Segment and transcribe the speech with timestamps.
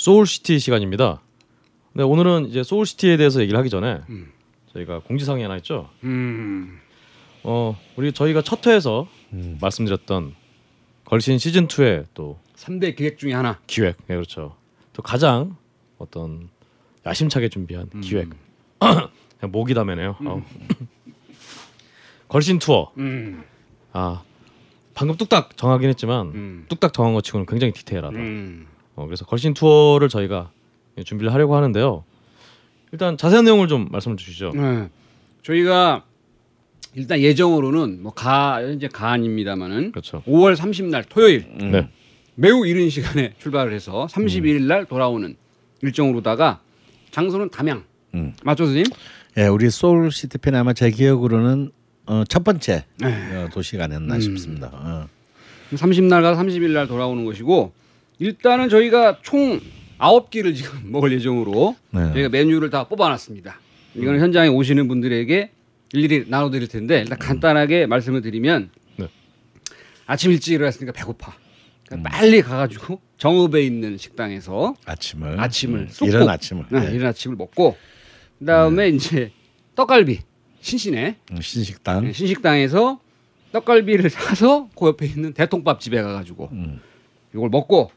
[0.00, 1.20] 소울시티 시간입니다.
[1.92, 4.32] 네, 오늘은 이제 소울시티에 대해서 얘기를 하기 전에 음.
[4.72, 5.90] 저희가 공지사항이 하나 있죠.
[6.04, 6.80] 음.
[7.42, 9.06] 어, 우리 저희가 첫 회에서
[9.60, 10.34] 말씀드렸던
[11.04, 13.60] 걸신 시즌 2의 또 3대 기획 중에 하나.
[13.66, 14.56] 기획, 네, 그렇죠.
[14.94, 15.56] 또 가장
[15.98, 16.48] 어떤
[17.04, 18.00] 야심차게 준비한 음.
[18.00, 18.30] 기획.
[18.78, 19.10] 그냥
[19.52, 20.16] 목이 다매네요.
[20.24, 20.40] 아우.
[22.28, 22.90] 걸신 투어.
[22.96, 23.44] 음.
[23.92, 24.22] 아
[24.94, 26.66] 방금 뚝딱 정하긴 했지만 음.
[26.70, 28.16] 뚝딱 정한 것 치고는 굉장히 디테일하다.
[28.16, 28.69] 음.
[29.00, 30.50] 어, 그래서 걸신 투어를 저희가
[31.04, 32.04] 준비를 하려고 하는데요.
[32.92, 34.52] 일단 자세한 내용을 좀 말씀을 주시죠.
[34.54, 34.88] 네.
[35.42, 36.04] 저희가
[36.94, 40.22] 일단 예정으로는 뭐 가 이제 가안입니다만은 그렇죠.
[40.26, 41.88] 5월 30날 토요일 네.
[42.34, 45.34] 매우 이른 시간에 출발을 해서 31일 날 돌아오는
[45.82, 46.60] 일정으로다가
[47.10, 47.84] 장소는 담양.
[48.14, 48.34] 음.
[48.44, 48.84] 맞죠, 선생님?
[49.38, 51.70] 예, 우리 소울 시티팬 아마 제 기억으로는
[52.06, 53.36] 어, 첫 번째 네.
[53.36, 54.20] 어, 도시가 아니었나 음.
[54.20, 54.70] 싶습니다.
[54.72, 55.06] 어.
[55.72, 57.72] 30날 가서 30일 날 돌아오는 것이고
[58.20, 59.60] 일단은 저희가 총
[59.98, 62.12] 9끼를 지금 먹을 예정으로 네.
[62.12, 63.58] 저희가 메뉴를 다 뽑아놨습니다.
[63.96, 65.50] 이거는 현장에 오시는 분들에게
[65.92, 69.08] 일일이 나눠드릴 텐데 일단 간단하게 말씀을 드리면 네.
[70.06, 71.34] 아침 일찍 일어났으니까 배고파.
[71.86, 76.94] 그러니까 빨리 가가지고 정읍에 있는 식당에서 아침을 아침을 음, 이른 아침을 네, 네.
[76.94, 77.76] 이른 아침을 먹고
[78.38, 79.32] 그다음에 이제
[79.74, 80.20] 떡갈비
[80.60, 83.00] 신신에 음, 신식당 네, 신식당에서
[83.50, 86.80] 떡갈비를 사서 그 옆에 있는 대통밥 집에 가가지고 음.
[87.34, 87.90] 이걸 먹고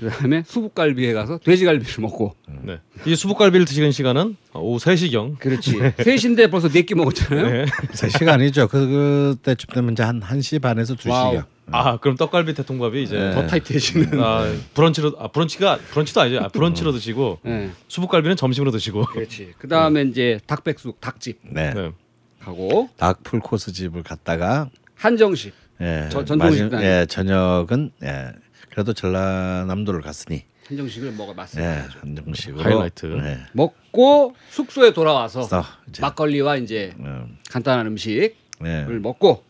[0.00, 2.78] 그다음에 수북갈비에 가서 돼지갈비를 먹고 네.
[3.06, 5.38] 이 수북갈비를 드시는 시간은 오후 3시경.
[5.38, 7.50] 그렇지 세 신데 벌써 네끼 먹었잖아요.
[7.50, 7.66] 네.
[7.92, 8.68] 세 시간이죠.
[8.68, 11.10] 그 그때쯤 되면 이제 한 1시 반에서 2시간.
[11.10, 11.42] 와우.
[11.72, 13.32] 아 그럼 떡갈비 대통밥이 이제 네.
[13.32, 14.20] 더 타이트해지는.
[14.20, 16.40] 아, 브런치로 아 브런치가 브런치도 아니죠.
[16.40, 19.04] 아, 브런치로 드시고 네, 수북갈비는 점심으로 드시고.
[19.04, 19.52] 그렇지.
[19.58, 21.72] 그 다음에 이제 닭백숙 닭집 네.
[21.72, 21.92] 네.
[22.40, 26.82] 가고 닭 풀코스 집을 갔다가 한정식 예, 저- 전통 마지- 식당.
[26.82, 28.32] 예, 저녁은 예,
[28.70, 31.84] 그래도 전라남도를 갔으니 한정식을 먹어 예, 봤어요.
[32.00, 33.06] 한정식으로 하이라이트.
[33.24, 35.48] 예, 먹고 숙소에 돌아와서
[35.88, 38.34] 이제 막걸리와 이제 음, 간단한 음식을
[38.66, 39.42] 예, 먹고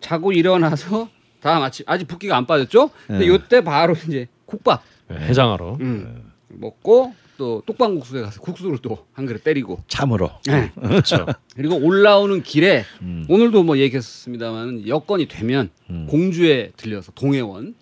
[0.00, 1.08] 자고 일어나서
[1.40, 2.90] 다음 아침 아직 붓기가 안 빠졌죠?
[3.06, 3.28] 근데 네.
[3.28, 5.78] 요때 바로 이제 국밥 네, 해장하러.
[5.80, 6.30] 음.
[6.48, 10.70] 먹고 또 뚝방국수에 가서 국수를 또 한 그릇 때리고 참으로 네.
[10.74, 11.24] 그렇죠.
[11.56, 13.24] 그리고 올라오는 길에 음.
[13.30, 16.06] 오늘도 뭐 얘기했습니다만 여건이 되면 음.
[16.10, 17.74] 공주에 들려서 동해원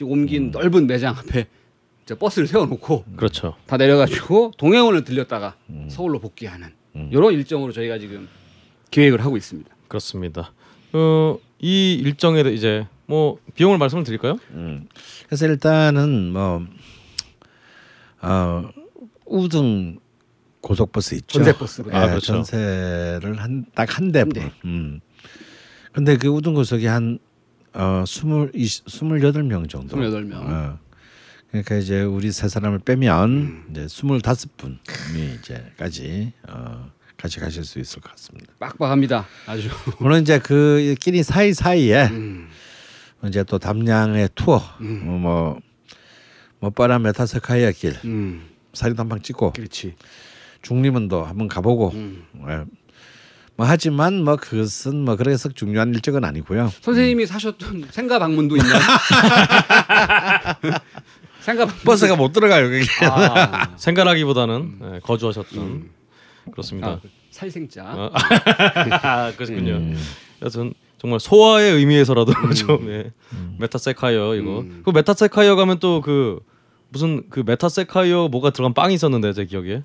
[0.00, 1.46] 지금 옮긴 넓은 매장 앞에
[2.04, 3.54] 이제 버스를 세워놓고 그렇죠.
[3.66, 5.88] 다 내려가지고 동해원을 들렸다가 음.
[5.90, 7.10] 서울로 복귀하는 음.
[7.12, 8.26] 이런 일정으로 저희가 지금
[8.90, 9.68] 계획을 하고 있습니다.
[9.88, 10.54] 그렇습니다.
[10.94, 14.38] 어, 이 일정에 이제 뭐 비용을 말씀을 드릴까요?
[14.52, 14.88] 음.
[15.26, 16.64] 그래서 일단은 뭐
[18.22, 18.70] 어,
[19.26, 19.98] 우등
[20.62, 21.40] 고속버스 있죠.
[21.40, 21.90] 전세버스로.
[21.92, 22.26] 예, 아, 그렇죠.
[22.42, 24.20] 전세를 한 딱 한 대.
[24.20, 24.50] 한 대.
[24.64, 25.00] 음.
[25.92, 27.18] 근데 그 우등 고속이 한
[27.72, 29.96] 어, 스물 이십 스물여덟 명 정도.
[29.96, 30.34] 28명.
[30.34, 30.78] 어.
[31.50, 33.66] 그러니까 이제 우리 세 사람을 빼면 음.
[33.70, 38.52] 이제 스물다섯 분이 이제까지 어, 같이 가실 수 있을 것 같습니다.
[38.58, 39.26] 빡빡합니다.
[39.46, 39.68] 아주.
[39.98, 42.48] 물론 이제 그 끼리 사이 사이에 음.
[43.26, 45.02] 이제 또 담양의 투어 음.
[45.06, 45.60] 어, 뭐,
[46.60, 48.48] 뭐 뻔한 메타세카이아 길 음.
[48.96, 49.94] 한방 찍고 그렇지.
[50.62, 52.24] 중림원도 한번 가보고 음.
[53.60, 53.60] 예.
[53.60, 56.72] 뭐 하지만 뭐 그것은 뭐 그래서 중요한 일정은 아니고요.
[56.80, 58.72] 선생님이 사셨던 생가 방문도 있나요?
[61.40, 61.84] 생가 방문.
[61.84, 62.86] 버스가 못 들어가요 그게.
[63.06, 65.90] 아, 생각하기보다는 예, 거주하셨던
[66.52, 66.88] 그렇습니다.
[66.88, 67.00] 아,
[67.30, 67.84] 살생자.
[67.84, 68.10] 어,
[69.02, 69.74] 아, 그렇군요.
[69.74, 69.98] 음.
[70.42, 73.12] 여튼 정말 소화의 의미에서라도 좀 예.
[73.58, 74.60] 메타세쿼이아 이거.
[74.60, 74.80] 음.
[74.84, 76.40] 그 메타세쿼이아 가면 또그
[76.90, 79.82] 무슨 그 메타세쿼이아 뭐가 들어간 빵이 있었는데 제 기억에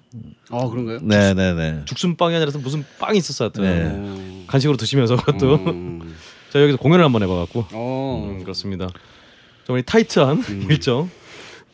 [0.49, 0.99] 어 그런가요?
[1.01, 1.85] 네네네.
[1.85, 3.51] 죽순빵이 아니라 무슨 빵이 있었어요.
[3.53, 3.63] 하여튼.
[3.63, 3.91] 네.
[3.95, 4.43] 어.
[4.47, 6.15] 간식으로 드시면서 그것도 음.
[6.51, 8.27] 제가 여기서 공연을 한번 해봐갖고 어.
[8.37, 8.87] 음, 그렇습니다.
[9.65, 11.09] 정말 타이트한 일정.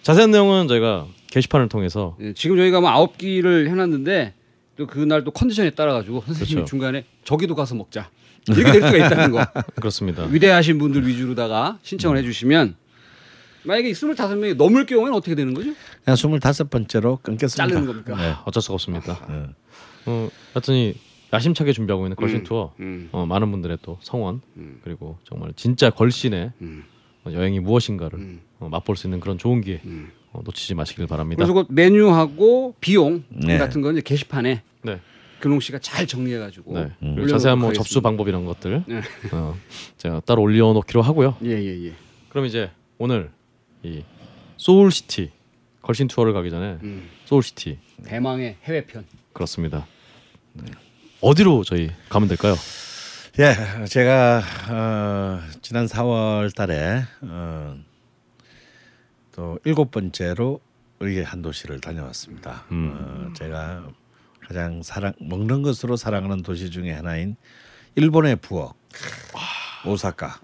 [0.04, 4.34] 자세한 내용은 저희가 게시판을 통해서 예, 지금 저희가 뭐 아홉 끼를 해놨는데
[4.78, 6.70] 또 그날 또 컨디션에 따라 가지고 선생님이 그렇죠.
[6.70, 8.10] 중간에 저기도 가서 먹자
[8.48, 9.46] 이렇게 될 수가 있다는 거.
[9.80, 10.24] 그렇습니다.
[10.26, 12.76] 위대하신 분들 위주로다가 신청을 해주시면
[13.64, 15.72] 만약에 스물다섯 명이 넘을 경우에는 어떻게 되는 거죠?
[16.04, 17.68] 그냥 스물다섯 번째로 끊겠습니다.
[17.68, 18.16] 자르는 겁니까?
[18.16, 19.26] 네, 어쩔 수가 없습니다.
[19.30, 19.46] 네.
[20.08, 20.94] 어, 하여튼 이
[21.34, 22.44] 야심차게 준비하고 있는 걸신 음.
[22.44, 23.10] 투어 음.
[23.12, 24.80] 어, 많은 분들의 또 성원 음.
[24.84, 26.84] 그리고 정말 진짜 걸신의 음.
[27.24, 28.42] 어, 여행이 무엇인가를 음.
[28.60, 30.12] 어, 맛볼 수 있는 그런 좋은 기회 음.
[30.34, 31.44] 어, 놓치지 마시길 바랍니다.
[31.44, 33.58] 그래서 그 메뉴하고 비용 네.
[33.58, 35.00] 같은 건 이제 게시판에 네,
[35.40, 36.92] 근홍 씨가 잘 정리해가지고 네.
[37.00, 37.74] 그리고 올려놓도록 자세한 뭐.
[37.74, 39.02] 접수 방법 이런 것들 네.
[39.32, 39.56] 어,
[39.98, 41.38] 제가 따로 올려놓기로 하고요.
[41.44, 41.94] 예예 예.
[42.30, 43.32] 그럼 이제 오늘
[43.84, 44.04] 이
[44.58, 45.32] 소울시티
[45.82, 47.10] 걸신 투어를 가기 전에 음.
[47.26, 49.06] 소울시티 대망의 해외편.
[49.34, 49.88] 그렇습니다.
[50.54, 50.66] 네.
[51.22, 52.56] 어디로 저희 가면 될까요?
[53.40, 57.78] 예, 제가 어, 지난 4월 달에 어,
[59.32, 60.60] 또 일곱 번째로
[61.00, 62.66] 의의 한 도시를 다녀왔습니다.
[62.72, 62.92] 음.
[62.94, 63.88] 어, 제가
[64.42, 67.36] 가장 사랑 먹는 것으로 사랑하는 도시 중에 하나인
[67.96, 68.76] 일본의 부엌
[69.86, 70.40] 오사카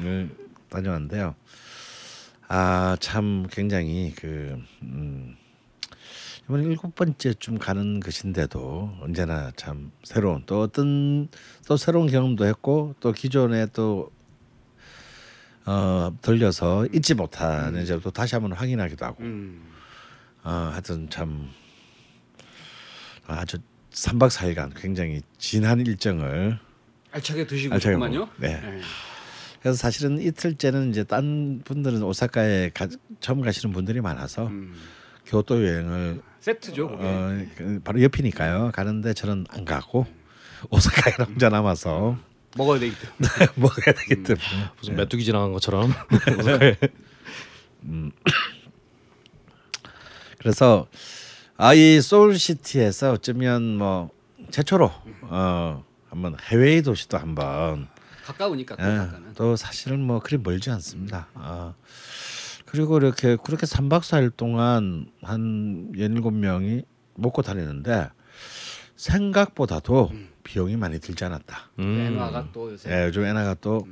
[0.00, 0.28] 을
[0.68, 1.34] 다녀왔는데요.
[2.48, 5.36] 아 참 굉장히 그 음,
[6.44, 11.28] 이번 일곱 번째쯤 가는 것인데도 언제나 참 새로운 또 어떤
[11.66, 14.10] 또 새로운 경험도 했고 또 기존에 또
[15.66, 19.62] 어, 들려서 잊지 못하는 점도 다시 한번 확인하기도 하고 음.
[20.42, 21.50] 어, 하여튼 참
[23.26, 23.58] 아주
[23.92, 26.58] 3박 4일간 굉장히 진한 일정을
[27.10, 27.96] 알차게 드시고 알차게
[28.38, 28.58] 네.
[28.60, 28.80] 네.
[29.60, 32.86] 그래서 사실은 이틀째는 이제 딴 분들은 오사카에 가,
[33.20, 34.74] 처음 가시는 분들이 많아서 음.
[35.26, 36.88] 교토 여행을 세트죠.
[36.88, 37.02] 그게.
[37.04, 38.70] 어, 그 바로 옆이니까요.
[38.72, 40.06] 가는데 저는 안 가고
[40.70, 42.16] 오사카에 혼자 남아서
[42.56, 43.46] 먹어야 되기 때문에.
[43.56, 45.92] 먹어야 되기 때문에 무슨 메뚜기 지나간 것처럼
[50.38, 50.86] 그래서
[51.56, 54.10] 아이 소울시티에서 어쩌면 뭐
[54.50, 54.90] 최초로
[55.22, 57.88] 어 한번 해외의 도시도 한번
[58.32, 59.08] 가까우니까 또 예.
[59.34, 61.28] 또 사실은 뭐 그리 멀지 않습니다.
[61.34, 61.74] 아,
[62.66, 66.82] 그리고 이렇게 그렇게 3박 4일 동안 한 열일곱 명이
[67.14, 68.10] 먹고 다니는데
[68.96, 70.12] 생각보다도
[70.44, 71.70] 비용이 많이 들지 않았다.
[71.78, 72.00] 음.
[72.00, 73.86] 엔화가 또 요새 예, 요즘 엔화가 또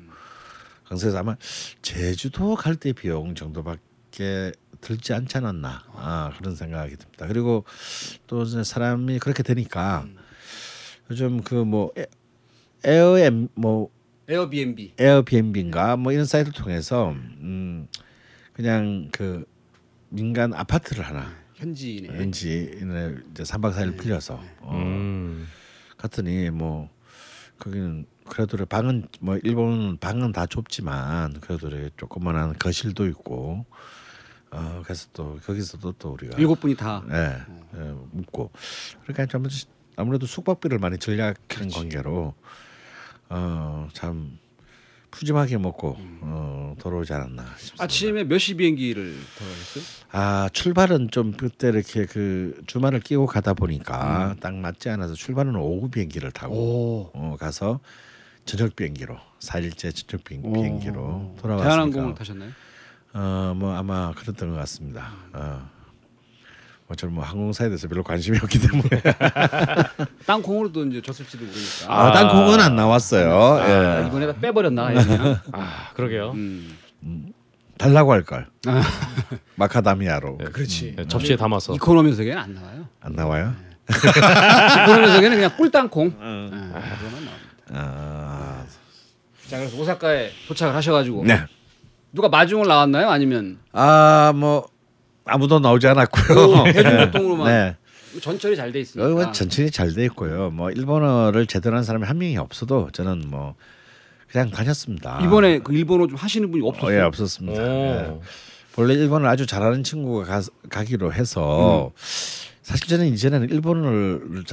[0.89, 1.37] 강세에서 아마
[1.83, 7.27] 제주도 갈 때 비용 정도밖에 들지 않지 않았나 아, 그런 생각이 듭니다.
[7.27, 7.65] 그리고
[8.27, 10.07] 또 이제 사람이 그렇게 되니까
[11.11, 11.93] 요즘 그 뭐
[12.85, 13.91] 에어엠 뭐
[14.29, 14.95] 에어비앤비.
[14.99, 15.97] 에어비앤비인가?
[15.97, 17.89] 뭐 이런 사이트를 통해서 음
[18.53, 19.45] 그냥 그
[20.09, 21.33] 민간 아파트를 하나.
[21.55, 22.11] 현지인의.
[22.11, 22.71] 왠지
[23.33, 24.43] 이제 3박 4일 빌려서.
[24.61, 25.47] 어, 음.
[25.97, 26.89] 갔더니 뭐
[27.59, 33.65] 거기는 그래도 방은 뭐 일본은 방은 다 좁지만 그래도 조그만한 거실도 있고
[34.51, 37.03] 어 그래서 또 거기서도 또 우리가 일곱 분이 다.
[37.11, 37.39] 예,
[37.79, 38.51] 예 묵고.
[39.03, 39.47] 그러니까 좀
[39.97, 42.35] 아무래도 숙박비를 많이 절약하는 관계로
[43.29, 44.39] 어 참
[45.11, 47.85] 푸짐하게 먹고 어 돌아오지 않았나 싶습니다.
[47.85, 49.85] 아침에 몇 시 비행기를 들어갔어요?
[50.13, 55.89] 아 출발은 좀 그때 이렇게 그 주말을 끼고 가다 보니까 딱 맞지 않아서 출발은 오후
[55.91, 57.11] 비행기를 타고 오.
[57.15, 57.81] 어, 가서
[58.45, 60.53] 저녁 비행기로 4일째 저녁 비행.
[60.53, 62.51] 비행기로 돌아왔으니까 대한항공을 타셨나요?
[63.15, 65.13] 어뭐 아마 그랬던 것 같습니다.
[65.33, 65.71] 어.
[66.87, 68.89] 뭐 저는 뭐 항공사에 대해서 별로 관심이 없기 때문에
[70.27, 71.87] 땅콩으로도 이제 줬을지도 모르니까.
[71.89, 73.35] 아, 땅콩은 안 나왔어요.
[73.35, 74.07] 아, 예.
[74.07, 75.41] 이번에 다 빼버렸나 그냥.
[75.53, 76.31] 아 그러게요.
[76.33, 76.77] 음.
[77.77, 78.47] 달라고 할 걸.
[78.67, 78.83] 아.
[79.57, 80.45] 마카다미아로 네.
[80.47, 80.95] 그렇지.
[80.97, 82.89] 네, 접시에 담아서 이코노미석에는 안 나와요.
[83.01, 83.55] 안 나와요?
[83.91, 86.15] 이코노미석에는 그냥 꿀땅콩.
[86.19, 86.49] 어.
[86.53, 87.37] 네, 그거만 나옵니다.
[87.73, 88.65] 아,
[89.49, 91.45] 자 그래서 오사카에 도착을 하셔가지고 네.
[92.13, 93.11] 누가 마중을 나왔나요?
[93.11, 94.69] 아니면 아, 뭐
[95.27, 96.39] 아무도 나오지 않았고요.
[96.61, 97.77] 오, 대중교통으로만 네.
[98.21, 98.83] 전철이 잘 돼.
[98.99, 100.51] 어, 전철이 잘 돼 있고요.
[100.51, 103.55] 뭐 일본어를 제대로 하는 사람이 한 명이 없어도 저는 뭐
[104.31, 105.21] 그냥 다녔습니다.
[105.23, 106.97] 이번에 그 일본어 좀 하시는 분이 어, 없었어요.
[106.97, 107.63] 예, 없었습니다.
[107.63, 108.07] 예.
[108.09, 108.23] 오.
[108.79, 111.93] 원래 일본을 아주 잘하는 친구가 가, 가기로 해서
[112.63, 114.45] 사실 저는 이전에는 일본어를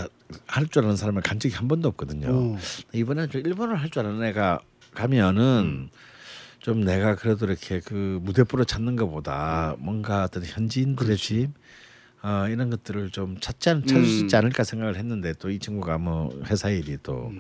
[0.48, 2.28] 할 줄 아는 사람을 간 적이 한 번도 없거든요.
[2.30, 2.58] 오.
[2.94, 4.60] 이번에는 좀 일본어를 할 줄 아는 애가
[4.94, 5.90] 가면은
[6.64, 11.50] 좀 내가 그래도 이렇게 그 무대뽀를 찾는 것보다 뭔가 어떤 현지인들의 집
[12.22, 15.98] 어, 이런 것들을 좀 찾지 않, 찾을 수 있지 않을까 생각을 했는데 또 이 친구가
[15.98, 17.34] 뭐 회사 일이 또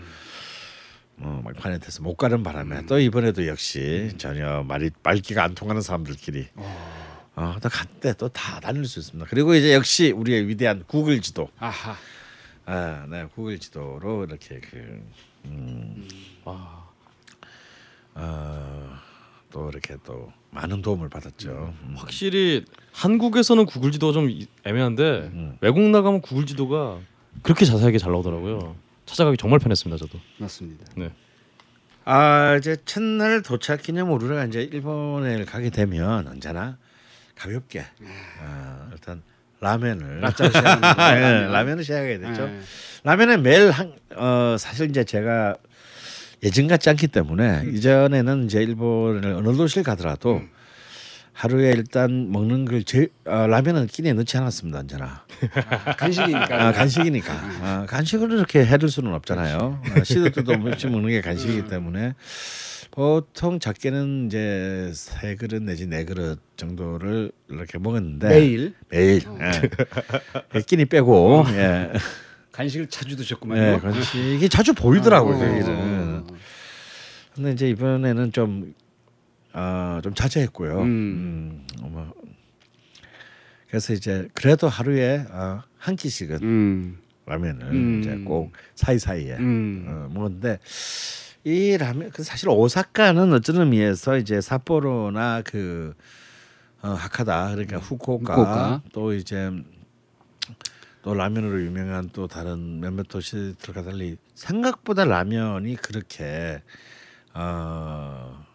[1.19, 6.47] 어, 막판에 돼서 못 가는 바람에 또 이번에도 역시 전혀 말이 말기가 안 통하는 사람들끼리.
[7.35, 8.13] 어, 또 갔대.
[8.13, 9.25] 또 다 다닐 수 있습니다.
[9.29, 11.95] 그리고 이제 역시 우리의 위대한 구글 지도, 아하.
[12.65, 15.01] 아, 네, 구글 지도로 이렇게 그,
[16.45, 16.83] 아,
[18.15, 18.99] 어,
[19.53, 21.73] 또 이렇게 또 많은 도움을 받았죠.
[21.83, 21.93] 음.
[21.95, 25.57] 확실히 한국에서는 구글 지도가 좀 이- 애매한데 음.
[25.61, 26.97] 외국 나가면 구글 지도가
[27.43, 28.75] 그렇게 자세하게 잘 나오더라고요.
[29.05, 30.19] 찾아가기 정말 편했습니다, 저도.
[30.39, 30.85] 맞습니다.
[30.97, 31.11] 네.
[32.05, 36.77] 아 이제 첫날 도착 기념으로 이제 일본에 가게 되면 언제나
[37.35, 37.85] 가볍게
[38.41, 39.21] 아, 일단
[39.61, 41.13] 라면을 시작하는 거.
[41.13, 42.47] 네, 라면을 시작하게 됐죠.
[42.47, 42.59] 네.
[43.03, 45.55] 라면은 매일 한 어, 사실 이제 제가
[46.43, 50.41] 예전 같지 않기 때문에 이전에는 이제 일본을 어느 도시를 가더라도
[51.31, 55.23] 하루에 일단 먹는 걸 제, 어, 라면은 끼니에 넣지 않았습니다 언제나
[55.97, 56.67] 간식이니까.
[56.67, 61.69] 아, 간식이니까 아, 간식을 이렇게 해둘 수는 없잖아요 아, 시도 때도 없이 먹는 게 간식이기
[61.69, 62.13] 때문에
[62.91, 69.23] 보통 작게는 이제 세 그릇 내지 네 그릇 정도를 이렇게 먹었는데 매일 매일
[70.53, 70.61] 예.
[70.61, 71.91] 끼니 빼고 예.
[72.53, 73.59] 간식을 자주 드셨구만요.
[73.59, 75.35] 네, 간식이 자주 보이더라고요.
[75.65, 76.23] 어.
[77.35, 78.73] 근데 이제 이번에는 좀,
[79.53, 80.81] 어, 좀 자제했고요.
[80.81, 81.65] 음.
[81.81, 81.91] 음.
[81.91, 82.13] 뭐,
[83.67, 86.97] 그래서 이제 그래도 하루에 어, 한 끼씩은 음.
[87.25, 87.99] 라면을 음.
[87.99, 89.85] 이제 꼭 사이 사이에 음.
[89.87, 90.59] 어, 먹는데
[91.43, 95.95] 이 라면 그 사실 오사카는 어떤 의미에서 이제 삿포로나 그
[96.83, 98.81] 어, 하카다 그러니까 후쿠오카, 후쿠오카.
[98.91, 99.49] 또 이제
[101.01, 106.61] 또 라면으로 유명한 또 다른 몇몇 도시들과 달리 생각보다 라면이 그렇게
[107.33, 108.45] 어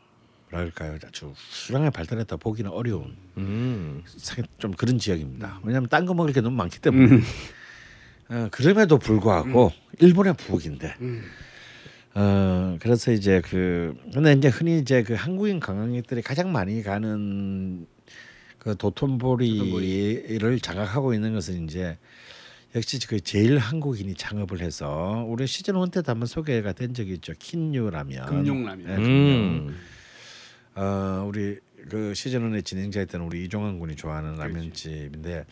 [0.51, 4.03] 뭐랄까요 아주 수량에 발달했다 보기는 어려운 음.
[4.07, 5.61] 상- 좀 그런 지역입니다.
[5.63, 7.21] 왜냐하면 딴 거 먹을 게 너무 많기 때문에.
[8.31, 10.95] 어, 그럼에도 불구하고 일본의 부엌인데.
[12.15, 17.87] 어 그래서 이제 그 근데 이제 흔히 이제 그 한국인 관광객들이 가장 많이 가는
[18.59, 21.97] 그 도톤보리를 장악하고 있는 것은 이제
[22.75, 27.33] 역시 그 제일 한국인이 창업을 해서 우리 시즌 1 때도 한번 소개가 된 적이 있죠
[27.39, 28.27] 킨유 라면.
[28.27, 28.87] 금룡라면.
[28.87, 29.69] 네, 금룡.
[29.69, 29.79] 음.
[30.75, 31.59] 어 우리
[31.89, 35.45] 그 시즌 1의 진행자였던 우리 이종환 군이 좋아하는 라면집인데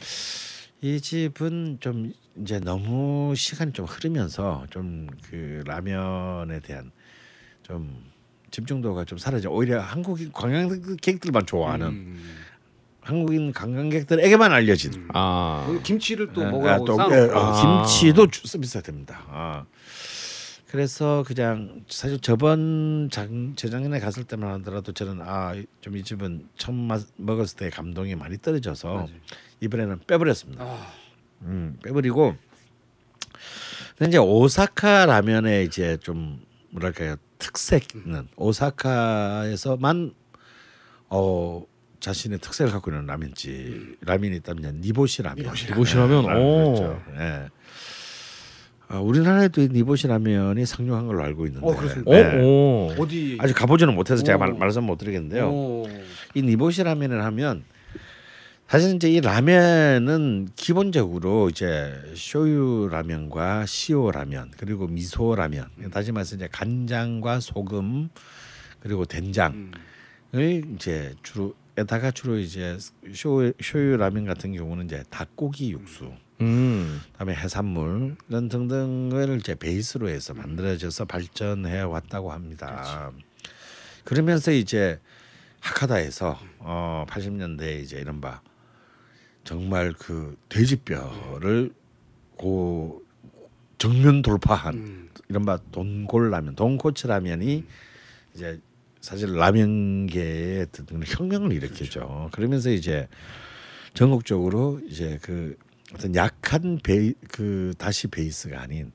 [0.82, 6.90] 이 집은 좀 이제 너무 시간이 좀 흐르면서 좀 그 라면에 대한
[7.62, 8.04] 좀
[8.50, 12.45] 집중도가 좀 사라져 오히려 한국인 관광객들만 좋아하는 음.
[13.06, 15.64] 한국인 관광객들에게만 알려진 아.
[15.66, 17.14] 거기 김치를 또 아, 먹으라고 또, 싸놓고.
[17.14, 17.84] 예, 어, 아.
[17.84, 19.22] 김치도 주- 서비스가 됩니다.
[19.28, 19.64] 아.
[20.68, 26.74] 그래서 그냥 사실 저번 장, 재작년에 갔을 때만 하더라도 저는 아 좀 이 집은 처음
[26.88, 29.08] 맛, 먹었을 때 감동이 많이 떨어져서 맞아요.
[29.60, 30.64] 이번에는 빼버렸습니다.
[30.64, 30.86] 아,
[31.42, 32.34] 음, 빼버리고
[33.96, 40.12] 근데 이제 오사카 라면의 이제 좀 뭐랄까요 특색은 오사카에서만
[41.08, 41.62] 어
[42.00, 45.52] 자신의 특색을 갖고 있는 라면집 라면이 있다면 니보시 라면.
[45.68, 46.74] 니보시 라면, 네, 오.
[46.74, 47.02] 그렇죠.
[47.18, 47.48] 예.
[48.88, 52.10] 아, 우리나라에도 이 니보시 라면이 상륙한 걸로 알고 있는데 어, 그렇습니까?
[52.10, 52.42] 네.
[52.42, 52.88] 오.
[52.96, 53.02] 오.
[53.02, 54.38] 어디 아직 가보지는 못해서 제가 오.
[54.38, 55.48] 말, 말씀 못 드리겠는데요.
[55.48, 55.88] 오.
[56.34, 57.64] 이 니보시 라면을 하면
[58.68, 66.34] 사실 이제 이 라면은 기본적으로 이제 쇼유 라면과 시오 라면 그리고 미소 라면 다시 말해서
[66.34, 68.08] 이제 간장과 소금
[68.80, 69.72] 그리고 된장을
[70.34, 70.74] 음.
[70.74, 72.78] 이제 주로 에다가 주로 이제
[73.12, 77.00] 쇼 쇼유 라면 같은 경우는 이제 닭고기 육수 음.
[77.12, 83.12] 그다음에 해산물 이런 등등을 이제 베이스로 해서 만들어져서 발전해 왔다고 합니다.
[84.04, 85.00] 그러면서 이제
[85.60, 88.40] 하카다에서 어 80년대에 이제 이런 바
[89.44, 91.72] 정말 그 돼지뼈를
[92.36, 93.02] 고
[93.78, 95.10] 정면 돌파한 음.
[95.28, 97.64] 이른바 돈골 라면, 돈코츠 라면이
[98.34, 98.60] 이제
[99.06, 102.28] 사실 라면계의 어떤 혁명을 일으켰죠.
[102.32, 103.06] 그러면서 이제
[103.94, 105.56] 전국적으로 이제 그
[105.94, 108.90] 어떤 약한 베이 그 다시 베이스가 아닌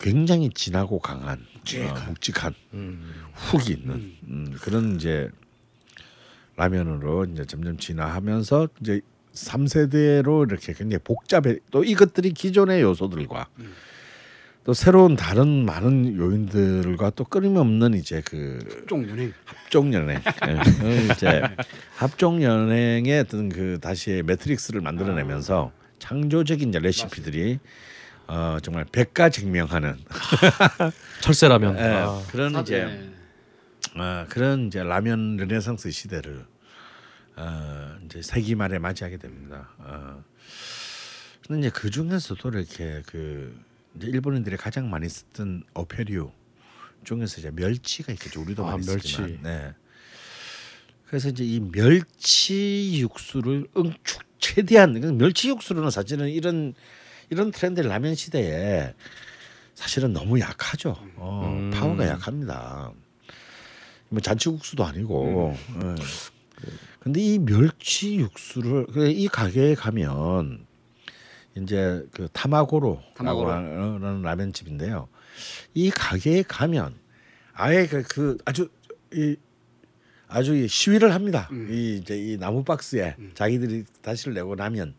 [0.00, 2.54] 굉장히 진하고 강한 묵직한, 어, 묵직한
[3.34, 5.30] 훅이 있는 음, 그런 이제
[6.56, 9.02] 라면으로 이제 점점 진화하면서 이제
[9.34, 11.58] 3세대로 이렇게 굉장히 복잡해.
[11.70, 13.48] 또 이것들이 기존의 요소들과
[14.64, 19.32] 또 새로운 다른 많은 요인들과 또 끊임없는 이제 그종 연행.
[19.44, 21.42] 합종 연행 예, 그 이제
[21.96, 27.58] 합종 연행의 어떤 그 다시 매트릭스를 만들어내면서 창조적인 이제 레시피들이
[28.26, 29.98] 어 정말 백가증명하는
[31.20, 31.76] 철새라면.
[31.76, 32.22] 예, 아.
[32.30, 33.10] 그런 이제 네.
[34.00, 36.46] 어, 그런 이제 라면 르네상스 시대를
[37.36, 39.68] 어, 이제 세기 말에 맞이하게 됩니다.
[39.76, 40.24] 어.
[41.46, 43.54] 근데 이제 그 중에서도 이렇게 그
[43.96, 46.30] 이제 일본인들이 가장 많이 쓰던 어패류
[47.04, 48.40] 중에서 이제 멸치가 있겠죠.
[48.42, 49.08] 우리도 아, 많이 멸치.
[49.08, 49.38] 쓰지만.
[49.42, 49.72] 네.
[51.06, 56.74] 그래서 이제 이 멸치 육수를 응축 최대한 멸치 육수로는 사실은 이런
[57.30, 58.94] 이런 트렌드 라면 시대에
[59.74, 60.96] 사실은 너무 약하죠.
[61.16, 61.70] 어, 음.
[61.70, 62.92] 파워가 약합니다.
[64.08, 65.56] 뭐 잔치국수도 아니고.
[65.82, 65.94] 예.
[67.00, 70.66] 근데 이 멸치 육수를 그이 가게에 가면
[71.56, 73.48] 이제 그 타마고로 타마고로.
[73.48, 75.08] 라는 라면 집인데요.
[75.74, 76.96] 이 가게에 가면
[77.52, 78.68] 아예 그, 그 아주
[79.12, 79.36] 이
[80.28, 81.48] 아주 이 시위를 합니다.
[81.52, 84.94] 이 이제 이 나무 박스에 자기들이 다시를 내고 나면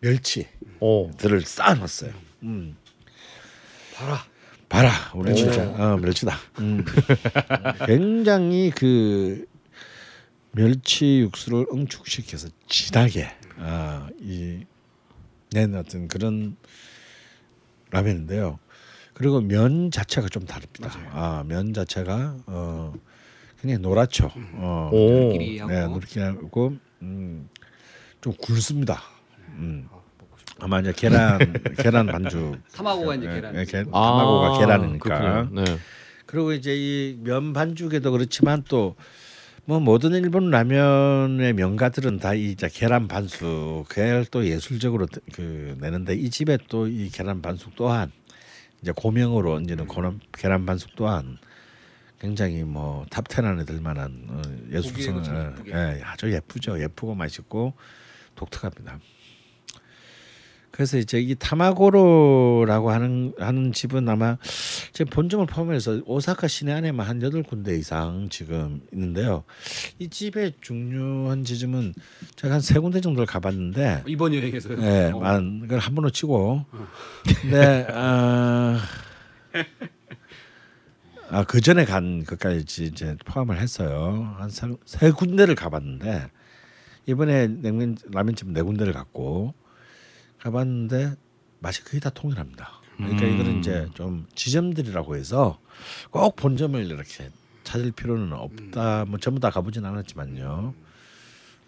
[0.00, 0.46] 멸치
[0.80, 1.10] 오.
[1.16, 2.12] 들을 쌓아놨어요.
[2.44, 2.76] 음.
[3.94, 4.24] 봐라.
[4.68, 6.36] 봐라, 우리 진짜 어, 멸치다.
[6.58, 6.84] 음.
[7.86, 9.46] 굉장히 그
[10.50, 14.64] 멸치 육수를 응축시켜서 진하게 아, 이
[15.56, 16.54] 낸 어떤 그런
[17.90, 18.58] 라면인데요.
[19.14, 20.90] 그리고 면 자체가 좀 다릅니다.
[21.12, 22.92] 아, 면 자체가 어
[23.62, 24.30] 굉장히 노랗죠.
[24.56, 25.32] 어, 오.
[25.32, 25.72] 끼리하고.
[25.72, 27.48] 네, 노랗고 음,
[28.20, 29.00] 좀 굵습니다.
[29.54, 29.88] 음.
[30.60, 31.38] 아마 이제 계란
[31.78, 33.56] 계란 반죽 타마고가 이제 예, 계란.
[33.56, 35.18] 예, 계, 아, 타마고가 계란이니까.
[35.18, 35.62] 그렇군요.
[35.64, 35.78] 네.
[36.26, 38.94] 그리고 이제 이 면 반죽에도 그렇지만 또
[39.66, 46.30] 뭐 모든 일본 라면의 명가들은 다 이 계란 반숙 그걸 또 예술적으로 그 내는데 이
[46.30, 48.12] 집에 또 이 계란 반숙 또한
[48.80, 51.38] 이제 고명으로 얹는 고런 계란 반숙 또한
[52.20, 55.54] 굉장히 뭐 탑텐 안에 들 만한 어, 예술성을.
[55.68, 57.74] 예, 아주 예쁘죠 예쁘고 맛있고
[58.36, 59.00] 독특합니다.
[60.76, 64.36] 그래서 이제 이 타마고로라고 하는 하는 집은 아마
[64.92, 69.44] 지금 본점을 포함해서 오사카 시내 안에만 한 여덟 군데 이상 지금 있는데요.
[69.98, 71.94] 이 집의 중요한 지점은
[72.36, 74.76] 제가 한 세 군데 정도를 가봤는데, 이번 여행에서요.
[74.82, 75.18] 예, 어.
[75.20, 76.66] 만 그걸 한 번로 치고,
[77.40, 78.76] 근데 어,
[81.30, 84.36] 아그 전에 간 것까지 이제 포함을 했어요.
[84.38, 84.50] 한
[84.84, 86.28] 세 군데를 가봤는데
[87.06, 89.54] 이번에 냉면 라면집 네 군데를 갔고
[90.46, 91.14] 가봤는데
[91.60, 92.70] 맛이 거의 다 통일합니다.
[92.96, 93.34] 그러니까 음.
[93.34, 95.58] 이거는 이제 좀 지점들이라고 해서
[96.10, 97.30] 꼭 본점을 이렇게
[97.64, 99.04] 찾을 필요는 없다.
[99.06, 100.74] 뭐 전부 다 가보진 않았지만요.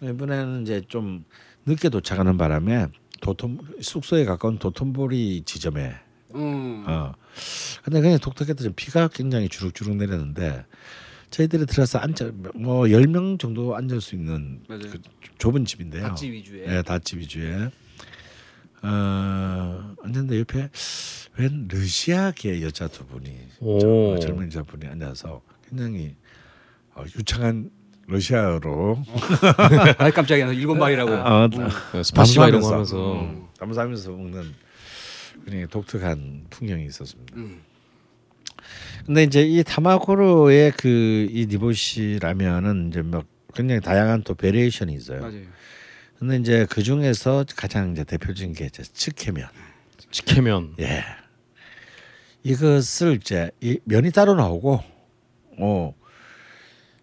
[0.01, 1.25] 이번에는 이제 좀
[1.65, 2.87] 늦게 도착하는 바람에
[3.21, 5.93] 도톤 숙소에 가까운 도톤보리 지점에
[6.35, 6.85] 음.
[6.87, 7.13] 어.
[7.83, 10.65] 근데 그냥 독특했던 점 비가 굉장히 주룩주룩 내렸는데
[11.31, 14.61] 저희들이 들어서 앉아 뭐 10명 정도 앉을 수 있는.
[14.67, 14.99] 그
[15.37, 16.03] 좁은 집인데요.
[16.03, 16.65] 닷지 위주의.
[16.67, 17.69] 예, 닷집 위주의.
[18.81, 20.69] 어, 앉았는데 옆에
[21.37, 23.79] 웬 러시아계 여자 두 분이 오.
[23.79, 26.15] 저- 젊은 여자 분이 앉아서 굉장히
[26.95, 27.69] 어, 유창한
[28.07, 29.03] 러시아어로
[29.99, 30.51] 아 깜짝이야.
[30.53, 31.11] 일본 말이라고.
[31.11, 34.53] 어, 네, 스파시바 이런 거 하면서 음, 담수하면서 먹는
[35.45, 37.35] 굉장히 독특한 풍경이 있었습니다.
[37.37, 37.59] 음.
[39.05, 45.21] 근데 이제 이 타마고로의 그 이 니보시 라면은 이제 막 굉장히 다양한 또 variation이 있어요.
[45.21, 45.41] 맞아요.
[46.19, 49.47] 근데 이제 그 중에서 가장 이제 대표적인 게 이제 츠케멘.
[50.11, 51.03] 츠케멘 예.
[52.43, 54.83] 이것을 이제 이 면이 따로 나오고,
[55.59, 55.93] 어,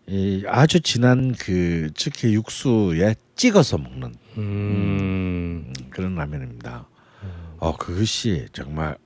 [0.06, 5.72] 이 아주 진한 그 츠케 육수에 찍어서 먹는 음.
[5.90, 6.88] 그런 라면입니다.
[7.58, 8.96] 어 그것이 정말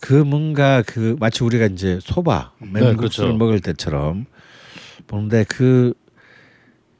[0.00, 3.36] 그 뭔가 그 마치 우리가 이제 소바 네, 맹국수를 그렇죠.
[3.36, 4.26] 먹을 때처럼
[5.06, 5.94] 보는데 그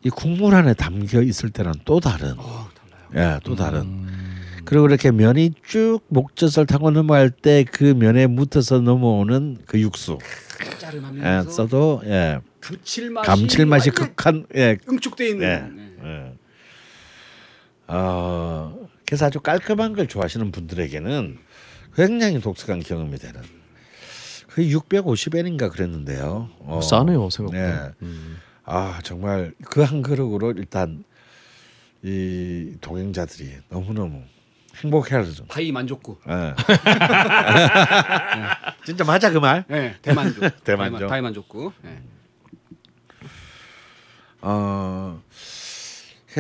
[0.04, 2.68] 이 국물 안에 담겨 있을 때는 또 다른 어,
[3.12, 3.36] 달라요.
[3.36, 4.36] 예또 다른 음.
[4.64, 10.18] 그리고 이렇게 면이 쭉 목젖을 타고 넘어갈 때 그 면에 묻어서 넘어오는 그 육수
[11.22, 15.46] 예, 써도 예 감칠맛이 감칠맛이 극한 예 응축돼 있는.
[15.46, 16.02] 예.
[16.02, 16.26] 네.
[16.26, 16.32] 예.
[17.88, 21.38] 어, 그래서 아주 깔끔한 걸 좋아하시는 분들에게는
[21.96, 23.40] 굉장히 독특한 경험이 되는.
[24.48, 26.50] 그 650엔인가 그랬는데요.
[26.60, 27.86] 어, 싸네요 생각보다.
[27.86, 27.90] 네.
[28.02, 28.36] 음.
[28.72, 31.02] 아 정말 그 한 그릇으로 일단
[32.02, 34.22] 이 동행자들이 너무 너무
[34.76, 35.46] 행복해하죠.
[35.46, 36.18] 다이 만족구.
[36.28, 36.54] 예.
[38.87, 39.64] 진짜 맞아 그 말.
[39.68, 40.44] 네, 대만족.
[40.64, 41.09] 대만족.
[41.09, 41.72] 다이 만족구.
[41.83, 42.00] 네.
[44.42, 45.20] 어,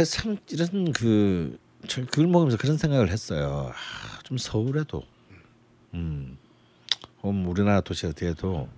[0.08, 3.72] 참 이런 그저 그걸 먹으면서 그런 생각을 했어요.
[3.74, 5.02] 아, 좀 서울에도,
[5.94, 6.38] 음,
[7.22, 8.68] 혹은 우리나라 도시 어디에도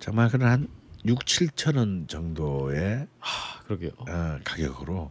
[0.00, 0.68] 정말 그런 한
[1.06, 3.90] 6, 7천 원 정도의 아, 그러게요.
[4.08, 5.10] 어, 가격으로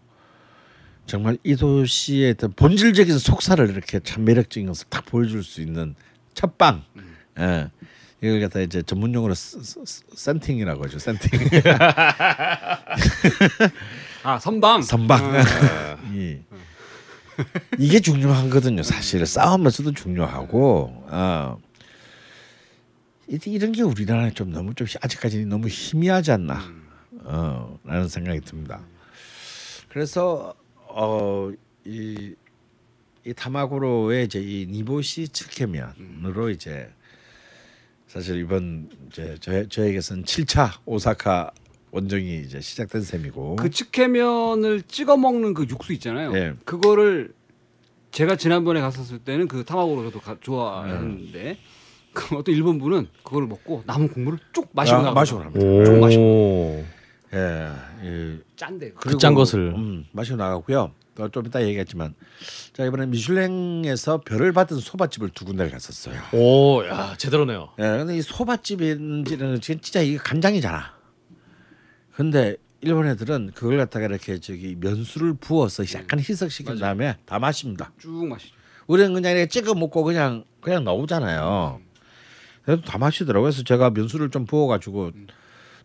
[1.06, 5.96] 정말 이 도시의 어떤 본질적인 속살을 이렇게 참 매력적인 것을 딱 보여줄 수 있는
[6.34, 6.84] 첫방.
[7.40, 7.70] 예.
[8.22, 11.00] 이걸 갖다 이제 전문용어로 센팅이라고 하죠.
[11.00, 11.30] 센팅.
[14.24, 14.82] 아 선방.
[14.82, 15.22] 선방.
[16.14, 16.40] 이,
[17.78, 18.84] 이게 중요하거든요.
[18.84, 21.58] 사실 싸움에서도 중요하고 어.
[23.30, 26.62] 이- 이런 게 우리나라에 좀 너무 좀 아직까지 너무 희미하지 않나
[27.24, 28.80] 어, 라는 생각이 듭니다.
[29.90, 30.54] 그래서
[30.88, 31.52] 어,
[31.86, 32.34] 이,
[33.26, 36.90] 이 타마고로의 이제 이 니보시 츠케면으로 이제
[38.08, 41.52] 사실 이번 이제 저, 저에게서는 7차 오사카
[41.92, 46.34] 원정이 이제 시작된 셈이고 그 측해면을 찍어 먹는 그 육수 있잖아요.
[46.38, 46.54] 예.
[46.64, 47.34] 그거를
[48.12, 51.58] 제가 지난번에 갔었을 때는 그 타마고로 저도 가, 좋아했는데
[52.18, 55.14] 그 어떤 일본 분은 그거를 먹고 남은 국물을 쭉 마시고 아, 나가.
[55.14, 55.60] 마시고 납니다.
[55.86, 56.24] 좀 마시고.
[56.24, 56.86] 오.
[57.34, 57.70] 예,
[58.04, 58.38] 예.
[58.56, 58.92] 짠데.
[58.94, 59.74] 그짠 것을.
[59.76, 60.92] 음, 마시고 나가고요.
[61.16, 62.14] 또 좀 이따 얘기했지만
[62.74, 66.16] 자 이번에 미슐랭에서 별을 받은 소바집을 두 군데를 갔었어요.
[66.34, 67.70] 오, 야 제대로네요.
[67.80, 70.94] 예, 근데 이 소바집인지는 지금 진짜 이게 간장이잖아.
[72.16, 77.92] 근데 일본 애들은 그걸 갖다가 이렇게 저기 면수를 부어서 약간 희석시킨 다음에 다 마십니다.
[78.00, 78.54] 쭉 마시죠.
[78.86, 81.80] 우리는 그냥 이렇게 찍어 먹고 그냥 그냥 나오잖아요.
[82.68, 83.44] 그래도 다 마시더라고요.
[83.44, 85.12] 그래서 제가 면수를 좀 부어가지고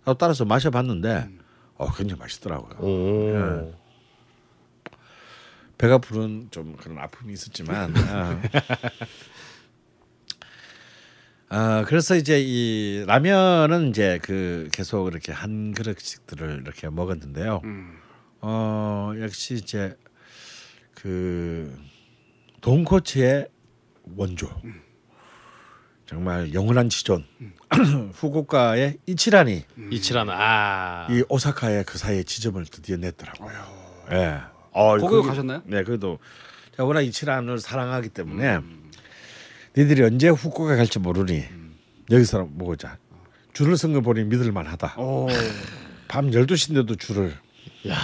[0.05, 1.29] 나도 따라서 마셔봤는데
[1.77, 2.81] 어 굉장히 맛있더라고요.
[2.81, 3.37] 오.
[3.37, 3.73] 예.
[5.79, 8.43] 배가 부른 좀 그런 아픔이 있었지만 아.
[11.51, 17.61] 아 그래서 이제 이 라면은 이제 그 계속 이렇게 한 그릇씩들을 이렇게 먹었는데요.
[17.63, 17.97] 음.
[18.41, 19.97] 어 역시 이제
[20.97, 21.79] 그
[22.61, 23.47] 돈코츠의
[24.17, 24.51] 원조
[26.13, 27.25] 정말 영원한 지존
[28.15, 31.07] 후쿠오카의 이치란이 이치란 아.
[31.11, 33.53] 이 오사카의 그 사이에 지점을 드디어 냈더라고요.
[34.13, 34.41] 예.
[34.73, 35.63] 어, 거기- 가셨나요?
[35.65, 36.19] 네, 그래도
[36.73, 38.61] 제가 워낙 이치란을 사랑하기 때문에
[39.75, 41.45] 니들이 언제 후쿠오카 갈지 모르니
[42.11, 42.99] 여기서 먹자.
[43.55, 44.97] 줄을 쓴 거 보니 믿을 만하다.
[44.99, 45.29] 오.
[46.09, 47.35] 밤 12시인데도 줄을
[47.89, 47.95] 아,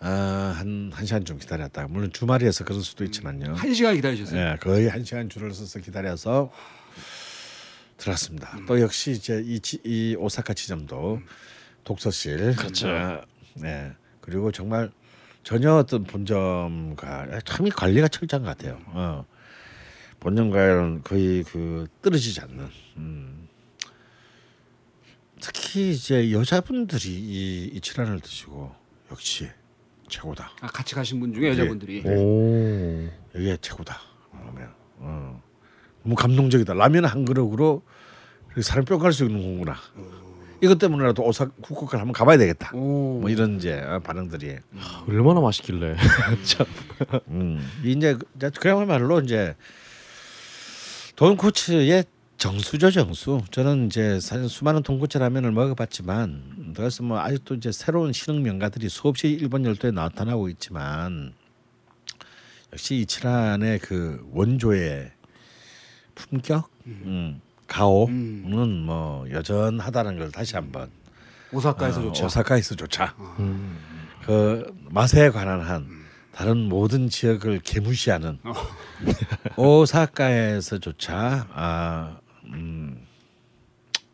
[0.00, 1.88] 한, 한 시간 좀 기다렸다.
[1.88, 3.54] 물론 주말이어서 그럴 수도 있지만요.
[3.54, 4.40] 한 시간 기다리셨어요.
[4.40, 6.52] 예, 거의 한 시간 줄을 서서 기다려서
[7.96, 8.58] 들었습니다.
[8.68, 11.20] 또 역시 이제 이, 지- 이 오사카 지점도
[11.84, 12.88] 독서실, 그렇죠.
[12.88, 13.22] 어,
[13.54, 14.90] 네, 그리고 정말
[15.42, 18.78] 전혀 어떤 본점과 참이 관리가 철저한 것 같아요.
[18.88, 19.24] 어.
[20.20, 22.68] 본점과는 거의 그 떨어지지 않는.
[22.96, 23.48] 음.
[25.40, 28.74] 특히 이제 여자분들이 이 이 치란을 드시고
[29.10, 29.48] 역시
[30.08, 30.50] 최고다.
[30.60, 33.08] 아, 같이 가신 분 중에 여자분들이 오.
[33.34, 33.98] 이게 최고다.
[34.32, 34.70] 라면.
[34.98, 35.42] 어.
[36.02, 36.74] 너무 감동적이다.
[36.74, 37.82] 라면 한 그릇으로
[38.62, 39.76] 사람 뼈갈 수 있는 거구나.
[40.62, 42.70] 이것 때문에라도 오사 후쿠오카를 한번 가봐야 되겠다.
[42.74, 43.18] 오.
[43.20, 44.56] 뭐 이런 이제 어, 반응들이.
[45.08, 45.96] 얼마나 맛있길래.
[46.44, 46.66] 참.
[47.28, 47.60] 음.
[47.84, 49.54] 이제 그- 이제 그야말로 이제
[51.14, 52.04] 돈 코츠의
[52.46, 53.42] 정수죠 정수.
[53.50, 59.28] 저는 이제 사실 수많은 돈코츠 라면을 먹어봤지만 그래서 뭐 아직도 이제 새로운 신흥 명가들이 수없이
[59.28, 61.32] 일본 열도에 나타나고 있지만
[62.72, 65.10] 역시 이치란의 그 원조의
[66.14, 70.88] 품격, 음, 가오는 뭐 여전하다는 걸 다시 한번.
[71.52, 72.22] 오사카에서조차.
[72.22, 73.14] 어, 오사카에서조차.
[73.40, 73.76] 음.
[74.24, 75.88] 그 맛에 관한 한
[76.32, 78.52] 다른 모든 지역을 개무시하는 어.
[79.56, 83.06] 오사카에서조차 아, 음,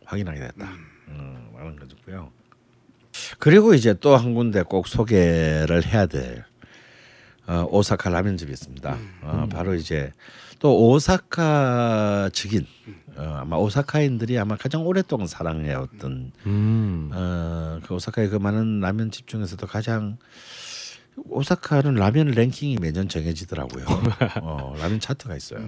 [0.04, 0.70] 확인하게 됐다.
[1.08, 2.30] 음, 많은 거고요.
[3.38, 6.44] 그리고 이제 또 한 군데 꼭 소개를 해야 될
[7.46, 8.98] 어, 오사카 라면집이 있습니다.
[9.22, 10.12] 어, 바로 이제
[10.58, 12.66] 또 오사카 직인
[13.16, 17.10] 어, 아마 오사카인들이 아마 가장 오랫동안 사랑해왔던 음.
[17.12, 20.16] 어, 그 오사카의 그 많은 라면집 중에서도 가장
[21.28, 23.84] 오사카는 라면 랭킹이 매년 정해지더라고요.
[24.40, 25.60] 어, 라면 차트가 있어요.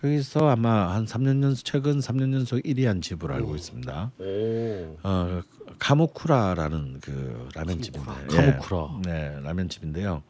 [0.00, 4.12] 거기서 아마 한 3년 연속 최근 3년 연속 1위 한 집으로 알고 있습니다.
[4.18, 4.96] 오.
[5.02, 5.42] 어,
[5.78, 8.10] 카무쿠라라는 그 라면집인데.
[8.28, 9.00] 카무쿠라.
[9.06, 10.22] 예, 네, 라면집인데요.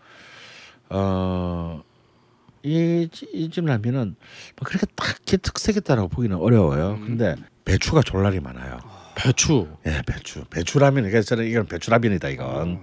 [0.89, 1.83] 어,
[2.65, 4.17] 이이집 라면은
[4.57, 6.99] 뭐 그렇게 딱히 특색 있다라고 보기는 어려워요.
[7.07, 8.79] 근데 배추가 졸라리 많아요.
[9.15, 9.69] 배추.
[9.87, 10.45] 예, 배추.
[10.51, 12.83] 배추라면 그래서 저는 이건 배추라면이다 이건.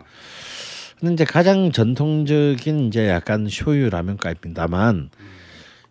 [0.99, 5.09] 근데 이제 가장 전통적인 이제 약간 쇼유 라면가입니다만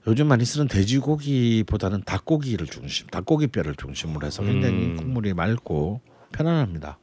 [0.07, 4.97] 요즘 많이 쓰는 돼지고기보다는 닭고기를 중심, 닭고기 뼈를 중심으로 해서 굉장히 음.
[4.97, 6.01] 국물이 맑고
[6.33, 6.99] 편안합니다.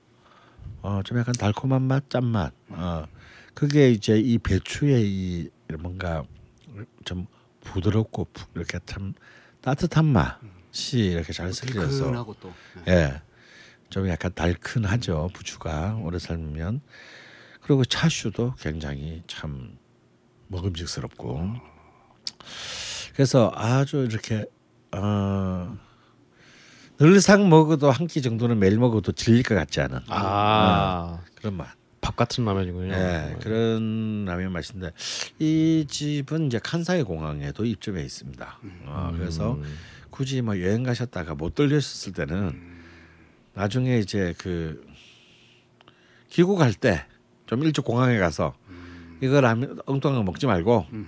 [0.82, 2.54] 어, 좀 약간 달콤한 맛, 짠맛.
[2.70, 3.06] 어,
[3.54, 6.24] 그게 이제 이 배추의 이 뭔가
[7.04, 7.28] 좀
[7.62, 9.14] 부드럽고 부- 이렇게 참
[9.62, 11.52] 따뜻한 맛이 이렇게 잘또
[12.88, 13.22] 예.
[13.90, 15.30] 좀 약간 달큰하죠.
[15.34, 16.82] 부추가 오래 삶으면.
[17.62, 19.78] 그리고 차슈도 굉장히 참
[20.48, 21.74] 먹음직스럽고.
[23.14, 24.46] 그래서 아주 이렇게
[24.92, 25.78] 어
[27.00, 31.20] 늘상 먹어도 한 끼 정도는 매일 먹어도 질릴 것 같지 않은 아.
[31.36, 31.68] 그런 맛.
[32.02, 32.94] 밥 같은 라면이군요.
[32.94, 34.92] 예, 그런 라면 맛인데
[35.40, 38.60] 이 집은 이제 칸사이 공항에도 입점해 있습니다.
[38.88, 39.64] 어, 그래서 음.
[40.10, 42.62] 굳이 뭐 여행 가셨다가 못 들렸을 때는
[43.54, 44.86] 나중에 이제 그
[46.30, 47.06] 귀국할 때
[47.46, 48.54] 좀 일찍 공항에 가서
[49.22, 51.08] 이거 라면 엉뚱한 거 먹지 말고 쓸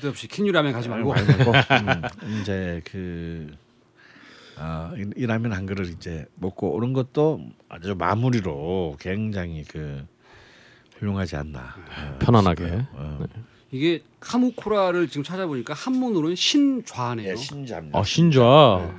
[0.00, 1.52] 데없이 킨유 라면 가지 말고 많이 먹고
[2.22, 3.54] 음, 이제 그
[4.56, 10.04] 아, 이, 이 라면 한 그릇 이제 먹고 오는 것도 아주 마무리로 굉장히 그
[10.98, 11.60] 훌륭하지 않나.
[11.60, 12.86] 어, 편안하게.
[12.92, 13.24] 어.
[13.70, 17.32] 이게 카무쿠라를 지금 찾아보니까 한문으로는 신좌네요.
[17.32, 17.84] 예, 신잡.
[17.92, 18.92] 아 신좌.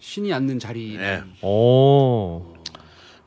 [0.00, 0.96] 신이 앉는 자리.
[0.96, 1.22] 예.
[1.42, 2.54] 오.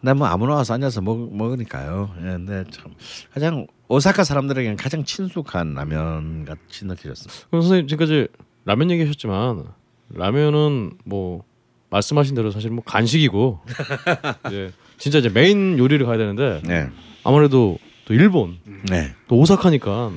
[0.01, 2.13] 나뭐 아무나 와서 앉아서 먹, 먹으니까요.
[2.19, 2.93] 예, 근데 참
[3.33, 7.47] 가장 오사카 사람들에게는 가장 친숙한 라면 같이 느껴졌습니다.
[7.49, 8.27] 그럼 선생님 지금까지
[8.65, 9.65] 라면 얘기하셨지만
[10.09, 11.43] 라면은 뭐
[11.89, 13.61] 말씀하신 대로 사실 뭐 간식이고
[14.47, 16.89] 이제 진짜 이제 메인 요리를 가야 되는데 네,
[17.23, 18.57] 아무래도 또 일본
[18.89, 20.11] 네, 또 오사카니까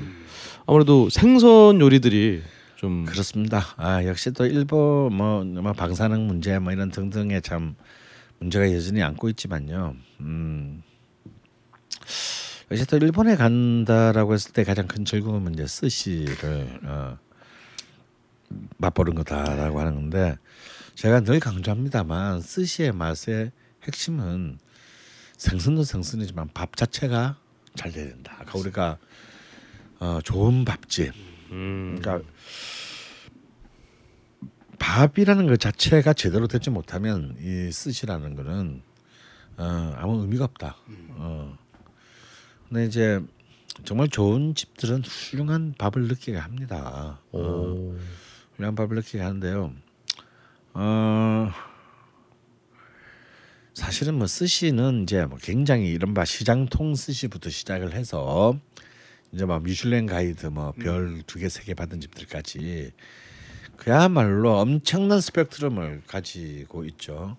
[0.67, 2.43] 아무래도 생선 요리들이
[2.77, 3.63] 좀 그렇습니다.
[3.77, 7.77] 아 역시 또 일본 뭐, 뭐 방사능 문제 뭐 이런 등등의 참
[8.39, 9.95] 문제가 여전히 안고 있지만요.
[10.21, 10.83] 음.
[12.71, 17.19] 역시 또 일본에 간다라고 했을 때 가장 큰 즐거움은 이제 스시를 어,
[18.79, 20.37] 맛보는 거다라고 하는 건데
[20.95, 23.51] 제가 늘 강조합니다만 스시의 맛의
[23.83, 24.59] 핵심은
[25.37, 27.39] 생선도 생선이지만 밥 자체가
[27.75, 28.37] 잘 돼야 된다.
[28.39, 28.99] 아까 우리가
[29.99, 31.13] 어, 좋은 밥집,
[31.51, 31.99] 음.
[32.01, 32.29] 그러니까
[34.79, 38.83] 밥이라는 것 자체가 제대로 되지 못하면 이 스시라는 거는
[39.57, 40.77] 어, 아무 의미가 없다.
[41.17, 41.59] 어.
[42.71, 43.21] 근데 이제
[43.85, 47.21] 정말 좋은 집들은 훌륭한 밥을 느끼게 합니다.
[47.33, 47.97] 어, 오.
[48.57, 49.75] 훌륭한 밥을 느끼게 하는데요.
[50.75, 51.51] 어,
[53.75, 58.59] 사실은 뭐 스시는 이제 뭐 굉장히 이른바 시장통 스시부터 시작을 해서
[59.33, 62.93] 이제 막 미슐랭 가이드 뭐 별 두 개 세개 받은 집들까지
[63.81, 67.39] 그야말로 엄청난 스펙트럼을 가지고 있죠.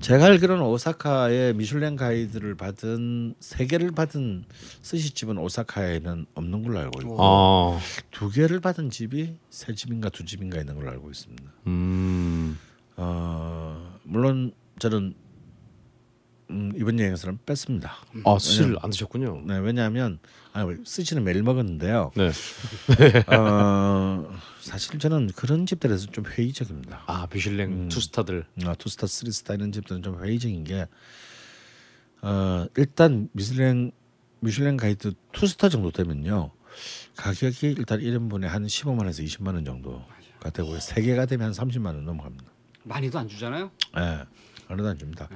[0.00, 4.44] 제가 알기로는 오사카에 미슐랭 가이드를 받은 세 개를 받은
[4.82, 7.80] 스시집은 오사카에는 없는 걸로 알고 있고 아.
[8.10, 11.44] 두 개를 받은 집이 세 집인가 두 집인가 있는 걸로 알고 있습니다.
[11.68, 12.58] 음.
[12.96, 15.14] 어, 물론 저는
[16.50, 17.98] 음, 이번 여행에서는 뺐습니다.
[18.24, 19.42] 아, 스시를 안 드셨군요.
[19.46, 20.18] 네, 왜냐하면
[20.52, 22.10] 아, 스시는 매일 먹었는데요.
[22.16, 22.30] 네.
[23.36, 24.28] 어,
[24.68, 27.02] 사실 저는 그런 집들에서 좀 회의적입니다.
[27.06, 28.44] 아, 미슐랭 two star들.
[28.66, 30.86] 아, two star, three star 이런 집들은 좀 회의적인 게
[32.20, 33.92] 어, 일단 미슐랭
[34.40, 36.50] 미슐랭 가이드 two star 정도 되면요
[37.16, 41.86] 가격이 일단 1인분에 한 15만 원에서 20만 원 정도가 되고요 세 개가 되면 한 30만
[41.86, 42.44] 원 넘어갑니다.
[42.84, 43.70] 많이도 안 주잖아요.
[43.96, 44.24] 예,
[44.68, 45.28] 어느 안 줍니다.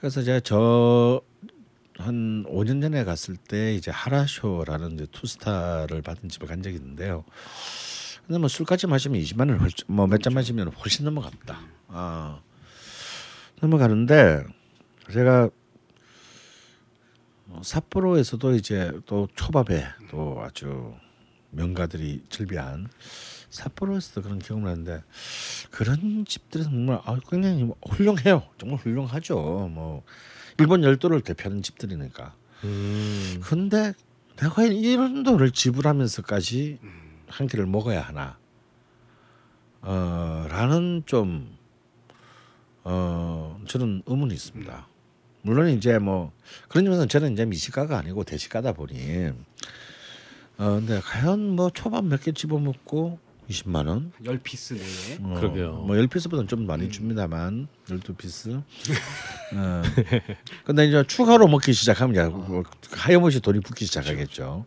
[0.00, 1.22] 그래서 제가 저
[1.98, 7.24] 한 5년 전에 갔을 때 이제 하라쇼라는 이제 two star를 받은 집을 간 적이 있는데요.
[8.26, 11.58] 근데 뭐 술까지 마시면 20만 원, 뭐몇 잔 마시면 훨씬 넘어갑니다.
[11.88, 12.40] 아
[13.60, 14.44] 넘어가는데
[15.12, 15.50] 제가
[17.48, 20.94] 어, 삿포로에서도 이제 또 초밥에 또 아주
[21.50, 22.88] 명가들이 즐비한
[23.50, 25.02] 삿포로에서도 그런 경험을 했는데
[25.70, 28.42] 그런 집들은 정말 아, 굉장히 훌륭해요.
[28.58, 29.36] 정말 훌륭하죠.
[29.70, 30.02] 뭐
[30.58, 32.34] 일본 열도를 대표하는 집들이니까.
[32.64, 33.40] 음.
[33.42, 33.92] 근데
[34.36, 36.78] 내가 이런 돈을 지불하면서까지
[37.34, 38.38] 한 끼를 먹어야 하나?
[39.82, 41.56] 어, 라는 좀
[42.84, 44.86] 어, 저는 의문이 있습니다.
[45.42, 46.32] 물론 이제 뭐
[46.68, 49.28] 그런 점에서 저는 이제 미식가가 아니고 대식가다 보니
[50.56, 53.18] 어 근데 과연 뭐 초밥 몇 개 집어 먹고
[53.50, 54.12] 20만 원?
[54.24, 55.72] 열 piece 내에 어, 그러게요.
[55.86, 58.62] 뭐 10piece보다는 좀 많이 줍니다만 12piece.
[59.54, 59.82] 어.
[60.64, 64.64] 근데 이제 추가로 먹기 시작하면 이제 뭐 하염없이 돈이 붙기 시작하겠죠.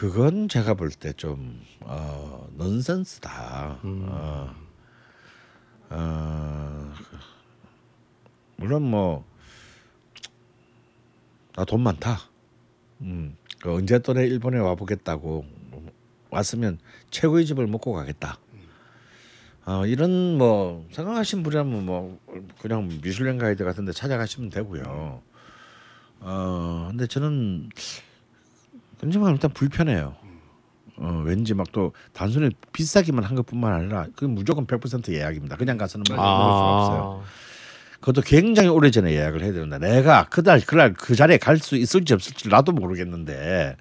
[0.00, 3.80] 그건 제가 볼 때좀 어, 넌센스다.
[3.82, 4.54] 어,
[5.90, 6.92] 어,
[8.56, 9.26] 물론 뭐
[11.54, 12.18] 나 돈 많다.
[13.02, 15.44] 음, 그 언제 또 내 일본에 와 보겠다고
[16.30, 16.78] 왔으면
[17.10, 18.38] 최고의 집을 먹고 가겠다.
[19.66, 22.18] 어, 이런 뭐 생각하신 분이라면 뭐
[22.62, 25.20] 그냥 미슐랭 가이드 같은데 찾아가시면 되고요.
[26.20, 27.68] 어, 근데 저는
[29.00, 30.16] 굉장히 일단 불편해요.
[30.96, 35.56] 어, 왠지 막 또 단순히 비싸기만 한 것뿐만 아니라 그 무조건 100% 예약입니다.
[35.56, 37.22] 그냥 가서는 먹을 수가 없어요.
[37.24, 37.96] 아.
[38.00, 42.14] 그것도 굉장히 오래 전에 예약을 해야 되는데 내가 그날 그날 그 자리에 갈 수 있을지
[42.14, 43.76] 없을지 나도 모르겠는데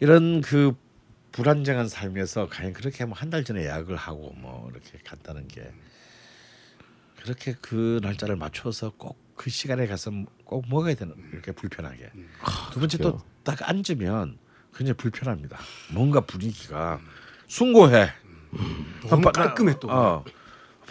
[0.00, 0.74] 이런 그
[1.32, 5.70] 불안정한 삶에서 과연 그렇게 뭐 한 달 전에 예약을 하고 뭐 이렇게 간다는 게
[7.22, 10.10] 그렇게 그 날짜를 맞춰서 꼭 그 시간에 가서
[10.50, 12.10] 꼭 먹어야 되는 이렇게 불편하게
[12.72, 14.36] 두 번째 또 딱 앉으면
[14.74, 15.58] 굉장히 불편합니다.
[15.92, 17.00] 뭔가 분위기가
[17.46, 18.10] 숭고해.
[19.08, 19.88] 너무 밥- 깔끔해 또.
[19.90, 20.24] 어.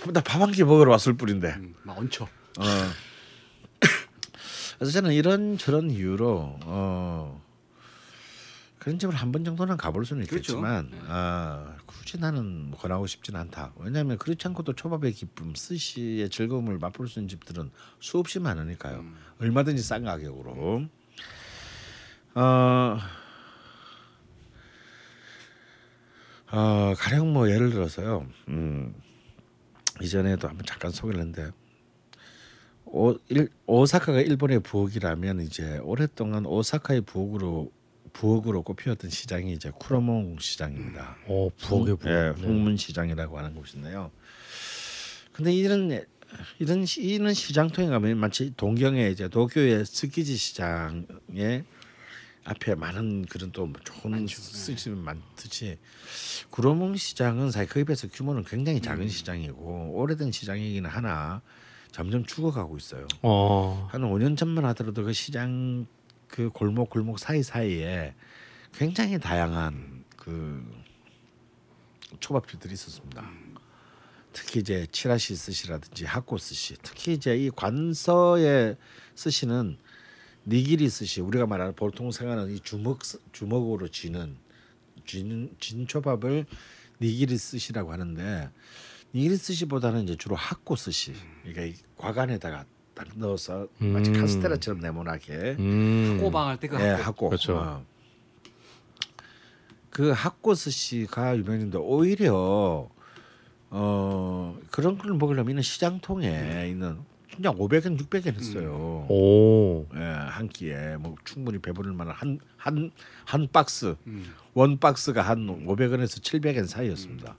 [0.07, 1.49] 나밥 한 끼 먹으러 왔을 뿐인데.
[1.57, 2.23] 음, 막 얹혀.
[2.23, 2.63] 어.
[4.79, 7.41] 그래서 저는 이런 저런 이유로 어,
[8.89, 10.54] 그런 집을 한 번 정도는 가볼 수는 그렇죠.
[10.54, 13.71] 있겠지만 아, 굳이 나는 권하고 싶지는 않다.
[13.78, 19.06] 왜냐하면 그렇지 않고도 초밥의 기쁨, 스시의 즐거움을 맛볼 수 있는 집들은 수없이 많으니까요.
[19.39, 20.88] 얼마든지 싼 가격으로.
[22.34, 22.97] 어,
[26.52, 28.25] 어, 가령 뭐 예를 들어서요.
[28.47, 28.95] 음,
[30.02, 31.52] 이전에도 한번 잠깐 소개를 했는데
[32.86, 37.71] 오, 일, 오사카가 일본의 부엌이라면 이제 오랫동안 오사카의 부엌으로
[38.13, 41.17] 부엌으로 꼽히었던 시장이 이제 쿠로몽 시장입니다.
[41.27, 42.07] 어, 부엌에 부엌.
[42.07, 42.45] 예, 네.
[42.47, 44.11] 홍문 시장이라고 하는 곳인데요.
[45.33, 46.03] 근데 이런
[46.59, 51.63] 이런 시- 이런 시장통에 가면 마치 동경의 이제 도쿄의 스키지 시장에
[52.45, 55.77] 앞에 많은 그런 또 좋은 스시집이 많듯이
[56.49, 61.41] 구로몽 시장은 사실 그에 비해서 규모는 굉장히 작은 시장이고 오래된 시장이기는 하나
[61.91, 63.07] 점점 죽어가고 있어요.
[63.23, 63.87] 어.
[63.91, 65.85] 한 5년 전만 하더라도 그 시장
[66.29, 68.13] 그 골목 골목 사이 사이에
[68.73, 70.65] 굉장히 다양한 그
[72.19, 73.29] 초밥집들이 있었습니다.
[74.31, 78.77] 특히 이제 치라시 스시라든지 하코 스시, 특히 이제 이 관서의
[79.15, 79.77] 스시는
[80.45, 84.37] 니기리 스시 우리가 말하는 보통 생각하는 이 주먹 스- 주먹으로 쥐는
[85.05, 86.45] 쥐는 진 초밥을
[87.01, 88.49] 니기리 스시라고 하는데
[89.15, 92.65] 니기리 스시보다는 이제 주로 하코 스시, 그러니까 이 과간에다가
[92.99, 94.19] 딱 넣어서 마치 음.
[94.19, 96.17] 카스테라처럼 네모나게 음.
[96.19, 96.89] 꼬방할 때그 예.
[96.89, 97.29] 학고.
[97.29, 97.55] 그렇죠.
[97.55, 97.85] 어.
[99.89, 102.89] 그 학고 스시가 유명했는데 오히려
[103.69, 106.99] 어 그런 걸 먹으려면 시장통에 있는
[107.33, 109.05] 그냥 500엔 600엔 했어요.
[109.09, 109.85] 오.
[109.95, 112.91] 예, 한 끼에 뭐 충분히 배부를 만한 한 한
[113.25, 114.33] 한 박스 음.
[114.53, 117.38] 원 박스가 한 500원에서 700엔 사이였습니다.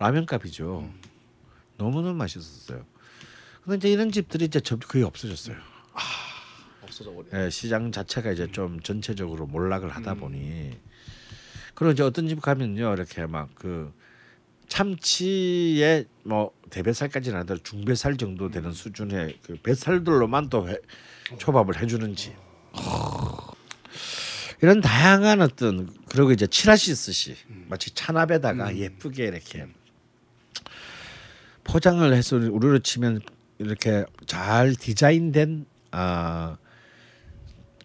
[0.00, 0.88] 라면 값이죠.
[1.76, 2.84] 너무너무 맛있었어요.
[3.66, 5.56] 근데 이제 이런 집들이 이제 점- 거의 없어졌어요.
[6.82, 7.26] 없어져 버려.
[7.46, 10.78] 예, 시장 자체가 이제 좀 전체적으로 몰락을 하다 보니.
[11.74, 13.92] 그리고 이제 어떤 집 가면요 이렇게 막 그
[14.68, 20.78] 참치에 뭐 대뱃살까지는 아니더라도 중뱃살 정도 되는 수준의 그 뱃살들로만 또 회,
[21.38, 22.32] 초밥을 해주는 집.
[24.62, 27.36] 이런 다양한 어떤 그리고 이제 치라시 스시
[27.68, 29.66] 마치 찬압에다가 예쁘게 이렇게
[31.64, 33.20] 포장을 해서 우리로 치면
[33.58, 36.56] 이렇게 잘 디자인된 아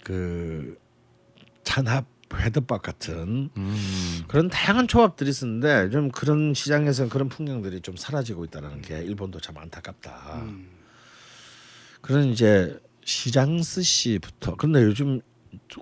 [0.03, 0.77] 그
[1.63, 4.23] 찬합 회덮밥 같은 음.
[4.27, 9.57] 그런 다양한 초밥들이 있었는데 좀 그런 시장에서 그런 풍경들이 좀 사라지고 있다는 게 일본도 참
[9.57, 10.41] 안타깝다.
[10.43, 10.69] 음.
[11.99, 15.19] 그런 이제 시장 스시부터 그런데 요즘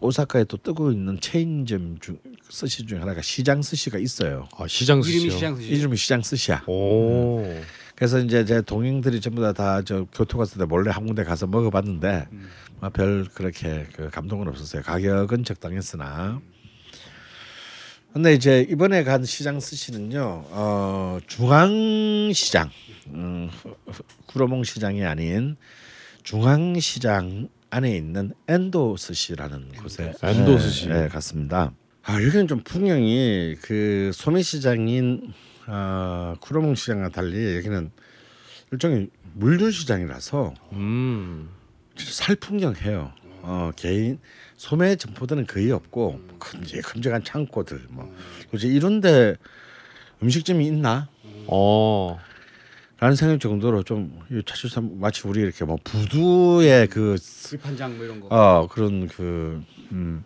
[0.01, 2.17] 오사카에 또 뜨고 있는 체인점 중
[2.49, 4.49] 스시 중에 하나가 시장 스시가 있어요.
[4.57, 5.31] 아 시장 이름이 스시요.
[5.31, 5.69] 시장 스시.
[5.69, 6.63] 이름이 시장 스시야.
[6.67, 7.45] 오.
[7.99, 11.47] 그래서 이제 제 동행들이 전부 다 다 저 교토 갔을 때 몰래 한 군데 가서
[11.47, 12.47] 먹어봤는데 음.
[12.79, 14.81] 뭐별 그렇게 그 감동은 없었어요.
[14.83, 16.41] 가격은 적당했으나.
[18.13, 22.69] 근데 이제 이번에 간 시장 스시는요, 어, 중앙시장,
[23.09, 23.51] 음,
[24.27, 25.57] 구로몬 시장이 아닌
[26.23, 30.89] 중앙시장 안에 있는 엔도 스시라는 곳에 엔도 예, 스시.
[30.89, 31.73] 예, 갔습니다.
[32.03, 35.31] 아 여기는 좀 풍경이 그 소매시장인
[35.71, 37.91] 아, 구로몽 시장과 달리 여기는
[38.71, 41.49] 일종의 물류 시장이라서 음.
[41.97, 43.13] 살풍경해요.
[43.41, 44.19] 어 개인
[44.57, 48.13] 소매 점포들은 거의 없고 큼직큼직한 창고들 뭐
[48.53, 49.35] 이제 이런데
[50.21, 51.07] 음식점이 있나?
[51.47, 52.19] 어.
[52.99, 57.15] 라는 생각 정도로 좀 차출삼 마치 우리 이렇게 뭐 부두의 그
[57.47, 58.27] 불판장 뭐 이런 거.
[58.29, 60.25] 어 그런 그 음,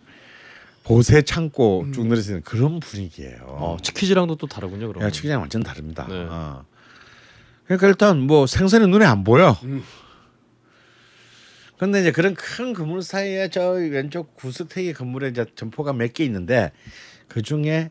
[0.84, 3.38] 보세 창고 쭉 늘어서 있는 그런 분위기예요.
[3.46, 4.88] 어, 치키즈랑도 또 다르군요.
[4.88, 5.02] 그럼.
[5.02, 6.06] 야, 치기장 완전 다릅니다.
[6.08, 6.14] 네.
[6.28, 6.64] 어.
[7.64, 9.56] 그러니까 일단 뭐 생선이 눈에 안 보여.
[9.64, 9.82] 음.
[11.78, 16.70] 근데 이제 그런 큰 건물 사이에 저 왼쪽 구석탱이 건물에 이제 점포가 몇 개 있는데
[17.28, 17.90] 그 중에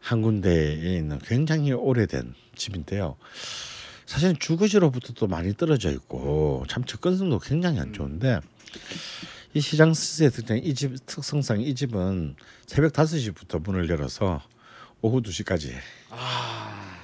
[0.00, 3.16] 한 군데에 있는 굉장히 오래된 집인데요.
[4.04, 8.40] 사실 주거지로부터 또 많이 떨어져 있고 참 접근성도 굉장히 안 좋은데
[9.56, 14.42] 이 시장 스시의 특징 이 집 특성상 이 집은 새벽 5시부터 문을 열어서
[15.00, 15.72] 오후 2시까지
[16.10, 16.98] 아.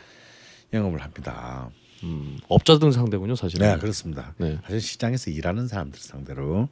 [0.74, 1.70] 영업을 합니다.
[2.02, 3.66] 음, 업자들 상대군요, 사실은.
[3.66, 4.34] 네, 그렇습니다.
[4.36, 4.58] 네.
[4.64, 6.68] 사실 시장에서 일하는 사람들 상대로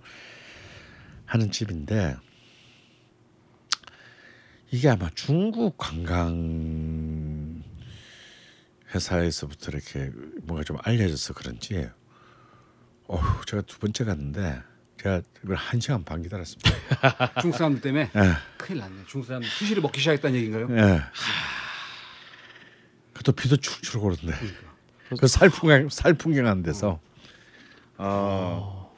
[1.25, 2.15] 하는 집인데
[4.71, 7.63] 이게 아마 중국 관광
[8.95, 10.11] 회사에서부터 이렇게
[10.43, 11.89] 뭔가 좀 알려져서 그런지
[13.07, 14.61] 어휴 제가 두 번째 갔는데
[15.01, 16.71] 제가 이걸 한 시간 반 기다렸습니다.
[17.41, 19.05] 중국 사람들 때문에 예, 큰일 났네.
[19.07, 20.69] 중국 사람 수시를 먹기 시작했다는 얘기인가요?
[20.77, 21.01] 예.
[23.15, 24.35] 그것도 비도 출출 오는데
[25.19, 27.01] 그 살풍경 살풍경한 데서
[27.97, 28.95] 어,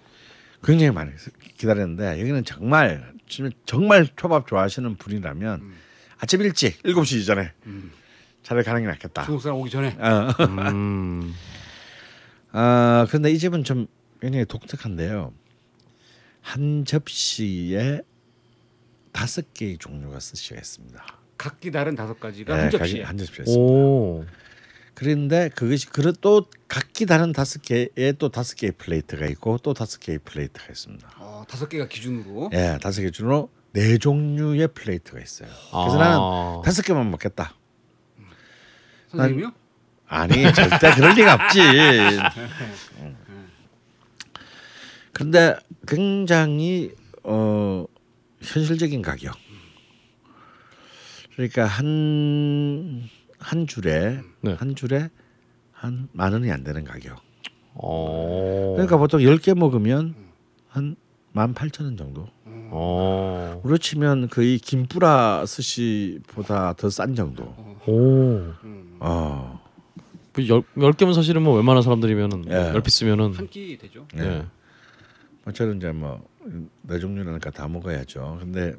[0.64, 1.12] 굉장히 많이
[1.56, 3.12] 기다렸는데 여기는 정말
[3.64, 5.72] 정말 초밥 좋아하시는 분이라면
[6.18, 7.52] 아침 일찍 7시 이전에
[8.42, 9.24] 차라리 가는 게 낫겠다.
[9.24, 9.96] 중국 사람 오기 전에.
[10.00, 10.34] 어.
[10.48, 11.32] 음.
[12.50, 13.86] 아 그런데 이 집은 좀
[14.20, 15.32] 굉장히 독특한데요.
[16.42, 18.02] 한 접시에
[19.12, 21.04] 다섯 개의 종류가 스시가 있습니다.
[21.38, 23.02] 각기 다른 다섯 가지가 네, 한 접시에.
[23.02, 23.60] 한 접시에 있습니다.
[23.60, 24.24] 오.
[24.94, 29.98] 그런데 그것이 그런 또 각기 다른 다섯 개의 또 다섯 개의 플레이트가 있고 또 다섯
[30.00, 31.08] 개의 플레이트가 있습니다.
[31.18, 32.50] 어, 다섯 개가 기준으로.
[32.52, 35.48] 예, 다섯 개 중으로 네 종류의 플레이트가 있어요.
[35.48, 36.04] 그래서 아.
[36.04, 37.54] 나는 다섯 개만 먹겠다.
[39.10, 39.52] 선생님이요?
[40.08, 41.60] 아니 절대 그럴 리가 없지.
[43.00, 43.16] 음.
[45.12, 45.56] 그런데
[45.86, 46.92] 굉장히
[47.24, 47.84] 어
[48.40, 49.34] 현실적인 가격.
[51.34, 53.08] 그러니까 한
[53.38, 54.52] 한 줄에 네.
[54.52, 55.10] 한 줄에
[55.72, 57.18] 한 만 원이 안 되는 가격.
[57.74, 58.72] 어.
[58.76, 60.14] 그러니까 보통 10개 먹으면
[60.68, 60.94] 한
[61.34, 62.28] 18,000원 정도.
[62.46, 63.60] 어.
[63.64, 67.42] 우리로 치면 거의 김뿌라 스시보다 더 싼 정도.
[67.86, 67.90] 오.
[68.62, 68.96] 음.
[69.00, 69.60] 어.
[70.34, 72.52] 뭐 열, 열 개면 사실은 뭐 웬만한 사람들이면은 예.
[72.74, 74.06] 열 피스면은 한 끼 되죠.
[74.18, 74.20] 예.
[74.20, 74.46] 예.
[75.44, 78.38] 뭐 저는 이제 뭐네 종류니까 다 먹어야죠.
[78.40, 78.74] 근데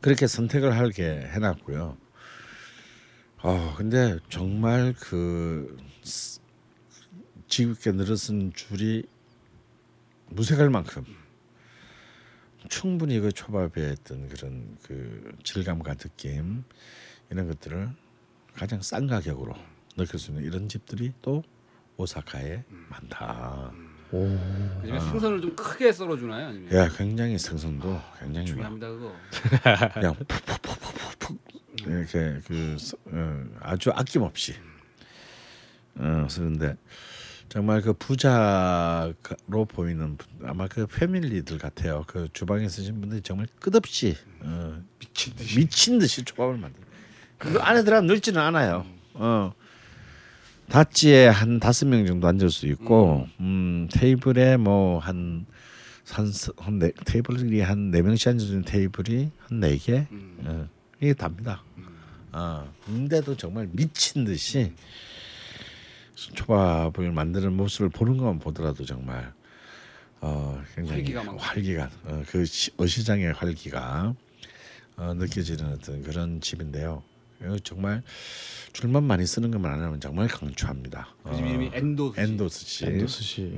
[0.00, 1.96] 그렇게 선택을 하게 해놨고요.
[3.42, 6.40] 어 근데 정말 그 스-
[7.48, 9.04] 지겹게 늘어선 줄이
[10.30, 11.04] 무색할 만큼
[12.68, 16.64] 충분히 그 초밥에 했던 그런 그 질감과 느낌
[17.30, 17.90] 이런 것들을
[18.54, 19.54] 가장 싼 가격으로
[19.96, 21.44] 느낄 수 있는 이런 집들이 또
[21.96, 23.72] 오사카에 많다.
[24.80, 26.48] 그중에 생선을 좀 크게 썰어주나요?
[26.48, 29.14] 아니면 예, 굉장히 생선도 굉장히 막 중요합니다 그거.
[29.94, 31.38] 그냥 푹푹푹푹푹
[31.86, 34.54] 이렇게 그 서- 어, 아주 아낌없이
[35.98, 36.76] 어, 쓰는데
[37.48, 39.14] 정말 그 부자로
[39.68, 42.04] 보이는 분- 아마 그 패밀리들 같아요.
[42.06, 46.80] 그 주방에 쓰신 분들이 정말 끝없이 어, 미친 듯이 미친 듯이 초밥을 만들.
[47.38, 48.86] 그 안에 들어가 늙지는 않아요.
[49.14, 49.52] 어.
[50.68, 55.46] 다찌에 한 다섯 명 정도 앉을 수 있고 음, 테이블에 뭐한
[56.08, 60.06] 한, 한 네, 테이블이 한 네 명씩 앉을 수 있는 테이블이 한 네 개.
[60.44, 60.68] 어,
[61.00, 61.62] 이게 답니다.
[62.32, 64.72] 아, 근데도 정말 미친 듯이
[66.14, 69.32] 초밥을 만드는 모습을 보는 것만 보더라도 정말
[70.20, 71.36] 어, 굉장히 활기가.
[71.36, 74.14] 활기가 어, 그 시, 어시장의 활기가
[74.96, 77.02] 어, 느껴지는 어떤 그런 집인데요.
[77.42, 78.02] 이거 정말
[78.72, 81.08] 줄만 많이 쓰는 것만 아니면 정말 강추합니다.
[81.24, 82.14] 그 집 이름이 엔도.
[82.16, 82.86] 엔도스시.
[82.86, 83.52] 엔도스시.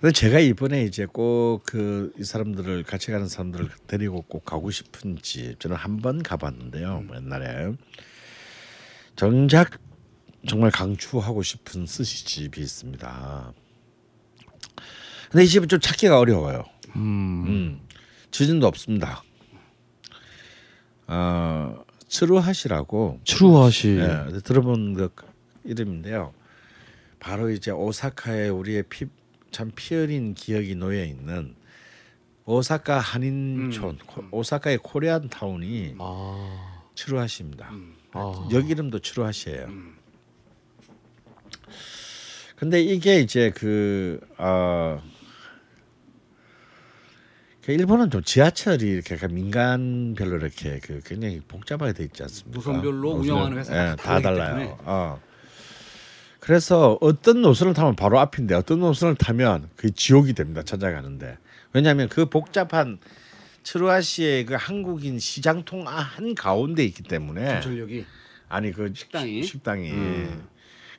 [0.00, 5.18] 근데 제가 이번에 이제 꼭 그 이 사람들을 같이 가는 사람들을 데리고 꼭 가고 싶은
[5.22, 7.72] 집 저는 한 번 가봤는데요 뭐 옛날에
[9.16, 9.78] 정작
[10.46, 13.52] 정말 강추하고 싶은 스시 집이 있습니다.
[15.30, 16.64] 근데 이 집은 좀 찾기가 어려워요.
[16.96, 17.44] 음.
[17.46, 17.80] 음,
[18.30, 19.22] 지진도 없습니다.
[21.06, 21.83] 어,
[22.14, 23.96] 츠루하시라고 추루하시.
[23.98, 25.10] 예, 들어본 그
[25.64, 26.32] 이름인데요.
[27.18, 29.06] 바로 이제 오사카에 우리의 피,
[29.50, 31.56] 참 피어린 기억이 놓여 있는
[32.44, 36.82] 오사카 한인촌, 코- 오사카의 코리안 타운이 아.
[36.94, 37.70] 츠루하시입니다.
[38.12, 38.48] 아.
[38.52, 39.68] 여기 이름도 츠루하시예요.
[42.54, 45.13] 근데 이게 이제 그 어, 그
[47.66, 52.56] 일본은 좀 지하철이 이렇게 민간별로 이렇게 그 굉장히 복잡하게 돼 있지 않습니까?
[52.58, 54.78] 노선별로 운영하는 회사가 예, 다 달라요.
[54.82, 55.20] 어.
[56.40, 60.62] 그래서 어떤 노선을 타면 바로 앞인데 어떤 노선을 타면 그 지옥이 됩니다.
[60.62, 61.38] 찾아가는데
[61.72, 62.98] 왜냐하면 그 복잡한
[63.62, 68.04] 츠루아시의 그 한국인 시장통 한 가운데 있기 때문에 전력이
[68.50, 69.42] 아니 그 식당이?
[69.42, 69.90] 식당이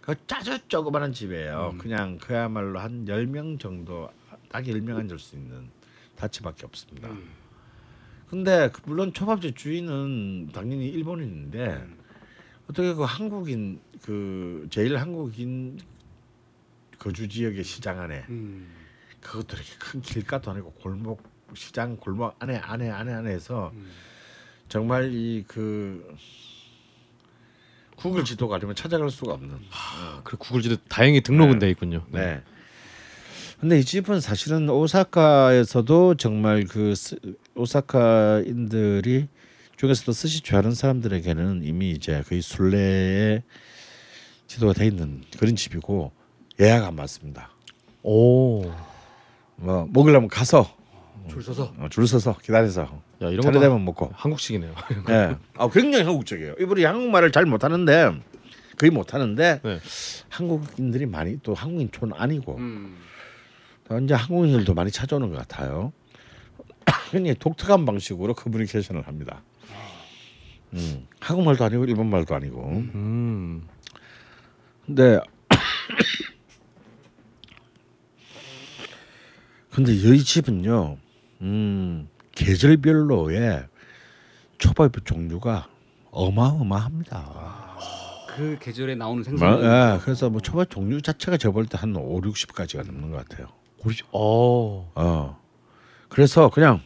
[0.02, 1.72] 그 짜져 조그마한 집이에요.
[1.74, 1.78] 음.
[1.78, 4.10] 그냥 그야말로 한 열 명 정도
[4.50, 5.70] 딱 10명 앉을 수 있는
[6.16, 7.10] 다치밖에 없습니다.
[7.10, 7.30] 음.
[8.30, 11.98] 근데 그 물론 초밥집 주인은 당연히 일본인인데 음.
[12.70, 15.80] 어떻게 그 한국인 그 제일 한국인
[16.98, 18.68] 거주 지역의 시장 안에 음.
[19.22, 21.22] 그것도 이렇게 큰 길가도 아니고 골목
[21.54, 23.90] 시장 골목 안에 안에 안에 안에서 음.
[24.68, 26.16] 정말 이 그
[27.96, 29.58] 구글 지도가 아니면 찾아갈 수가 없는.
[30.24, 32.06] 그래 구글 지도 다행히 등록은 돼 있군요.
[32.10, 32.44] 네.
[33.60, 37.18] 근데 이 집은 사실은 오사카에서도 정말 그 스-
[37.56, 39.28] 오사카인들이
[39.78, 43.44] 중에서도 스시 좋아하는 사람들에게는 이미 이제 거의 순례의
[44.48, 46.12] 지도가 돼 있는 그런 집이고
[46.60, 47.50] 예약 안 받습니다.
[48.04, 48.64] 오.
[49.58, 50.70] 뭐 먹으려면 가서
[51.30, 52.84] 줄 서서 어, 줄 서서 기다려서
[53.22, 54.12] 야 이런 차례 것도 되면 먹고.
[54.14, 54.74] 한국식이네요.
[55.10, 55.36] 예.
[55.58, 56.56] 아 굉장히 한국적이에요.
[56.60, 58.12] 이분이 한국말을 잘 못하는데
[58.78, 59.80] 거의 못하는데 네.
[60.30, 62.98] 한국인들이 많이 또 한국인 촌 아니고 음.
[63.88, 65.94] 또 이제 한국인들도 많이 찾아오는 것 같아요.
[67.12, 69.44] 굉장히 독특한 방식으로 커뮤니케이션을 합니다.
[70.74, 72.68] 음, 한국말도 아니고 일본말도 아니고.
[72.96, 73.68] 음.
[74.86, 75.20] 근데
[79.72, 80.98] 근데 이 집은요.
[81.42, 83.68] 음, 계절별로의
[84.58, 85.68] 초밥 종류가
[86.12, 87.76] 어마어마합니다.
[88.36, 89.64] 그 계절에 나오는 뭐, 생선.
[89.64, 93.48] 예, 그래서 뭐 초밥 종류 자체가 저볼 때한 5, 60가지가 넘는 것 같아요.
[93.86, 94.92] 우리 어.
[94.96, 95.40] 어.
[96.10, 96.82] 그래서 그냥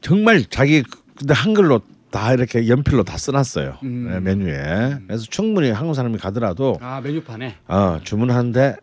[0.00, 0.82] 정말 자기
[1.16, 1.80] 근데 한글로
[2.10, 4.08] 다 이렇게 연필로 다 써놨어요 음.
[4.10, 4.98] 네, 메뉴에.
[5.06, 7.58] 그래서 충분히 한국 사람이 가더라도 아 메뉴판에.
[7.66, 8.76] 어, 주문하는데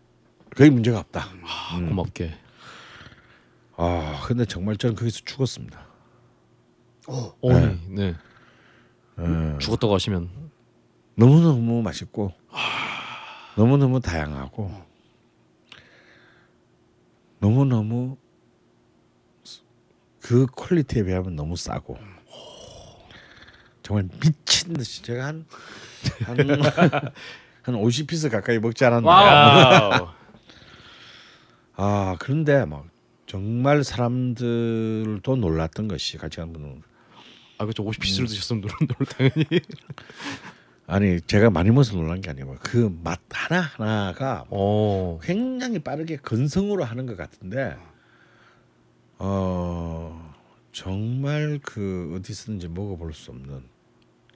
[0.56, 1.28] 거의 문제가 없다.
[1.44, 2.34] 아, 고맙게.
[3.76, 5.80] 아 근데 정말 저는 거기서 죽었습니다.
[7.08, 7.52] 오.
[7.52, 7.78] 네.
[7.88, 8.14] 네.
[9.58, 10.28] 죽었다고 하시면
[11.14, 12.32] 너무 너무 맛있고
[13.56, 14.89] 너무 너무 다양하고
[17.40, 18.16] 너무 너무
[20.20, 21.98] 그 퀄리티에 비하면 너무 싸고
[23.82, 26.62] 정말 미친 듯이 제가 한한
[27.62, 29.08] 한 50piece 가까이 먹지 않았나.
[29.10, 30.08] wow.
[31.74, 32.86] 아 그런데 막
[33.26, 36.82] 정말 사람들도 놀랐던 것이 같이 간 분은
[37.58, 37.84] 아 그렇죠.
[37.84, 39.60] 50피스를 드셨으면 놀, 놀 당연히.
[40.92, 45.20] 아니 제가 많이 먹어서 놀란 게 아니고 그 맛 하나 하나가 어.
[45.22, 47.76] 굉장히 빠르게 건성으로 하는 것 같은데
[49.18, 50.34] 어
[50.72, 53.62] 정말 그 어디서든지 먹어볼 수 없는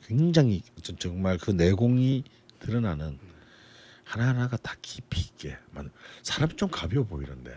[0.07, 2.23] 굉장히 저- 정말 그 내공이
[2.61, 3.19] 드러나는
[4.05, 5.91] 하나 하나가 다 깊이 있게 만
[6.23, 7.53] 사람이 좀 가벼워 보이는데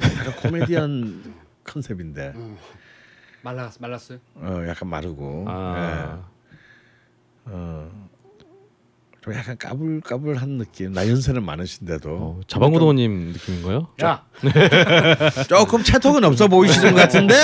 [0.00, 2.34] 약간 코미디언 컨셉인데
[3.42, 4.18] 말랐 말랐어요.
[4.36, 6.24] 어 약간 마르고 아.
[6.28, 6.32] 예.
[7.46, 8.10] 어
[9.22, 10.92] 좀 약간 까불까불한 느낌.
[10.92, 12.10] 나 연세는 많으신데도.
[12.10, 13.86] 어, 자방고등어님 느낌인가요?
[14.02, 14.26] 야,
[15.48, 17.34] 조금 채통은 없어 보이시는 것 같은데.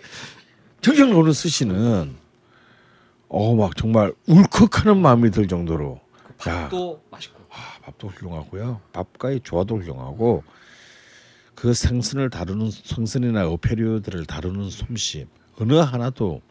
[0.82, 2.14] 정정로는 쓰시는
[3.28, 5.98] 어막 정말 울컥하는 마음이 들 정도로.
[6.46, 7.38] 야, 또 맛있고.
[7.50, 8.80] 아, 밥도 훌륭하고요.
[8.92, 10.44] 밥과의 조화도 훌륭하고
[11.54, 15.26] 그 생선을 다루는 생선이나 어패류들을 다루는 솜씨.
[15.58, 16.42] 어느 하나도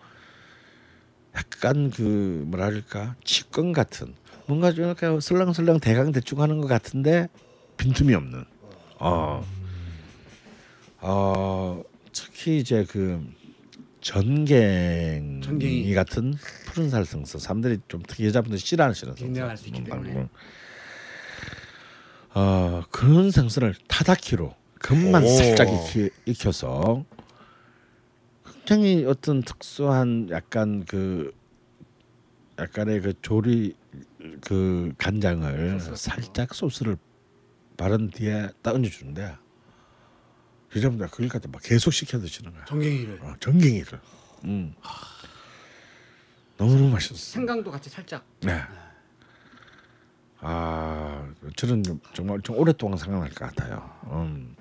[1.35, 4.15] 약간 그 뭐랄까 직권 같은
[4.47, 7.27] 뭔가 좀 이렇게 슬렁슬렁 대강 대충 하는 것 같은데
[7.77, 8.45] 빈틈이 없는
[8.99, 9.45] 어,
[10.99, 11.83] 어
[12.13, 13.21] 특히 이제 그
[14.01, 15.93] 전갱이, 전갱이.
[15.93, 16.33] 같은
[16.65, 20.13] 푸른살 생선 사람들이 좀 특히 여자분들 싫어하시는 생선 긴장할 수 있기 때문에.
[20.13, 20.29] 음,
[22.33, 25.27] 어 그런 생선을 타다키로 금만 오.
[25.27, 27.03] 살짝 익히, 익혀서
[28.65, 31.33] 굉장히 어떤 특수한 약간 그
[32.59, 33.75] 약간의 그 조리
[34.41, 36.97] 그 간장을 살짝 소스를
[37.77, 39.35] 바른 뒤에 딱 얹어주는데
[40.75, 42.65] 여자분들 그걸 갖다 막 계속 시켜 드시는 거야.
[42.65, 43.19] 정갱이를.
[43.21, 43.99] 어, 전갱이를.
[44.45, 44.73] 음.
[46.57, 47.17] 너무 맛있었어.
[47.33, 48.25] 생강도 같이 살짝.
[48.41, 48.59] 네.
[50.39, 53.99] 아, 저는 좀- 정말 좀 오랫동안 생각날 것 같아요.
[54.11, 54.55] 음.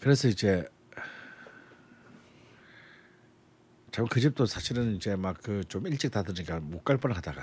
[0.00, 0.66] 그래서 이제
[3.96, 7.42] 참그 집도 사실은 이제 막 그 좀 일찍 닫으니까 못 갈 뻔하다가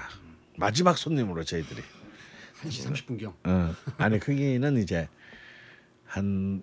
[0.57, 1.81] 마지막 손님으로 저희들이
[2.61, 3.33] 1시 30분 경.
[3.43, 5.09] 어, 아니 거기는 이제
[6.05, 6.61] 한한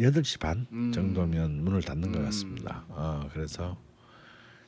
[0.00, 0.92] 여덟 시반 음.
[0.92, 2.84] 정도면 문을 닫는 것 같습니다.
[2.88, 3.76] 어, 그래서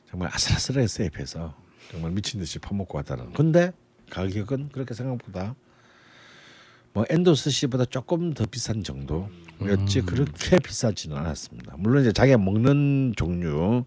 [0.09, 1.55] 정말 아슬아슬하게 세입해서
[1.89, 3.33] 정말 미친 듯이 퍼먹고 왔다는.
[3.33, 3.71] 근데
[4.11, 5.55] 가격은 그렇게 생각보다
[6.93, 11.75] 뭐 엔도스 시보다 조금 더 비싼 정도였지 그렇게 비싸지는 않았습니다.
[11.77, 13.85] 물론 이제 자기가 먹는 종류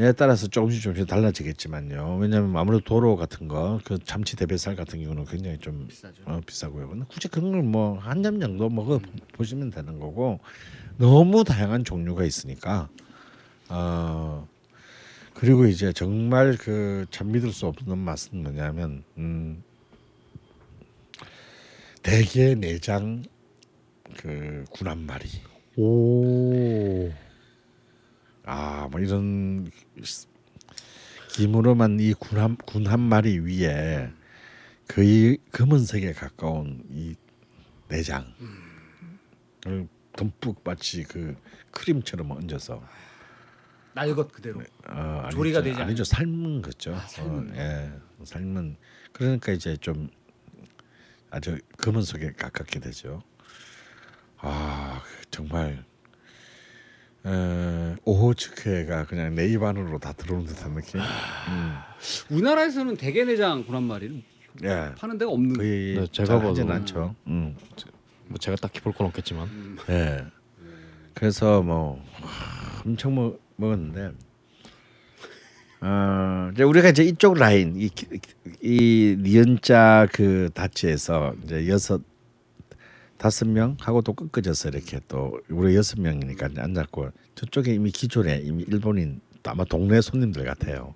[0.00, 2.18] 에 따라서 조금씩 조금씩 달라지겠지만요.
[2.20, 6.22] 왜냐하면 아무래도 도로 같은 거, 그 참치 대뱃살 같은 경우는 굉장히 좀 비싸죠.
[6.24, 6.88] 어, 비싸고요.
[6.88, 9.00] 근데 굳이 그런 걸 뭐 한 점 정도 먹어
[9.32, 10.38] 보시면 되는 거고
[10.98, 12.88] 너무 다양한 종류가 있으니까
[13.70, 14.46] 어
[15.34, 19.64] 그리고 이제 정말 그 참 믿을 수 없는 맛은 뭐냐면 음
[22.08, 23.22] 대게 내장
[24.16, 25.28] 그 군한 마리
[25.76, 27.12] 오.
[28.46, 29.70] 아, 뭐 이런
[31.32, 34.10] 김으로만 이 군한 군한 마리 위에
[34.88, 37.14] 거의 검은색에 가까운 이
[37.88, 38.26] 내장을
[40.16, 41.36] 듬뿍 마치 그
[41.72, 42.82] 크림처럼 얹어서
[43.92, 44.60] 날것 그대로.
[44.88, 45.36] 어, 아니죠.
[45.36, 46.94] 조리가 되지 아니죠 삶은 거죠.
[46.94, 47.92] 아, 삶은 어, 예,
[48.24, 48.76] 삶은
[49.12, 50.08] 그러니까 이제 좀
[51.30, 53.22] 아주 검은색에 가깝게 되죠.
[54.38, 55.84] 아 정말
[57.24, 61.00] 어, 오호츠크가 그냥 내 입 안으로 다 들어오는 듯한 느낌.
[61.00, 61.76] 음.
[62.30, 64.22] 우리나라에서는 대게내장 군한 마리를
[64.64, 65.56] 예, 파는 데가 없는.
[65.56, 66.76] 거의 네, 제가 잘 하진 봐도.
[66.78, 67.14] 않죠.
[67.26, 67.56] 음.
[68.26, 69.78] 뭐 제가 딱히 볼 건 없겠지만.
[69.90, 70.24] 예.
[71.14, 74.12] 그래서 뭐 하, 엄청 먹, 먹었는데
[75.80, 77.90] 어, 이제 우리가 이제 이쪽 라인 이,
[78.60, 82.02] 이 니은자 그 다치에서 이제 여섯
[83.16, 88.40] 다섯 명 하고 또 꺾어져서 이렇게 또 우리 여섯 명이니까 이제 앉았고 저쪽에 이미 기존에
[88.44, 90.94] 이미 일본인 또 아마 동네 손님들 같아요.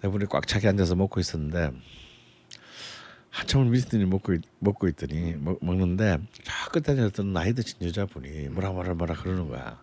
[0.00, 1.72] 대부분이 꽉 차게 앉아서 먹고 있었는데
[3.30, 8.72] 한참을 미스들이 먹고 있, 먹고 있더니 먹, 먹는데 저 끝에 어떤 나이 드신 여자분이 뭐라
[8.72, 9.82] 뭐라 뭐라 그러는 거야.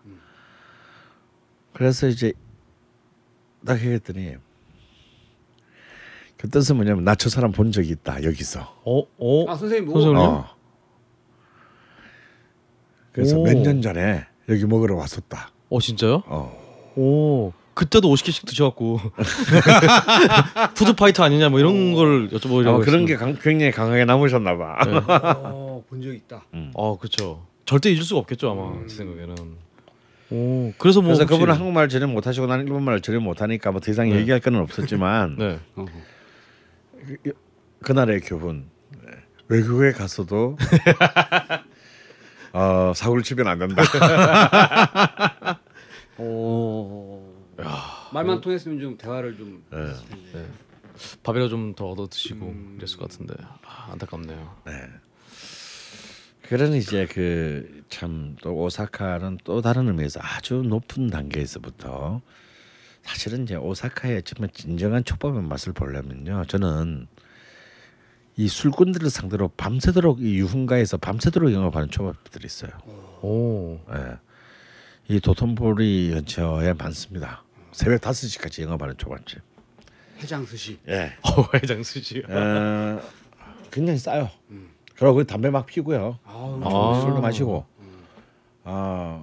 [1.72, 2.32] 그래서 이제
[3.66, 4.36] 딱 했더니
[6.36, 8.60] 그 뜻은 뭐냐면 나 저 사람 본 적이 있다 여기서.
[8.84, 9.00] 어?
[9.18, 9.50] 어?
[9.50, 10.18] 아 선생님 뭐 선생님?
[10.22, 10.46] 어.
[13.12, 13.42] 그래서 오.
[13.44, 15.50] 몇년 전에 여기 먹으러 왔었다.
[15.68, 16.22] 어 진짜요?
[16.26, 16.92] 어.
[16.96, 17.52] 오.
[17.74, 18.98] 그때도 50개씩 드셔갖고
[20.74, 23.06] food fighter 아니냐 뭐 이런 걸 여쭤보려고 아마 그런.
[23.06, 24.78] 게 강, 굉장히 강하게 남으셨나 봐.
[24.84, 24.92] 네.
[25.06, 26.44] 어, 본적 있다.
[26.74, 27.46] 어 그렇죠.
[27.66, 29.34] 절대 잊을 수가 없겠죠 아마 제 생각에는.
[30.30, 34.10] 오, 그래서 뭐 그래서 혹시- 그분은 한국말 전혀 못하시고 나는 일본말을 전혀 못하니까 뭐더 이상
[34.10, 34.16] 네.
[34.16, 35.58] 얘기할 건 없었지만 네.
[35.74, 35.88] 어허.
[37.82, 38.66] 그날의 교훈
[39.04, 39.12] 네.
[39.48, 40.58] 외국에 가서도
[42.52, 43.82] 어, 사고를 치면 안 된다.
[46.18, 47.22] 오.
[48.12, 49.62] 말만 통했으면 좀 대화를 좀.
[49.70, 49.78] 네.
[50.10, 50.48] 텐데.
[51.22, 52.76] 밥이라 좀 더 얻어 드시고 음.
[52.78, 54.56] 이랬을 것 같은데 아, 안타깝네요.
[56.48, 62.20] 그런 이제 그 참 또 오사카는 또 다른 의미에서 아주 높은 단계에서부터
[63.02, 67.06] 사실은 이제 오사카의 정말 진정한 촉밥의 맛을 보려면요 저는
[68.36, 72.70] 이 술꾼들을 상대로 밤새도록 이 유흥가에서 밤새도록 영업하는 초밥들이 있어요.
[73.20, 74.16] 오, 예.
[75.08, 77.42] 이 도톤보리 근처에 많습니다.
[77.72, 79.40] 새벽 5시까지 영업하는 초밥집.
[80.20, 80.78] 해장 스시.
[80.86, 81.14] 예.
[81.22, 82.22] 어, 회장 수지.
[82.28, 83.00] 어,
[83.72, 84.30] 굉장히 싸요.
[84.94, 86.20] 그리고 거기 담배 막 피고요.
[86.24, 86.60] 아우.
[86.62, 87.00] 아.
[87.00, 87.66] 술도 마시고.
[88.70, 89.22] 아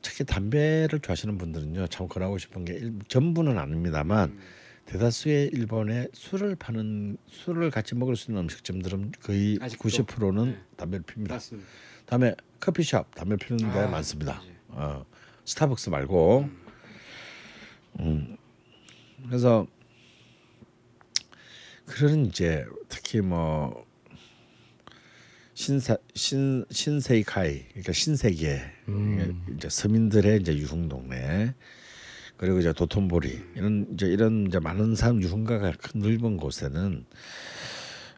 [0.00, 4.38] 특히 담배를 좋아하시는 분들은요 참 권하고 싶은 게 일, 전부는 아닙니다만
[4.86, 9.88] 대다수의 일본에 술을 파는 술을 같이 먹을 수 있는 음식점들은 거의 아직도?
[9.88, 10.58] 90%는 네.
[10.76, 11.34] 담배를 핍니다.
[11.34, 11.68] 맞습니다.
[12.06, 14.40] 다음에 커피숍 담배 피는 데 아, 많습니다.
[14.68, 15.00] 맞아요.
[15.00, 15.06] 어,
[15.44, 16.48] 스타벅스 말고.
[18.00, 18.36] 음.
[19.26, 19.66] 그래서
[21.84, 23.84] 그런 이제 특히 뭐
[25.58, 28.60] 신사 신 신세이카이 그러니까 신세계.
[28.86, 29.44] 음.
[29.56, 31.52] 이제 서민들의 이제 유흥 동네.
[32.36, 33.40] 그리고 이제 도톤보리.
[33.56, 37.04] 이런 이제 이런 이제 많은 사람 유흥가가 큰 넓은 곳에는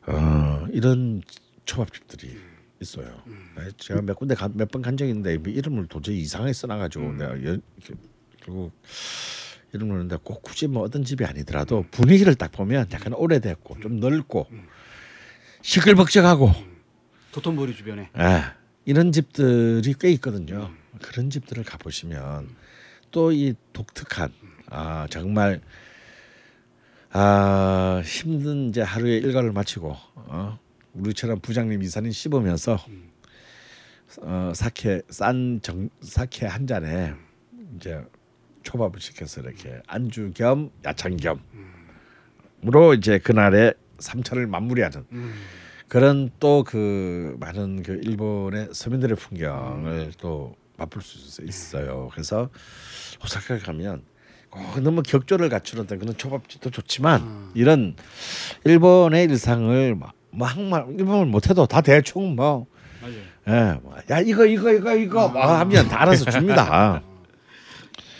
[0.08, 1.22] 어 이런
[1.64, 2.36] 초밥집들이
[2.82, 3.22] 있어요.
[3.56, 7.42] 네, 제가 몇 군데 몇 번 간 적이 있는데 뭐 이름을 도저히 이상하게 써놔가지고 내가
[7.46, 7.56] 여,
[8.44, 8.72] 결국
[9.72, 14.46] 이름을 했는데 꼭 굳이 뭐 어떤 집이 아니더라도 분위기를 딱 보면 약간 오래됐고 좀 넓고
[15.62, 16.68] 시끌벅적하고
[17.32, 18.10] 도톤보리 주변에.
[18.18, 18.42] 예,
[18.84, 20.70] 이런 집들이 꽤 있거든요.
[21.02, 22.48] 그런 집들을 가보시면
[23.10, 24.32] 또 이 독특한
[24.70, 25.60] 아 정말
[27.12, 30.58] 아 힘든 이제 하루의 일과를 마치고 어,
[30.94, 32.78] 우리처럼 부장님 이사님 씹으면서
[34.22, 37.14] 어, 사케 싼 정, 사케 한 잔에
[37.76, 38.00] 이제
[38.62, 41.16] 초밥을 시켜서 이렇게 안주 겸 야창
[42.62, 45.04] 겸으로 이제 그날의 삼차를 마무리하는
[45.90, 52.08] 그런 또 그 많은 그 일본의 서민들의 풍경을 또 맛볼 수 있어요.
[52.12, 52.48] 그래서
[53.24, 54.04] 오사카 가면
[54.50, 57.96] 꼭 너무 격조를 갖추는 그런 초밥집도 좋지만 이런
[58.64, 62.66] 일본의 일상을 뭐, 뭐 한말 일본을 못해도 다 대충 뭐.
[63.48, 67.02] 예, 뭐, 야 이거 이거 이거 이거 뭐 하면 다 알아서 줍니다.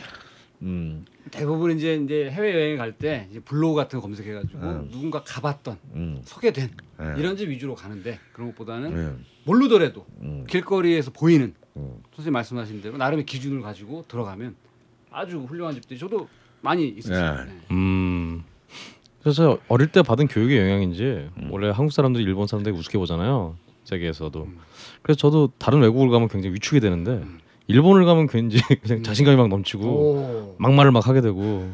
[0.62, 5.78] 음, 대부분 이제 이제 해외 여행 갈 때 블로그 같은 거 검색해 가지고 누군가 가봤던
[5.94, 7.14] 음, 소개된 네.
[7.16, 10.44] 이런 집 위주로 가는데 그런 것보다는 음, 모르더라도 음.
[10.48, 12.02] 길거리에서 보이는 음.
[12.14, 14.54] 선생님 말씀하신 대로 나름의 기준을 가지고 들어가면
[15.10, 16.28] 아주 훌륭한 집들이 저도
[16.60, 17.44] 많이 있었어요.
[17.44, 17.52] 네.
[17.52, 17.60] 네.
[17.70, 18.44] 음.
[19.22, 24.48] 그래서 어릴 때 받은 교육의 영향인지 원래 한국 사람들이 일본 사람들이 우습게 보잖아요 세계에서도.
[25.02, 27.24] 그래서 저도 다른 외국을 가면 굉장히 위축이 되는데
[27.70, 30.56] 일본을 가면 괜히 그냥 자신감이 막 넘치고 오.
[30.58, 31.70] 막말을 막 하게 되고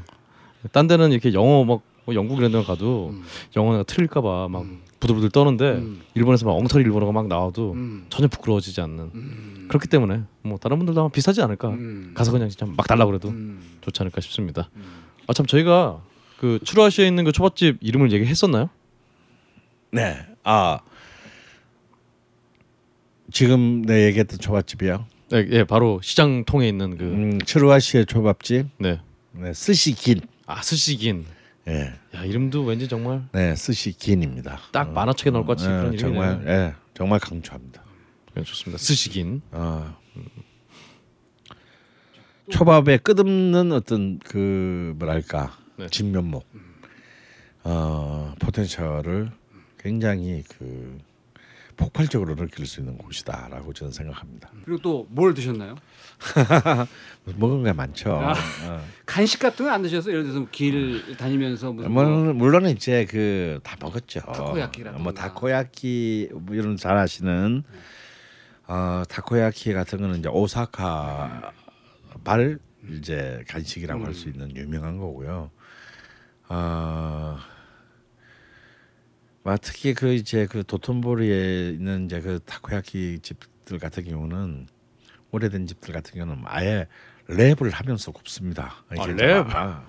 [0.72, 3.24] 딴 데는 이렇게 영어 막 뭐 영국 이런 데 가도 음.
[3.56, 4.64] 영어가 틀릴까 봐 막
[5.00, 6.00] 부들부들 떠는데 음.
[6.14, 8.06] 일본에서 막 엉터리 일본어가 막 나와도 음.
[8.08, 9.66] 전혀 부끄러워지지 않는 음.
[9.68, 12.12] 그렇기 때문에 뭐 다른 분들도 아마 비슷하지 않을까 음.
[12.14, 13.60] 가서 그냥 진짜 막 달라 그래도 음.
[13.82, 14.70] 좋지 않을까 싶습니다.
[14.76, 14.84] 음.
[15.26, 16.00] 아참 저희가
[16.38, 18.70] 그 추루아시에 있는 그 초밥집 이름을 얘기했었나요?
[19.90, 20.78] 네, 아
[23.32, 25.04] 지금 내 얘기했던 초밥집이요.
[25.28, 29.00] 네, 예, 바로 시장 통에 있는 그 음, 츠루아시의 초밥집, 네.
[29.32, 30.20] 네, 스시긴.
[30.46, 31.26] 아 스시긴.
[31.68, 34.60] 예, 야 이름도 왠지 정말 네, 스시긴입니다.
[34.70, 36.22] 딱 만화책에 나올 것 같이 예, 그런 이름이네요.
[36.36, 37.82] 정말, 예, 정말 강추합니다.
[38.34, 38.78] 네, 좋습니다.
[38.78, 39.42] 스시긴.
[39.50, 39.96] 어.
[42.50, 45.88] 초밥의 끝없는 어떤 그 뭐랄까 네.
[45.88, 46.46] 진면목,
[47.64, 49.32] 어, 포텐셜을
[49.80, 50.98] 굉장히 그
[51.76, 54.50] 폭발적으로 느낄 수 있는 곳이다라고 저는 생각합니다.
[54.64, 55.76] 그리고 또 뭘 드셨나요?
[57.36, 58.18] 먹은 게 많죠.
[58.18, 58.32] 아.
[58.64, 58.84] 어.
[59.04, 63.76] 간식 같은 거안 드셔서 예를 들어서 길 다니면서 무슨 뭐 물론 물론 이제 그 다
[63.80, 64.20] 먹었죠.
[64.20, 65.02] 타코야키라든가.
[65.02, 67.62] 뭐 타코야키 뭐 이런 잘 아시는
[68.68, 71.52] 어 타코야키 같은 거는 이제 오사카
[72.24, 72.58] 발
[72.90, 75.50] 이제 간식이라고 할수 있는 유명한 거고요.
[76.48, 77.36] 어,
[79.46, 84.66] 뭐 특히 그 이제 그 도톤보리에 있는 이제 그 타코야키 집들 같은 경우는
[85.30, 86.88] 오래된 집들 같은 경우는 아예
[87.28, 88.82] 랩을 하면서 굽습니다.
[88.92, 89.44] 이제 랩?
[89.44, 89.84] 막, 아,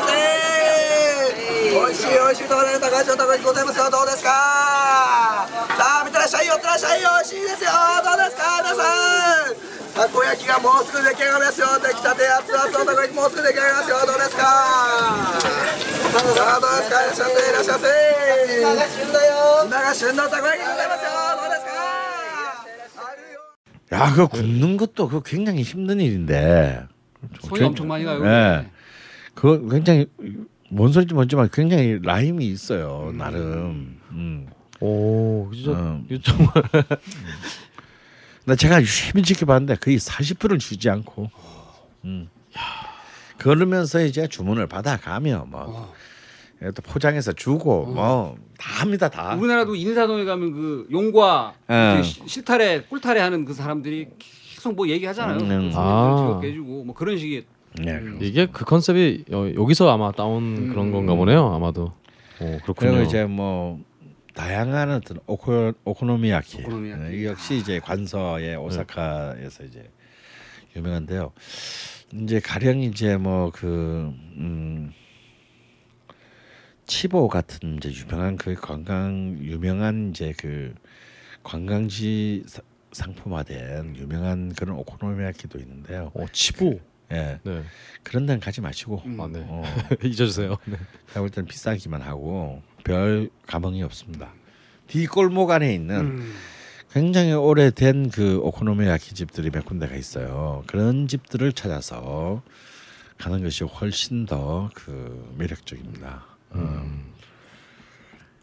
[0.00, 0.33] た
[1.73, 4.29] 美味しい美味しいところで高橋のところにございますよどうですか
[5.73, 7.73] さあ見てらっしゃい寄ってらっしゃい美味しいですよ
[8.05, 8.85] どうですか皆さ
[9.49, 14.45] んたこ焼きがもうすぐ出来上がりますよ出来たて熱々のたこ焼きもうすぐ出来上がりますよどうですか
[16.09, 17.89] さあどうですかいらっしゃいませいらっしゃいませ
[18.61, 21.73] 今が旬だよ今が旬のたこ焼きでございますよどうですか
[23.01, 23.41] あるよ
[23.89, 26.85] 야, 그거 굽는 것도 그거 굉장히 힘든 일인데.
[27.41, 28.23] 손이 엄청 많이 가요.
[28.23, 28.65] 예.
[29.33, 30.07] 그거 굉장히
[30.74, 33.12] 뭔 소리인지 모르지만 굉장히 라임이 있어요.
[33.16, 34.00] 나름.
[34.10, 34.48] 음.
[34.80, 36.04] 오 진짜 음.
[36.10, 36.52] 이거 정말
[38.44, 41.30] 근데 제가 힘이 지켜봤는데 거의 40%를 주지 않고.
[42.04, 42.28] 음.
[43.38, 45.92] 그러면서 이제 주문을 받아가며 뭐.
[46.62, 49.34] 예, 또 포장해서 주고 뭐 다 합니다 다.
[49.34, 51.96] 우리나라도 인사동에 가면 그 용과 예.
[51.98, 55.38] 그 시- 실타래 꿀타래 하는 그 사람들이 계속 뭐 얘기하잖아요.
[55.40, 55.70] 음.
[55.70, 56.16] 그 아.
[56.16, 57.44] 소리를 즐겁게 해주고 뭐 그런 식의
[57.74, 58.00] 네.
[58.20, 61.92] 이게 그 컨셉이 여, 여기서 아마 따온 그런 건가 보네요 아마도.
[62.40, 62.92] 오 그렇군요.
[62.92, 63.80] 그리고 이제 뭐
[64.34, 67.02] 다양한 어떤 오코, 오코노미야키, 오코노미야키.
[67.02, 69.90] 네, 이 역시 이제 관서의 오사카에서 이제
[70.76, 71.32] 유명한데요.
[72.12, 74.92] 이제 가령 이제 뭐그 음,
[76.86, 80.74] 치보 같은 이제 유명한 그 관광 유명한 이제 그
[81.42, 82.62] 관광지 사-
[82.92, 86.10] 상품화된 유명한 그런 오코노미야키도 있는데요.
[86.14, 86.78] 어 치보.
[87.12, 87.62] 예, 네.
[88.02, 89.44] 그런 데는 가지 마시고 아 네.
[89.46, 89.62] 어,
[90.02, 90.56] 잊어주세요.
[90.64, 90.76] 네.
[91.14, 94.32] 볼 때는 비싸기만 하고 별 감흥이 없습니다.
[94.88, 96.34] 뒷골목 안에 있는 음.
[96.92, 100.62] 굉장히 오래된 그 오코노미야키 집들이 몇 군데가 있어요.
[100.66, 102.42] 그런 집들을 찾아서
[103.18, 106.24] 가는 것이 훨씬 더 그 매력적입니다.
[106.54, 107.12] 음.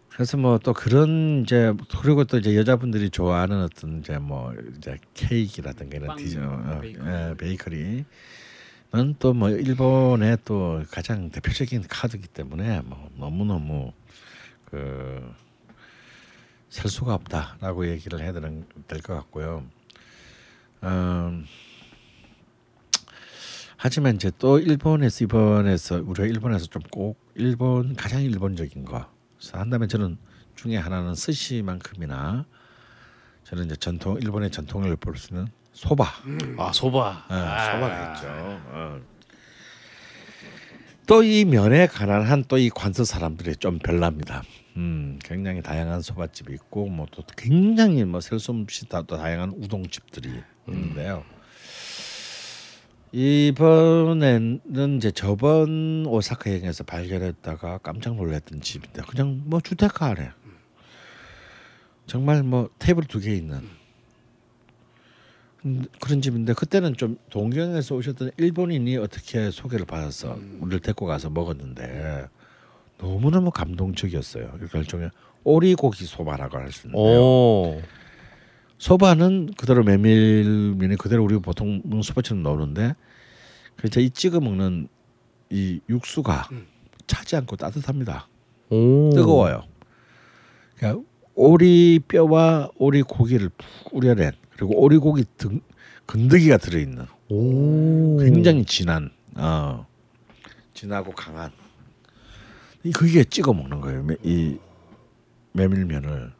[0.09, 5.95] 그래서 뭐 또 그런 이제 그리고 또 이제 여자분들이 좋아하는 어떤 이제 뭐 이제 케이크라든가
[5.97, 7.07] 이런 빵, 디저 어, 베이커리.
[7.09, 8.05] 예, 베이커리
[8.93, 13.93] 는 또 뭐 일본의 또 가장 대표적인 카드이기 때문에 뭐 너무 너무
[14.65, 15.31] 그셀
[16.89, 19.63] 수가 없다라고 얘기를 해야 되는 될 것 같고요.
[20.83, 21.45] 음,
[23.77, 29.09] 하지만 이제 또 일본에서 이번에서 우리가 일본에서 좀 꼭 일본 가장 일본적인 거
[29.53, 30.17] 한다면 저는
[30.55, 32.45] 중에 하나는 스시만큼이나
[33.45, 36.05] 저는 이제 전통 일본의 전통을 볼 수 있는 소바
[36.57, 37.25] 아 소바.
[37.31, 38.27] 예, 소바가 있죠.
[38.29, 38.99] 어.
[41.07, 44.43] 또이 면에 관한 또 이 관서 사람들이 좀 별납니다.
[44.77, 49.51] 음, 굉장히 다양한 소바집이 있고 뭐 또 굉장히 뭐 셀 수 없이 다, 또 다양한
[49.57, 50.29] 우동집들이
[50.67, 51.23] 있는데요.
[53.13, 54.61] 이번에는
[54.97, 60.31] 이제 저번 오사카 여행에서 발견했다가 깜짝 놀랐던 집인데 그냥 뭐 주택가 안에
[62.07, 63.69] 정말 뭐 테이블 두 개 있는 음,
[65.99, 72.27] 그런 집인데 그때는 좀 동경에서 오셨던 일본인이 어떻게 소개를 받아서 우리를 데리고 가서 먹었는데
[72.97, 74.57] 너무 너무 감동적이었어요.
[74.73, 75.11] 일종의
[75.43, 77.19] 오리고기 소바라고 할 수 있는데요.
[77.21, 77.81] 오.
[78.77, 82.95] 소바는 그대로 메밀면이 그대로 우리 보통 소바처럼 나오는데
[83.77, 84.87] 그이 찍어 먹는
[85.51, 86.49] 이 육수가
[87.05, 88.27] 차지 않고 따뜻합니다.
[88.71, 89.11] 오.
[89.13, 89.63] 뜨거워요.
[90.77, 91.03] 그러니까
[91.35, 94.31] 오리 뼈와 오리 고기를 푹 우려낸
[94.61, 95.59] 그리고 오리 고기 등
[96.05, 98.17] 건더기가 들어있는 오.
[98.19, 99.87] 굉장히 진한 어
[100.75, 101.51] 진하고 강한
[102.83, 104.03] 이 그게 찍어 먹는 거예요.
[104.03, 104.59] 메- 이
[105.53, 106.31] 메밀면을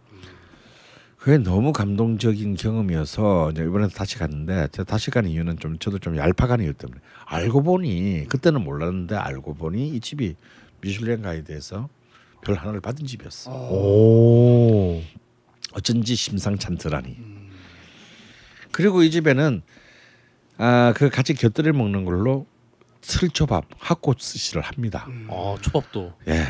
[1.17, 6.15] 그게 너무 감동적인 경험이어서 이제 이번에 다시 갔는데 제가 다시 간 이유는 좀 저도 좀
[6.15, 10.36] 얄팍한 이유 때문에 알고 보니 그때는 몰랐는데 알고 보니 이 집이
[10.82, 11.89] 미슐랭 가이드에서
[12.43, 13.51] 별 하나를 받은 집이었어.
[13.51, 15.01] 오.
[15.74, 17.41] 어쩐지 심상찮더라니.
[18.72, 19.61] 그리고 이 집에는
[20.57, 22.45] 아 그 같이 곁들여 먹는 걸로
[23.01, 25.07] 슬초밥 학고 스시를 합니다.
[25.30, 26.13] 아 초밥도.
[26.28, 26.45] 예.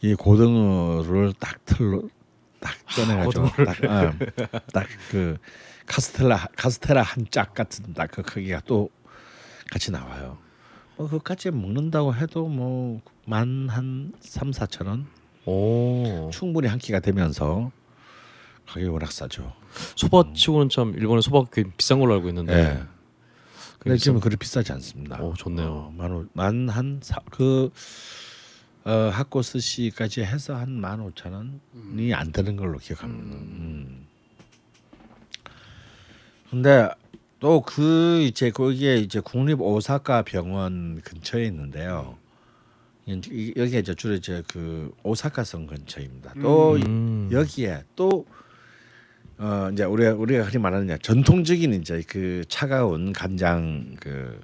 [0.00, 2.08] 이 고등어를 딱 틀로
[2.60, 3.44] 딱 꺼내가지고
[3.88, 4.12] 어,
[4.72, 5.38] 딱그
[5.86, 8.90] 카스텔라 카스테라 한 짝 같은 딱 그 크기가 또
[9.72, 10.38] 같이 나와요.
[10.96, 15.06] 뭐 그까지 먹는다고 해도 뭐 만 한 삼 사천 원
[15.46, 16.30] 오.
[16.32, 17.72] 충분히 한 끼가 되면서
[18.66, 19.52] 가격이 워낙 싸죠.
[19.96, 22.52] 소바치고는 참 일본의 소바가 꽤 비싼 걸로 알고 있는데.
[22.54, 22.82] 예.
[23.78, 25.22] 근데 지금 그리 비싸지 않습니다.
[25.22, 25.94] 오 좋네요.
[26.32, 27.70] 만만한그
[28.84, 31.32] 어, 학고 스시까지 해서 한 만 오천
[31.94, 33.36] 원이 안 되는 걸로 기억합니다.
[33.36, 34.06] 음.
[36.50, 36.88] 근데
[37.40, 42.16] 또 그 이제 거기에 이제 국립 오사카 병원 근처에 있는데요.
[43.08, 46.34] 여기가 이제 주로 이제 그 오사카성 근처입니다.
[46.42, 47.28] 또 음.
[47.32, 48.26] 여기에 또
[49.38, 54.40] 어 이제 우리가 우리가 흔히 말하는 전통적인 이제 그 차가운 간장 그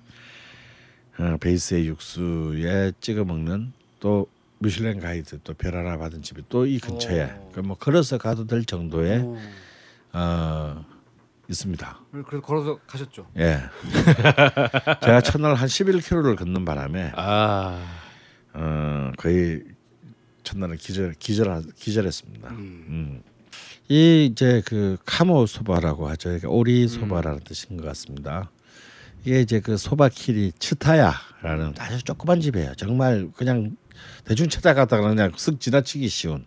[1.18, 4.26] 어, 베이스의 육수에 찍어 먹는 또
[4.60, 7.52] 미슐랭 가이드 또 별 하나 받은 집이 또 이 근처에 오.
[7.52, 9.36] 그뭐 걸어서 가도 될 정도의 어.
[10.12, 10.84] 어
[11.48, 12.00] 있습니다.
[12.24, 13.26] 그래서 걸어서 가셨죠.
[13.36, 13.58] 예.
[15.04, 17.78] 제가 첫날 한 11km를 걷는 바람에 아
[18.54, 19.62] 어 거의
[20.44, 22.48] 첫날은 기절 기절 기절했습니다.
[22.50, 22.84] 음.
[22.88, 23.22] 음.
[23.88, 26.28] 이 이제 그 카모 소바라고 하죠.
[26.30, 28.50] 그러니까 오리 소바라는 뜻인 것 같습니다.
[29.24, 32.74] 이게 이제 그 소바키리 츠타야라는 아주 조그만 집이에요.
[32.76, 33.76] 정말 그냥
[34.24, 36.44] 대충 찾아가다가 그냥 쓱 지나치기 쉬운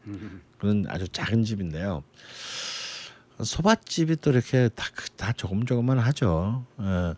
[0.59, 2.03] 그런 아주 작은 집인데요.
[3.41, 6.65] 소밭집이 또 이렇게 다, 크- 다 조금 조금만 하죠.
[6.77, 7.13] 어,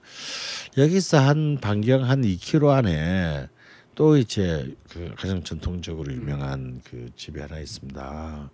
[0.78, 3.48] 여기서 한 반경 한 2km 안에
[3.96, 8.50] 또 이제 그 가장 전통적으로 유명한 그 집이 하나 있습니다.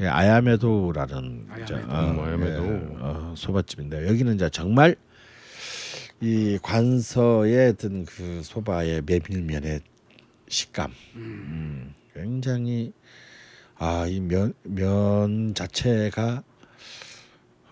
[0.00, 1.74] 예, 아야메도라는 아야메도.
[1.76, 2.64] 음, 아야메도.
[2.66, 4.96] 예, 어, 소밭집인데 여기는 이제 정말
[6.20, 9.80] 이 관서에 든 그 소바의 메밀면의
[10.48, 12.92] 식감, 음, 굉장히
[13.76, 16.42] 아이 면 면 자체가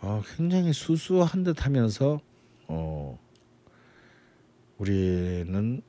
[0.00, 2.20] 어, 굉장히 수수한 듯하면서
[2.68, 3.18] 어
[4.76, 5.80] 우리는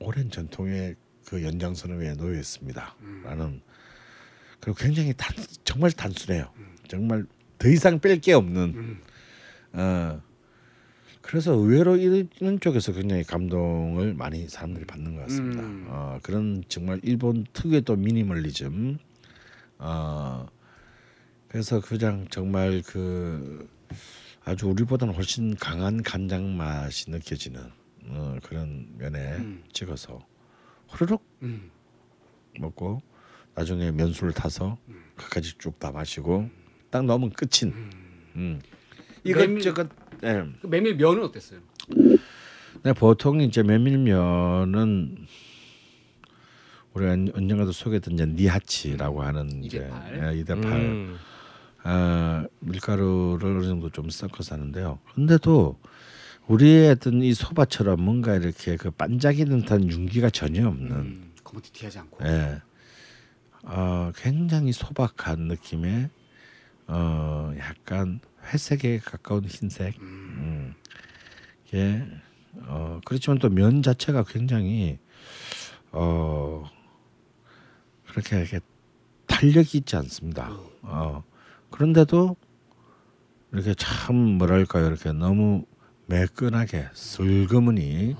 [0.00, 0.96] 오랜 전통의
[1.26, 3.62] 그 연장선을 위해 놓여 있습니다.라는
[4.64, 6.50] 그리고 굉장히 단 정말 단순해요.
[6.88, 7.26] 정말
[7.58, 8.98] 더 이상 뺄 게 없는
[9.74, 10.22] 어
[11.20, 15.62] 그래서 의외로 이런 쪽에서 굉장히 감동을 많이 사람들이 받는 것 같습니다.
[15.62, 15.86] 음.
[15.88, 18.98] 어, 그런 정말 일본 특유의 또 미니멀리즘.
[19.78, 20.46] 어,
[21.48, 23.68] 그래서 그냥 정말 그
[24.44, 27.60] 아주 우리보다는 훨씬 강한 간장 맛이 느껴지는
[28.08, 29.64] 어, 그런 면에 음.
[29.72, 30.20] 찍어서
[30.88, 31.70] 후루룩 음.
[32.60, 33.00] 먹고
[33.54, 34.78] 나중에 면수를 타서
[35.16, 36.48] 그까지 쭉 다 마시고
[36.90, 37.72] 딱 넣으면 끝인.
[38.36, 38.60] 음.
[39.24, 39.88] 메밀- 이것 저것
[40.24, 40.44] 예.
[40.60, 41.60] 그 메밀 면은 어땠어요?
[42.82, 45.26] 네, 보통 이제 메밀면은
[46.94, 50.32] 우리가 언- 언젠가도 소개했던 이제 니하치라고 하는 이제 이대팔.
[50.34, 51.16] 예, 이대팔 음.
[51.82, 54.98] 아, 밀가루를 어느 정도 좀 섞어서 하는데요.
[55.14, 55.78] 근데도
[56.46, 61.32] 우리의 어떤 이 소바처럼 뭔가 이렇게 그 반짝이는 듯한 윤기가 전혀 없는 음.
[61.42, 62.26] 거머튀튀하지 않고.
[62.26, 62.60] 예.
[63.64, 66.10] 어, 굉장히 소박한 느낌의
[66.86, 69.98] 어, 약간 회색에 가까운 흰색.
[70.00, 70.74] 음.
[71.74, 72.06] 예.
[72.66, 74.98] 어, 그렇지만 또 면 자체가 굉장히
[75.92, 76.64] 어,
[78.08, 78.60] 그렇게 이렇게
[79.26, 80.50] 탄력이 있지 않습니다.
[80.82, 81.24] 어,
[81.70, 82.36] 그런데도
[83.52, 85.64] 이렇게 참 뭐랄까요 이렇게 너무
[86.06, 88.14] 매끈하게 슬그머니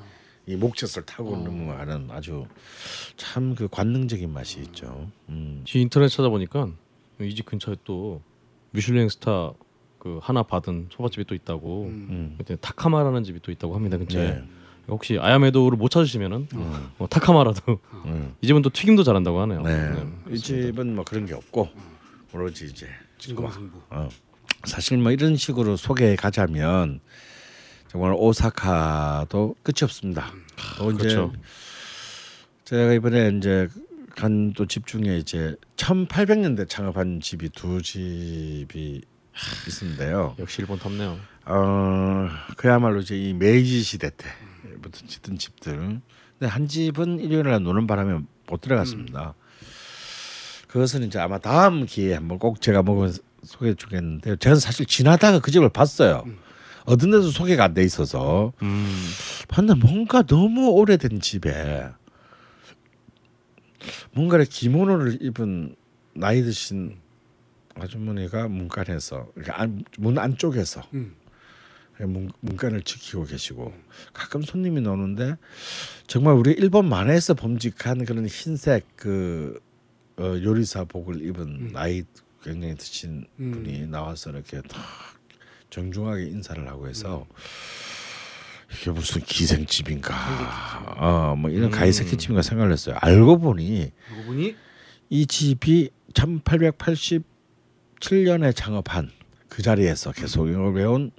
[0.46, 2.46] 이 목젖을 타고 넘어가는 아주
[3.16, 5.10] 참 그 관능적인 맛이 있죠.
[5.28, 5.62] 음.
[5.64, 6.68] 지 인터넷 찾아보니까
[7.20, 8.20] 이 집 근처에 또
[8.72, 9.52] 미슐랭 스타
[9.98, 11.84] 그 하나 받은 소바집이 또 있다고.
[11.84, 12.34] 음.
[12.36, 14.32] 그때 타카마라는 집이 또 있다고 합니다 근처에.
[14.32, 14.44] 네.
[14.88, 16.46] 혹시 아야메도를 못 찾으시면은
[16.98, 18.34] 뭐 타카마라도 음.
[18.42, 19.62] 이 집은 또 튀김도 잘한다고 하네요.
[19.62, 19.92] 네.
[20.30, 21.70] 이 집은 뭐 그런 게 없고
[22.34, 22.86] 오로지 이제
[23.18, 23.80] 진검승부.
[23.90, 24.08] 어.
[24.64, 27.00] 사실 뭐 이런 식으로 소개해 가자면
[27.94, 30.32] 정말 오사카도 끝이 없습니다.
[30.78, 31.32] 또 이제 그렇죠.
[32.64, 33.68] 제가 이번에 이제
[34.16, 39.00] 간 또 집 중에 이제 1800년대 창업한 집이 두 집이
[39.80, 40.34] 있는데요.
[40.40, 41.16] 역시 일본 덥네요.
[41.44, 45.76] 어 그야말로 이제 이 메이지 시대 때부터 짓던 집들.
[45.76, 48.18] 근데 한 집은 일요일 날 노는 바람에
[48.48, 49.34] 못 들어갔습니다.
[50.66, 53.14] 그것은 이제 아마 다음 기회에 한번 꼭 제가 먹으면
[53.44, 54.34] 소개해 주겠는데요.
[54.34, 56.24] 저는 사실 지나다가 그 집을 봤어요.
[56.84, 58.86] 어떤 데도 소개가 안 돼 있어서 음.
[59.54, 61.88] 근데 뭔가 너무 오래된 집에
[64.12, 65.76] 뭔가 이렇게 기모노를 입은
[66.14, 66.96] 나이 드신
[67.74, 71.16] 아주머니가 문간에서 안, 문 안쪽에서 음.
[72.00, 73.72] 문, 문간을 지키고 계시고
[74.12, 75.36] 가끔 손님이 나오는데
[76.06, 79.60] 정말 우리 일본 만화에서 범직한 그런 흰색 그
[80.16, 82.04] 어, 요리사 복을 입은 나이
[82.42, 83.50] 굉장히 드신 음.
[83.52, 84.80] 분이 나와서 이렇게 탁
[85.74, 87.26] 정중하게 인사를 하고 해서
[88.72, 90.14] 이게 무슨 기생집인가
[90.98, 94.54] 어뭐 이런 가이세키 집인가 생각을 했어요 알고 보니 그러고 보니
[95.10, 99.10] 이 집이 1887년에 창업한
[99.48, 101.10] 그 자리에서 계속 영업해온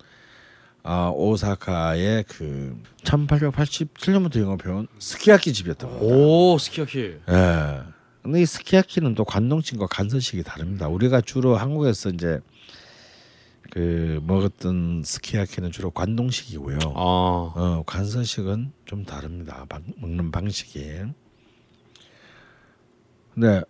[0.84, 6.16] 아, 오사카의 그 1887년부터 영업해온 스키야키 집이었던 겁니다.
[6.16, 7.00] 오 스키야키.
[7.28, 7.82] 예.
[8.22, 10.88] 근데 이 스키야키는 또 관동식과 간선식이 다릅니다.
[10.88, 12.40] 우리가 주로 한국에서 이제
[13.72, 16.78] 그 먹었던 스키야키는 주로 관동식이고요.
[16.84, 19.66] 아 어, 관선식은 좀 다릅니다.
[19.68, 21.02] 방- 먹는 방식이.
[23.34, 23.62] 근데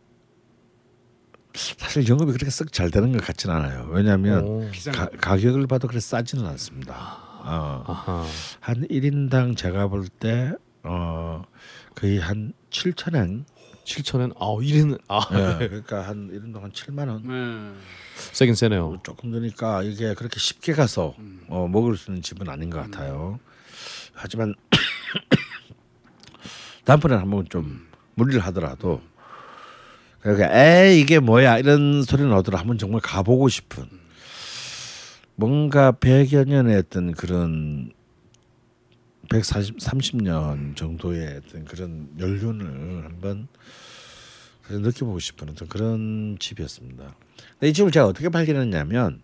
[1.53, 3.87] 사실 영업이 그렇게 썩 잘 되는 것 같지는 않아요.
[3.89, 4.69] 왜냐하면 오.
[4.93, 5.17] 가, 거.
[5.17, 7.17] 가격을 봐도 그렇게 싸지는 않습니다.
[7.47, 8.25] 어, 아하.
[8.59, 10.51] 한 1인당 제가 볼 때
[10.83, 11.43] 어,
[11.95, 13.45] 거의 한 7천 엔
[13.85, 17.79] 7천엔 아 1인 아 예, 그러니까 한 1인당 한 7만 원 네.
[18.33, 18.99] 세긴 세네요.
[19.03, 21.15] 조금 드니까 이게 그렇게 쉽게 가서
[21.47, 23.39] 어, 먹을 수 있는 집은 아닌 것 같아요.
[24.13, 24.53] 하지만
[26.83, 29.01] 다음번에 한번 좀 무리를 하더라도
[30.21, 33.85] 그러니까 에 이게 뭐야 이런 소리는 얻더라 한번 정말 가보고 싶은
[35.35, 37.91] 뭔가 100여 년의 어떤 그런
[39.29, 43.47] 140, 30년 정도의 어떤 그런 연륜을 한번
[44.69, 47.15] 느껴보고 싶은 어떤 그런 집이었습니다.
[47.53, 49.21] 근데 이 집을 제가 어떻게 발견했냐면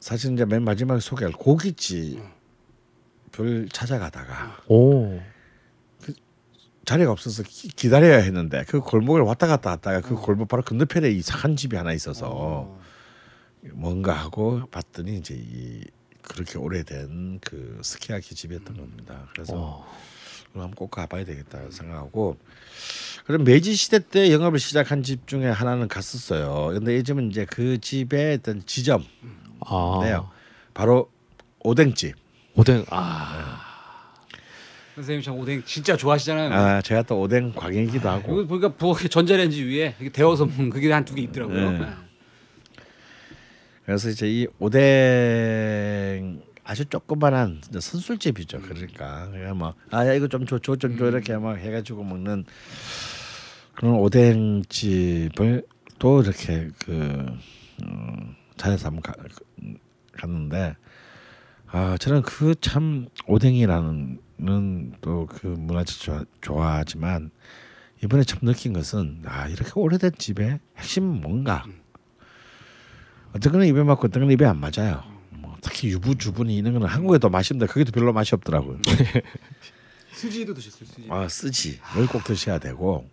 [0.00, 2.22] 사실 이제 맨 마지막에 소개할 고깃집을
[3.72, 5.20] 찾아가다가 오.
[6.84, 11.54] 자리가 없어서 기, 기다려야 했는데 그 골목을 왔다 갔다 하다가 그 골목 바로 건너편에 이상한
[11.54, 12.80] 집이 하나 있어서 어.
[13.72, 15.84] 뭔가 하고 봤더니 이제 이
[16.28, 19.26] 그렇게 오래된 그 스키야키 집이었던 겁니다.
[19.32, 19.96] 그래서 어.
[20.50, 22.36] 그럼 한번 꼭 가봐야 되겠다 생각하고
[23.26, 26.72] 그럼 메이지 시대 때 영업을 시작한 집 중에 하나는 갔었어요.
[26.72, 29.04] 근데 이 집은 이제 그 집의 어떤 지점
[29.60, 30.00] 아.
[30.02, 30.30] 네요.
[30.74, 31.10] 바로
[31.60, 32.14] 오뎅집.
[32.54, 33.64] 오뎅 아.
[34.94, 36.52] 선생님 참 오뎅 진짜 좋아하시잖아요.
[36.52, 40.90] 아 제가 또 오뎅 광이기도 하고 이거 보니까 부엌에 전자레인지 위에 이렇게 데워서 먹는 그게
[40.90, 41.70] 한 두 개 있더라고요.
[41.72, 41.86] 네.
[43.88, 43.94] 네.
[43.94, 48.60] 그래서 이제 이 오뎅 아주 조그만한 선술집이죠.
[48.60, 49.30] 그러니까.
[49.30, 51.06] 그냥 뭐아 이거 좀 줘 줘 좀 줘.
[51.06, 52.44] 이렇게 막 해가지고 먹는
[53.74, 55.64] 그런 오뎅집을
[55.98, 57.26] 또 이렇게 그
[57.82, 59.14] 음, 찾아서 한번 가,
[60.12, 60.76] 갔는데
[61.68, 64.18] 아 저는 그 참 오뎅이라는
[65.00, 67.30] 또그 좋아, 좋아하지만
[68.04, 71.64] 이번에 참 느낀 것은 아 이렇게 오래된 집의 핵심은 뭔가
[73.34, 75.02] 어떤 거는 입에 맞고 어떤 거는 입에 안 맞아요.
[75.30, 78.78] 뭐 특히 유부주분이 있는 거는 한국에도 맛있는데 거기도 별로 맛이 없더라고요.
[80.12, 80.86] 수지도 드셨어요.
[80.88, 81.06] 수지.
[81.08, 83.08] 아 쓰지 뭘꼭 드셔야 되고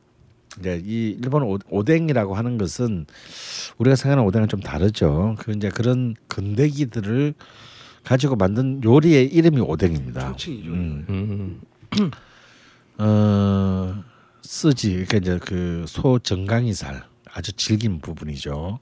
[0.59, 3.05] 이제 이 일본 오, 오뎅이라고 하는 것은
[3.77, 5.35] 우리가 생각하는 오뎅은 좀 다르죠.
[5.39, 7.33] 그 이제 그런 건더기들을
[8.03, 10.35] 가지고 만든 요리의 이름이 오뎅입니다.
[10.47, 11.05] 음.
[11.09, 11.61] 음.
[12.97, 14.03] 어
[14.41, 18.79] 쓰지 그러니까 이제 그 소 정강이살 아주 질긴 부분이죠.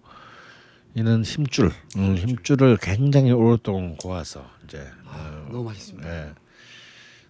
[0.96, 6.08] 이는 힘줄, 음, 힘줄을 굉장히 오랫동안 고아서 이제 어, 너무 맛있습니다.
[6.08, 6.32] 예,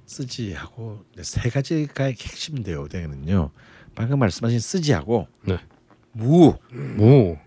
[0.06, 2.82] 쓰지 하고 이제 세 가지가 핵심인데요.
[2.84, 3.52] 오뎅은요.
[3.96, 5.58] 방금 말씀하신 쓰지하고 네.
[6.12, 7.38] 무, 무.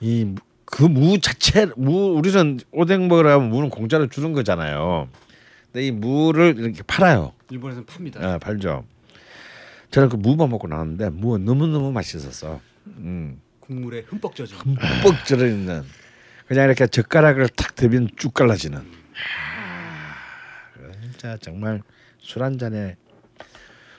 [0.00, 0.34] 이
[0.68, 5.08] 그 무 자체 무 우리는 오뎅 먹으려면 무는 공짜로 주는 거잖아요.
[5.72, 7.32] 근데 이 무를 이렇게 팔아요.
[7.50, 8.20] 일본에서는 팝니다.
[8.20, 8.84] 아, 팔죠.
[9.92, 12.60] 저는 그 무만 먹고 나왔는데 무가 너무 너무 맛있었어.
[12.88, 14.56] 음, 국물에 흠뻑 젖어.
[15.02, 15.82] 뻑 들어 있는
[16.46, 18.78] 그냥 이렇게 젓가락을 탁 대면 쭉 갈라지는.
[18.78, 20.14] 아,
[21.02, 21.82] 진짜 정말
[22.20, 22.96] 술 한 잔에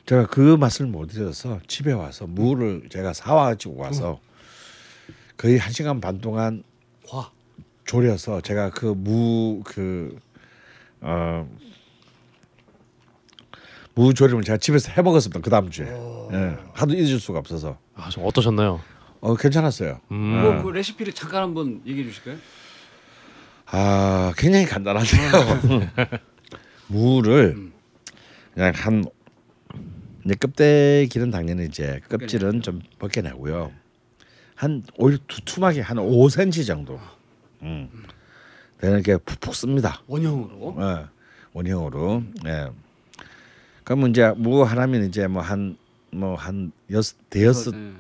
[0.06, 4.22] 제가 그 맛을 못 잊어서 집에 와서 무를 제가 사와가지고 와서
[5.36, 6.64] 거의 한 시간 반 동안
[7.10, 7.32] 과.
[7.86, 10.18] 졸여서 제가 그 무 그
[11.02, 11.48] 어.
[13.96, 15.40] 무조림을 제가 집에서 해 먹었습니다.
[15.42, 15.88] 그 다음 주에.
[15.88, 16.58] 예.
[16.74, 17.80] 하도 잊을 수가 없어서.
[17.96, 18.80] 아, 좀 어떠셨나요?
[19.22, 20.00] 어 괜찮았어요.
[20.12, 20.42] 음.
[20.42, 22.38] 뭐 그 레시피를 잠깐 한번 얘기해 주실까요?
[23.66, 25.80] 아 굉장히 간단한데요.
[26.88, 27.72] 무를
[28.54, 29.04] 그냥 한
[30.26, 33.72] 이제 껍데기는 당연히 이제 껍질은 좀 벗겨내고요.
[34.56, 37.00] 한 오히려 두툼하게 한 5cm 정도.
[37.62, 37.90] 음.
[38.80, 40.02] 되는 게 푹푹 씁니다.
[40.08, 40.76] 원형으로.
[40.80, 41.06] 예,
[41.54, 42.24] 원형으로.
[42.46, 42.68] 예.
[43.84, 45.78] 그러면 이제 무 하나면 이제 뭐 한
[46.12, 47.92] 뭐한 여섯 대여섯 네.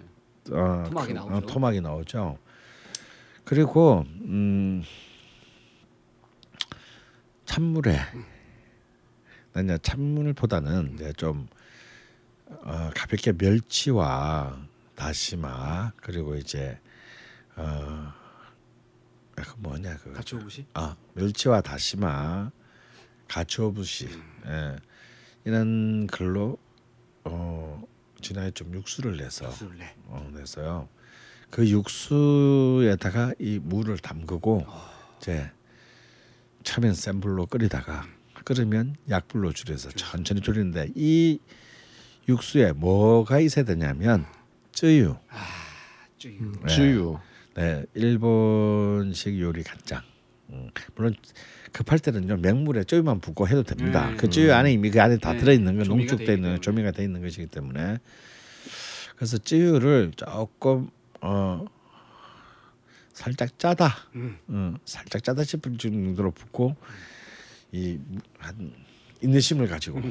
[0.51, 1.35] 어, 토막이 그, 나오죠.
[1.35, 2.37] 어, 토막이 나오죠.
[3.43, 4.83] 그리고 음
[7.45, 7.97] 찬물에
[9.53, 11.47] 난 이제 찬물보다는 이제 좀
[12.45, 14.57] 어, 가볍게 멸치와
[14.95, 16.79] 다시마 그리고 이제
[17.55, 17.63] 어
[19.35, 20.65] 아, 그 뭐냐 그 오듯이.
[20.73, 22.51] 아 멸치와 다시마
[23.27, 24.09] 가츠오부시
[24.47, 24.75] 예.
[25.45, 26.57] 이런 걸로
[27.23, 27.81] 어
[28.21, 29.93] 진화에 좀 육수를 내서 내.
[30.05, 30.89] 어, 내서요
[31.49, 34.65] 그 육수에다가 이 물을 담그고
[35.17, 35.49] 이제
[36.63, 38.05] 처음엔 센 불로 끓이다가
[38.43, 41.39] 끓으면 약불로 줄여서 천천히 졸이는데 이
[42.27, 44.25] 육수에 뭐가 있어야 되냐면
[44.71, 45.15] 쯔유
[46.17, 46.61] 쭉.
[46.65, 46.75] 네.
[46.75, 47.19] 쯔유.
[47.55, 50.01] 네, 일본식 요리 간장.
[50.49, 51.15] 음, 물론
[51.71, 54.09] 급할 때는요 맹물에 쯔유만 붓고 해도 됩니다.
[54.09, 54.17] 음.
[54.17, 56.61] 그 쯔유 안에 이미 그 안에 다 네, 들어 있는 건 조미가 농축돼 돼 있는
[56.61, 57.99] 조미가 돼 있는 것이기 때문에
[59.15, 60.89] 그래서 찌유를 조금
[61.21, 61.65] 어
[63.13, 64.37] 살짝 짜다, 음.
[64.47, 66.75] 어, 살짝 짜다 싶을 정도로 붓고
[67.71, 67.99] 이
[68.37, 68.71] 한
[69.21, 70.01] 인내심을 가지고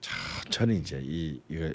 [0.00, 1.72] 천천히 이제 이 이거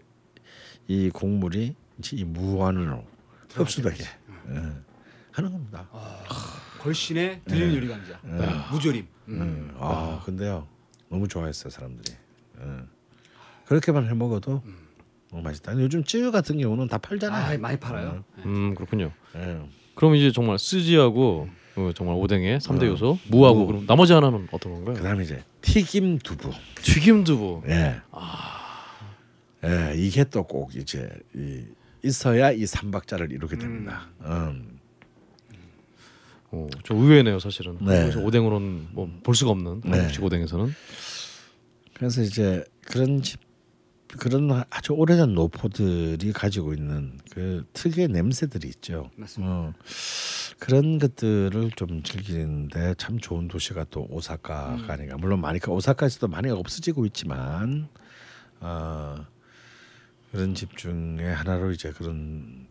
[0.88, 3.05] 이 곡물이 이제 이 무한으로
[3.53, 4.03] 흡수되게
[4.49, 4.53] 예,
[5.32, 5.88] 하는 겁니다.
[6.88, 8.17] 걸신의 들리는 요리 강자
[8.71, 9.05] 무조림.
[9.27, 9.71] 음.
[9.77, 10.65] 아 근데요
[11.09, 12.15] 너무 좋아했어요 사람들이.
[12.61, 12.63] 예.
[13.65, 14.63] 그렇게만 해 먹어도
[15.29, 15.73] 너무 맛있다.
[15.81, 17.55] 요즘 찌유 같은 경우는 다 팔잖아요.
[17.55, 18.23] 아 많이 팔아요.
[18.45, 19.11] 음 그렇군요.
[19.35, 19.59] 예.
[19.95, 24.95] 그럼 이제 정말 스지하고 어, 정말 오뎅의 3대 요소 무하고 그럼 나머지 하나는 어떤 건가요?
[24.95, 26.51] 그다음에 이제 튀김 두부.
[26.81, 27.63] 튀김 두부.
[27.67, 28.01] 예.
[29.65, 31.65] 예, 이게 또 꼭 이제 이,
[32.03, 34.07] 있어야 이 삼박자를 이루게 됩니다.
[34.21, 34.76] 음.
[36.66, 37.74] 어, 좀 의외네요 사실은.
[37.80, 38.01] 네.
[38.03, 39.91] 그래서 오뎅으로는 뭐 볼 수가 없는 네.
[39.91, 40.74] 한국식 오뎅에서는.
[41.93, 43.39] 그래서 이제 그런 집
[44.08, 49.10] 그런 아주 오래된 노포들이 가지고 있는 그 특유의 냄새들이 있죠.
[49.18, 49.51] 맞습니다.
[49.53, 49.74] 어,
[50.60, 55.18] 그런 것들을 좀 즐기는데 참 좋은 도시가 또 오사카가 아닌가.
[55.18, 57.89] 물론 많이 오사카에서도 많이 없어지고 있지만
[58.62, 59.18] 어,
[60.32, 62.68] 그런 집 중에 하나로 이제 그런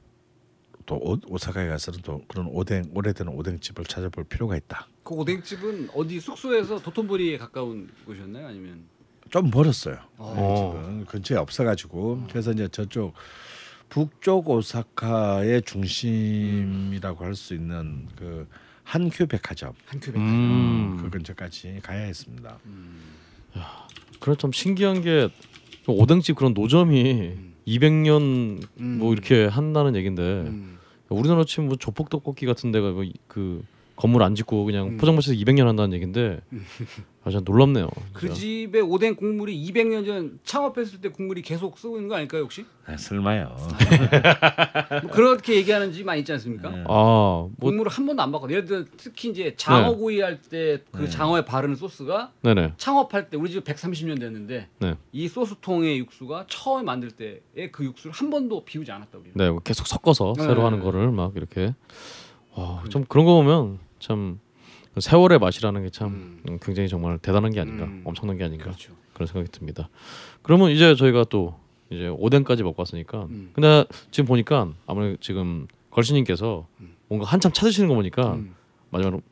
[0.87, 4.87] 또 오, 오사카에 가서는 또 그런 오뎅 오래된 오뎅집을 찾아볼 필요가 있다.
[5.03, 8.47] 그 오뎅집은 어디 숙소에서 도톤보리에 가까운 곳이었나요?
[8.47, 8.84] 아니면
[9.30, 9.99] 좀 멀었어요.
[10.16, 10.78] 어.
[10.80, 13.14] 집은 근처에 없어가지고 그래서 이제 저쪽
[13.89, 18.47] 북쪽 오사카의 중심이라고 할 수 있는 그
[18.84, 20.16] 한큐 백화점 한 큐백.
[20.20, 20.99] 음.
[21.03, 22.59] 그 근처까지 가야 했습니다.
[24.20, 25.32] 그런 참 신기한 게그
[25.89, 27.34] 오뎅집 그런 노점이
[27.66, 28.99] 200년 음.
[28.99, 30.76] 뭐 이렇게 한다는 얘긴데 음.
[31.09, 33.62] 우리나라 치면 뭐 조폭 떡볶이 같은 데가 뭐 그
[33.97, 34.97] 건물 안 짓고 그냥 음.
[34.99, 36.40] 포장마차에서 200년 한다는 얘긴데
[37.24, 37.88] 아 진짜 놀랍네요.
[38.12, 38.34] 그 진짜.
[38.34, 42.64] 집의 오뎅 국물이 200년 전 창업했을 때 국물이 계속 쓰고 있는 거 아닐까요 혹시?
[42.86, 43.57] 아, 설마요.
[45.03, 46.70] 뭐 그렇게 얘기하는 집 많이 있지 않습니까?
[46.70, 46.84] 네.
[46.86, 48.49] 아 뭐 국물을 한 번도 안 바꿔.
[48.51, 51.09] 예를 들어 특히 이제 장어구이 할때그 네.
[51.09, 54.94] 장어에 바르는 소스가 네네 창업할 때 우리 집 130년 됐는데 네.
[55.12, 59.24] 이 소스통의 육수가 처음 만들 때의 그 육수를 한 번도 비우지 않았다고.
[59.34, 60.44] 네, 뭐 계속 섞어서 네.
[60.44, 61.74] 새로 하는 거를 막 이렇게
[62.55, 64.38] 와, 좀 그런 거 보면 참
[64.98, 66.59] 세월의 맛이라는 게참 음.
[66.62, 68.02] 굉장히 정말 대단한 게 아닌가, 음.
[68.04, 68.92] 엄청난 게 아닌가 그렇죠.
[69.12, 69.88] 그런 생각이 듭니다.
[70.42, 71.59] 그러면 이제 저희가 또
[71.90, 73.50] 이제 오뎅까지 먹고 왔으니까 음.
[73.52, 76.66] 근데 지금 보니까 아무래도 지금 걸신님께서
[77.09, 78.54] 뭔가 한참 찾으시는 거 보니까 음.
[78.90, 79.22] 마지막으로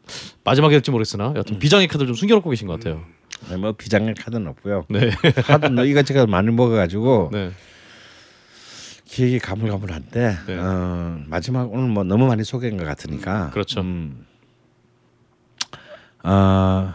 [0.43, 3.05] 마지막에 될지 모르겠으나 여하튼 비장의 카드를 좀 숨겨놓고 계신 것 같아요.
[3.49, 4.87] 네, 뭐 비장의 카드는 없고요.
[4.89, 5.11] 네,
[5.47, 7.53] 하도 너 이것저것 많이 먹어가지고 네,
[9.05, 10.57] 기억이 가물가물한데 네.
[10.57, 13.81] 어, 마지막 오늘 뭐 너무 많이 소개한 것 같으니까 그렇죠.
[13.81, 14.27] 음,
[16.25, 16.95] 어,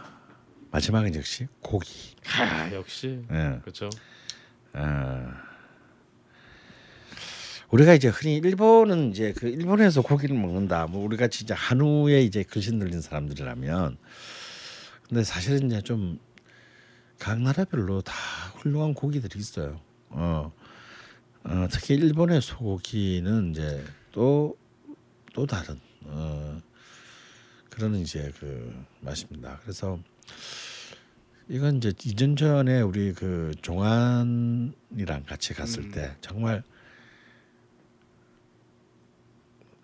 [0.72, 2.16] 마지막은 역시 고기.
[2.40, 3.60] 아, 역시 예.
[3.62, 3.90] 그렇죠.
[4.74, 5.28] 어,
[7.70, 10.88] 우리가 이제 흔히 일본은 이제 그 일본에서 고기를 먹는다.
[10.88, 13.98] 뭐 우리가 진짜 한우에 이제 글씬 들린 사람들이라면,
[15.08, 16.20] 근데 사실은 이제 좀
[17.20, 18.14] 각 나라별로 다
[18.56, 19.82] 훌륭한 고기들이 있어요.
[20.10, 20.54] 어,
[21.44, 24.58] 어 특히 일본의 소고기는 이제 또
[25.34, 26.60] 또 다른 어,
[27.80, 29.58] 그런 이제 그 맛입니다.
[29.62, 29.98] 그래서
[31.48, 35.92] 이건 이제 이전 전에 우리 그 종안이랑 같이 갔을 음.
[35.92, 36.62] 때 정말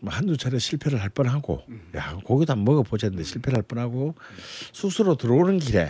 [0.02, 1.90] 뭐 한두 차례 실패를 할 뻔하고 음.
[1.96, 4.14] 야 고기도 안 먹어보자 했는데 실패를 할 뻔하고
[4.74, 5.90] 숙소로 들어오는 길에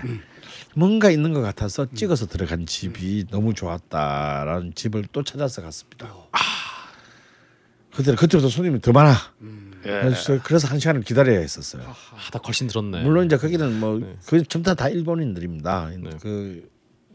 [0.76, 6.07] 뭔가 있는 것 같아서 찍어서 들어간 집이 너무 좋았다라는 집을 또 찾아서 갔습니다.
[6.32, 6.38] 아
[7.95, 9.15] 그때 그때부터 손님이 더 많아.
[9.85, 11.83] 그래서, 그래서 한 시간을 기다려야 했었어요.
[11.85, 11.95] 아,
[12.31, 13.03] 다 걸신 들었네.
[13.03, 14.15] 물론 이제 거기는 뭐 네.
[14.49, 15.89] 전부 다, 다 일본인들입니다.
[16.01, 16.09] 네.
[16.21, 16.67] 그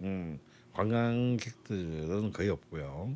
[0.02, 0.38] 음,
[0.74, 3.10] 관광객들은 거의 없고요.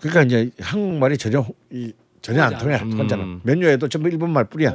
[0.00, 2.76] 그러니까 이제 한국말이 전혀 호- 이 전혀 안 통해.
[2.76, 3.40] 혼자는 음.
[3.42, 4.72] 메뉴에도 전부 일본말 뿌리야.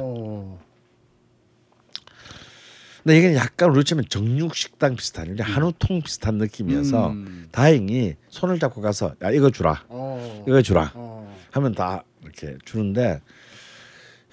[3.02, 7.48] 근데 이게 약간 우리 치면 정육 식당 비슷한 이제 한우통 비슷한 느낌이어서 음.
[7.52, 10.44] 다행히 손을 잡고 가서 야 이거 주라, 어.
[10.48, 11.36] 이거 주라 어.
[11.50, 13.20] 하면 다 이렇게 주는데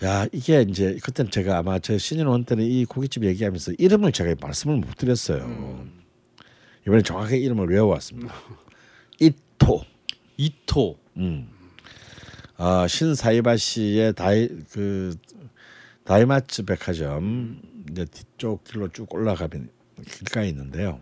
[0.03, 4.77] 야 이게 이제 그때는 제가 아마 저 신인원 때는 이 고깃집 얘기하면서 이름을 제가 말씀을
[4.77, 5.43] 못 드렸어요.
[5.43, 6.01] 음.
[6.87, 8.33] 이번에 정확하게 이름을 외워왔습니다.
[9.19, 9.83] 이토.
[10.37, 10.97] 이토.
[11.17, 11.49] 음.
[12.57, 15.15] 아 신사이바시의 다이 그
[16.03, 17.61] 다이마츠 백화점
[17.91, 19.69] 이제 뒤쪽 길로 쭉 올라가면
[20.07, 20.99] 길가에 있는데요.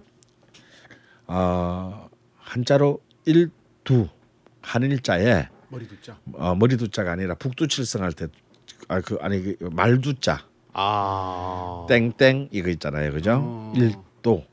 [1.27, 4.09] 아 한자로 일두
[4.61, 6.17] 한일자에 머리 두자.
[6.33, 8.27] 어, 머리두자가 아니라 북두칠성할 때
[8.87, 11.85] 아 그 아니 그 말두자 아.
[11.89, 13.39] 땡땡 이거 있잖아요, 그죠?
[13.43, 13.73] 어.
[13.75, 14.45] 일도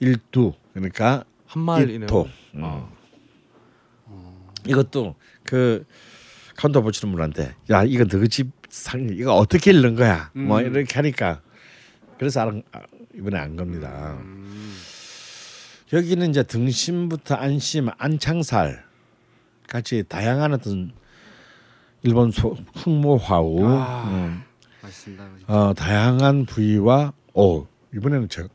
[0.00, 2.00] 일두 그러니까 한 말이네요.
[2.00, 2.28] 일토.
[2.54, 2.60] 음.
[2.64, 2.88] 아.
[4.66, 5.84] 이것도 그
[6.56, 10.66] 카운터 보시는 분한테 야 이거 너희 집 상 이거 어떻게 읽는 거야 뭐 음.
[10.74, 11.40] 이렇게 하니까
[12.18, 12.80] 그래서 안, 아,
[13.14, 14.18] 이번에 안 겁니다.
[15.92, 18.83] 여기는 이제 등심부터 안심, 안창살
[19.74, 20.92] 같이 다양한 어떤
[22.04, 24.04] 일본 소, 흑모화우 아.
[24.08, 24.42] 음,
[24.80, 25.24] 맛있습니다.
[25.48, 28.46] 어, 다양한 부위와 오 이번에는 제가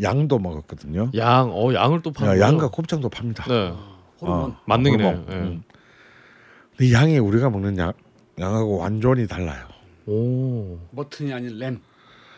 [0.00, 1.10] 양도 먹었거든요.
[1.16, 2.38] 양, 어 양을 또 파는?
[2.38, 3.42] 양과 곱창도 팝니다.
[3.48, 3.74] 네,
[4.20, 4.50] 호르몬.
[4.52, 5.04] 어, 만능이네.
[5.04, 5.26] 호르몬.
[5.30, 5.34] 예.
[5.34, 5.62] 음.
[6.76, 7.92] 근데 양이 우리가 먹는 양
[8.38, 9.66] 양하고 완전히 달라요.
[10.06, 11.80] 오, 머튼이 아닌 램.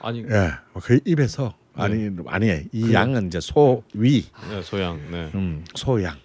[0.01, 5.31] 아니 예, 그 입에서 아니 아니 이 양은 이제 소위 네, 소양, 네.
[5.35, 6.17] 음, 소양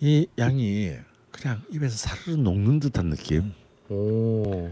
[0.00, 0.92] 이 양이
[1.30, 3.52] 그냥 입에서 사르르 녹는 듯한 느낌.
[3.88, 4.70] 오,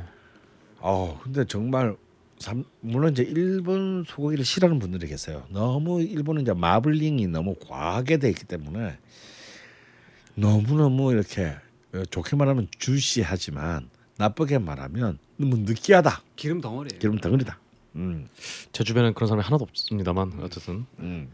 [0.81, 1.97] 어 근데 정말
[2.39, 5.45] 삼- 물론 이제 일본 소고기를 싫어하는 분들이 계세요.
[5.51, 8.97] 너무 일본은 이제 마블링이 너무 과하게 돼 있기 때문에
[10.35, 11.55] 너무 너무 이렇게
[11.95, 13.89] 어, 좋게 말하면 주시하지만
[14.19, 16.23] 나쁘게 말하면 너무 느끼하다.
[16.37, 16.99] 기름 덩어리예요.
[17.01, 17.59] 기름 덩어리다.
[17.97, 18.29] 음.
[18.73, 21.29] 제 주변엔 그런 사람이 하나도 없습니다만 어쨌든 음.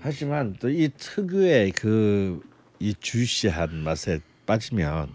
[0.00, 2.42] 하지만 또 이 특유의 그
[2.82, 5.08] 이 주시한 맛에 빠지면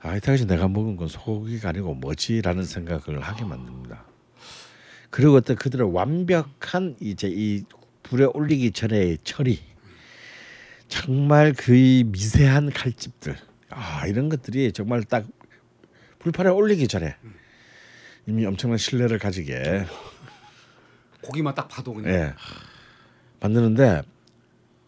[0.00, 4.04] 아 이때까지 내가 먹은 건 소고기가 아니고 뭐지라는 생각을 하게 만듭니다.
[5.08, 7.64] 그리고 또 그들의 완벽한 이제 이
[8.02, 9.60] 불에 올리기 전의 처리
[10.88, 13.34] 정말 그 미세한 칼집들
[13.70, 15.24] 아 이런 것들이 정말 딱
[16.18, 17.16] 불판에 올리기 전에
[18.26, 19.86] 이미 엄청난 신뢰를 가지게
[21.22, 22.12] 고기만 딱 봐도 그냥.
[22.12, 22.34] 예.
[23.40, 24.02] 만드는데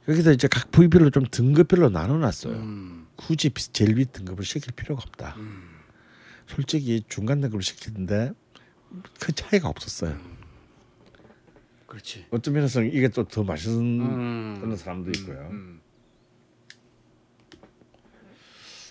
[0.09, 2.55] 여기다 이제 각 부위별로 좀 등급별로 나눠놨어요.
[2.55, 3.07] 음.
[3.17, 5.35] 굳이 비- 제일 위 등급을 시킬 필요가 없다.
[5.39, 5.81] 음.
[6.47, 8.33] 솔직히 중간 등급을 시키는데
[9.21, 10.17] 큰 차이가 없었어요.
[11.87, 12.27] 그렇지.
[12.31, 14.77] 어떤 면에서는 이게 또 더 맛있는 음.
[14.77, 15.49] 사람도 있고요.
[15.51, 15.81] 음.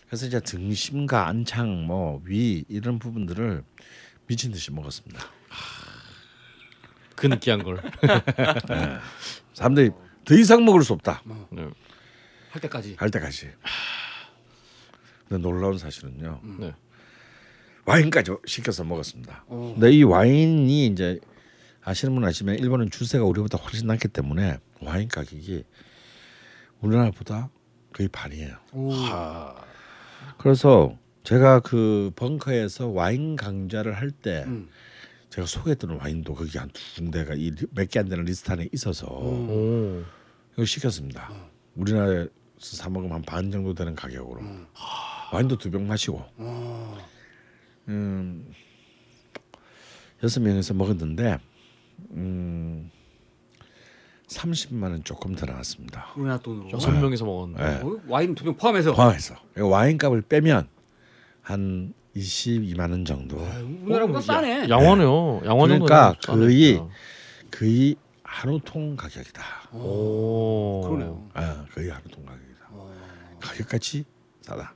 [0.07, 3.63] 그래서 이제 등심과 안창, 뭐 위 이런 부분들을
[4.27, 5.21] 미친 듯이 먹었습니다.
[7.15, 7.81] 그 느끼한 걸.
[9.53, 9.91] 사람들이
[10.25, 11.21] 더 이상 먹을 수 없다
[11.51, 11.67] 네.
[12.49, 12.95] 할 때까지.
[12.97, 13.49] 할 때까지.
[15.27, 16.41] 근데 놀라운 사실은요.
[16.59, 16.73] 네.
[17.85, 19.45] 와인까지 시켜서 먹었습니다.
[19.47, 19.73] 어.
[19.75, 21.19] 근데 이 와인이 이제
[21.83, 25.63] 아시는 분 아시면 일본은 주세가 우리보다 훨씬 낮기 때문에 와인 가격이
[26.81, 27.49] 우리나라보다
[27.93, 28.55] 거의 반이에요.
[28.73, 28.91] 오.
[30.37, 34.69] 그래서 제가 그 벙커에서 와인 강좌를 할때 음.
[35.29, 40.03] 제가 소개했던 와인도 거기 한 두 군데가 이몇개 안 되는 리스트 안에 있어서 오,
[40.53, 41.29] 이거 시켰습니다.
[41.75, 42.29] 우리나라에서
[42.59, 44.41] 사 먹으면 한 반 정도 되는 가격으로
[45.33, 46.97] 와인도 두 병 마시고 어.
[47.89, 48.51] 음,
[50.23, 51.37] 여섯 명에서 먹었는데
[52.11, 52.89] 음,
[54.27, 56.07] 30만 원 조금 더 나왔습니다.
[56.15, 56.71] 우리나라 돈으로.
[56.71, 57.63] 여섯 명이서 먹었는데.
[57.63, 57.75] 네.
[57.83, 57.99] 어?
[58.07, 58.93] 와인 두 병 포함해서.
[58.93, 60.67] 포함해서 와인값을 빼면
[61.41, 63.37] 한 22만 원 정도.
[63.83, 64.69] 우리나라보다 싸네.
[64.69, 65.41] 양호네요.
[65.45, 65.85] 양호 정도.
[65.85, 66.81] 그러니까 거의
[67.51, 69.43] 거의 한우 통 가격이다.
[69.73, 71.27] 오, 그러네요.
[71.33, 72.67] 아, 거의 한우 통 가격이다.
[72.71, 72.93] 어.
[73.39, 74.05] 가격같이
[74.41, 74.73] 싸다.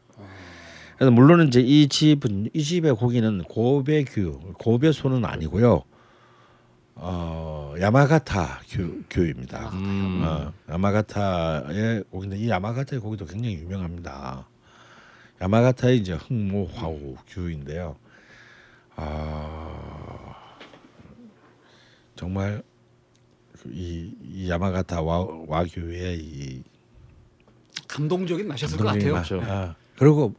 [0.97, 5.83] 그래서 물론 이제 이 집은 이 집의 고기는 고베규, 고베소는 아니고요.
[7.01, 9.69] 어 야마가타 규, 규입니다.
[9.69, 10.21] 음.
[10.25, 14.45] 어, 야마가타의 고기인데 이 야마가타의 고기도 굉장히 유명합니다.
[15.41, 17.95] 야마가타의 이제 흑모화우 규인데요.
[18.95, 20.35] 아
[22.15, 22.61] 정말
[23.53, 26.63] 그 이, 이 야마가타 와, 와규의 이
[27.87, 29.13] 감동적인 맛이었을 것 같아요.
[29.13, 30.33] 막, 아, 그리고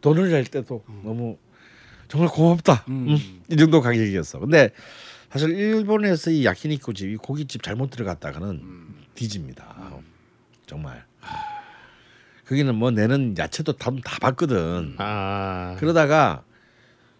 [0.00, 1.36] 돈을 낼 때도 너무
[2.08, 2.84] 정말 고맙다.
[2.88, 3.08] 음.
[3.08, 4.38] 음, 이 정도 가격이었어.
[4.38, 4.70] 근데
[5.30, 9.04] 사실 일본에서 이 야키니쿠 집, 이 고깃집 잘못 들어갔다가는 음.
[9.14, 10.00] 뒤집니다.
[10.66, 11.04] 정말.
[12.48, 14.94] 거기는 뭐 내는 야채도 다, 다 봤거든.
[14.98, 16.44] 아, 그러다가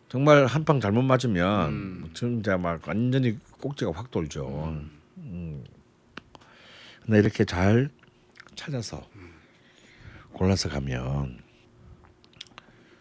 [0.09, 2.11] 정말 한 방 잘못 맞으면 음.
[2.15, 4.79] 진짜 막 완전히 꼭지가 확 돌죠.
[5.19, 5.65] 음.
[7.05, 7.89] 근데 이렇게 잘
[8.55, 9.03] 찾아서
[10.33, 11.39] 골라서 가면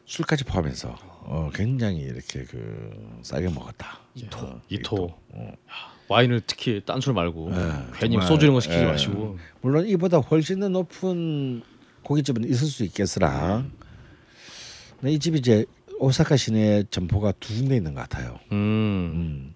[0.05, 0.95] 술까지 포함해서
[1.27, 3.99] 어, 굉장히 이렇게 그 싸게 먹었다.
[4.15, 5.17] 이토, 어, 이토.
[5.29, 5.53] 어.
[6.07, 8.85] 와인을 특히 딴 술 말고 네, 괜히 소주 이런 거 시키지 예.
[8.85, 9.37] 마시고.
[9.61, 11.63] 물론 이보다 훨씬 더 높은
[12.05, 13.65] 고깃집은 있을 수 있겠으나
[14.99, 15.65] 근데 이 집이 이제
[15.99, 18.39] 오사카 시내에 점포가 두 군데 있는 것 같아요.
[18.51, 19.55] 음, 음,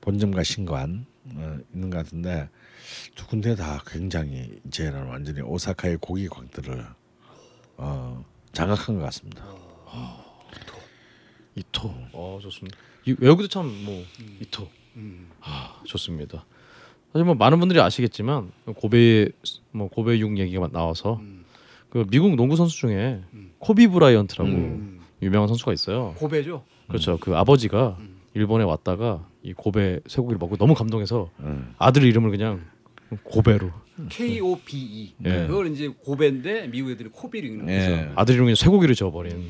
[0.00, 2.48] 본점과 신관 어, 있는 것 같은데
[3.14, 6.86] 두 군데 다 굉장히 이제는 완전히 오사카의 고기 광들을
[7.78, 9.44] 어, 장악한 것 같습니다.
[11.56, 11.92] 이토.
[12.12, 12.78] 어 좋습니다.
[13.06, 14.04] 이 외국도 참뭐
[14.40, 14.68] 이토.
[14.96, 15.30] 음.
[15.40, 16.44] 아 좋습니다.
[17.12, 19.30] 사실 뭐 많은 분들이 아시겠지만 고베
[19.72, 21.39] 뭐 고베 육 얘기가 나와서 음.
[21.90, 23.20] 그 미국 농구 선수 중에
[23.58, 25.00] 코비 브라이언트라고 음.
[25.22, 26.14] 유명한 선수가 있어요.
[26.16, 26.64] 고배죠.
[26.88, 27.18] 그렇죠.
[27.20, 28.20] 그 아버지가 음.
[28.34, 31.74] 일본에 왔다가 이 고베 쇠고기를 먹고 너무 감동해서 음.
[31.78, 32.64] 아들 이름을 그냥
[33.24, 33.70] 고베로
[34.08, 35.14] K O B E.
[35.24, 35.46] 예.
[35.46, 37.76] 그걸 이제 고베인데 미국 애들이 코비를 읽는 거죠.
[37.76, 38.12] 예.
[38.14, 39.48] 아들 그냥 쇠고기를 지어버린.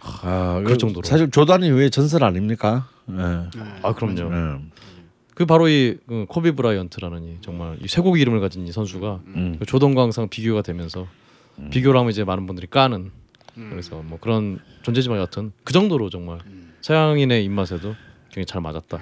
[0.00, 1.04] 아, 그럴 정도로.
[1.04, 2.88] 사실 조단 이후의 전설 아닙니까?
[3.10, 3.14] 예.
[3.82, 4.34] 아 그럼요.
[4.34, 4.58] 예.
[5.34, 9.56] 그 바로 이 그, 코비 브라이언트라는 이 정말 이 쇠고기 이름을 가진 이 선수가 음.
[9.58, 11.06] 그 조던과 항상 비교가 되면서
[11.70, 13.10] 비교를 하면 이제 많은 분들이 까는
[13.56, 13.66] 음.
[13.70, 16.74] 그래서 뭐 그런 존재지만 여튼 그 정도로 정말 음.
[16.80, 17.94] 서양인의 입맛에도
[18.28, 18.98] 굉장히 잘 맞았다.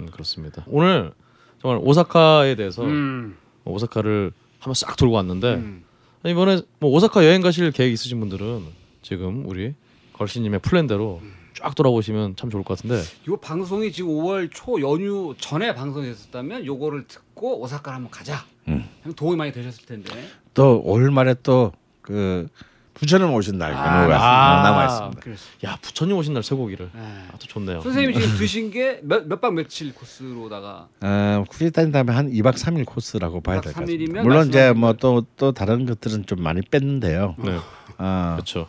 [0.00, 0.64] 음, 그렇습니다.
[0.66, 1.12] 오늘
[1.60, 3.36] 정말 오사카에 대해서 음.
[3.64, 5.84] 오사카를 한번 싹 돌고 왔는데 음.
[6.24, 8.64] 이번에 뭐 오사카 여행 가실 계획 있으신 분들은
[9.02, 9.74] 지금 우리
[10.14, 11.20] 걸씨님의 플랜대로
[11.54, 17.06] 쫙 돌아보시면 참 좋을 것 같은데 요 방송이 지금 5월 초 연휴 전에 방송했었다면 요거를
[17.06, 18.44] 듣고 오사카를 한번 가자.
[18.68, 18.86] 음.
[19.02, 20.10] 형 도움이 많이 되셨을 텐데.
[20.54, 21.72] 또 올 말에 또
[22.10, 22.48] 그
[22.94, 24.62] 부처님 오신 날 아, 연휴가 아.
[24.64, 24.84] 남아
[25.14, 25.42] 있습니다.
[25.64, 27.00] 야 부처님 오신 날 쇠고기를 네.
[27.32, 27.80] 아주 좋네요.
[27.82, 33.64] 선생님이 지금 드신 게몇몇박 며칠 코스로다가 어, 굳이 따진다면 한 2박 3일 코스라고 봐야 2박
[33.64, 34.22] 될것 3일 같습니다.
[34.22, 37.36] 물론 이제 뭐 또 또 다른 것들은 좀 많이 뺐는데요.
[37.38, 37.58] 네,
[37.96, 38.66] 아, 그렇죠.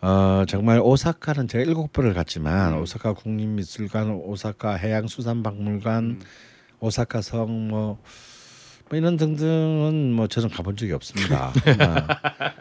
[0.00, 2.80] 어, 정말 오사카는 제가 일곱 번을 갔지만 음.
[2.82, 6.20] 오사카 국립미술관, 오사카 해양수산박물관, 음.
[6.80, 7.98] 오사카 성 뭐,
[8.88, 11.52] 뭐 이런 등등은 뭐 저는 가본 적이 없습니다.
[11.80, 12.52] 아.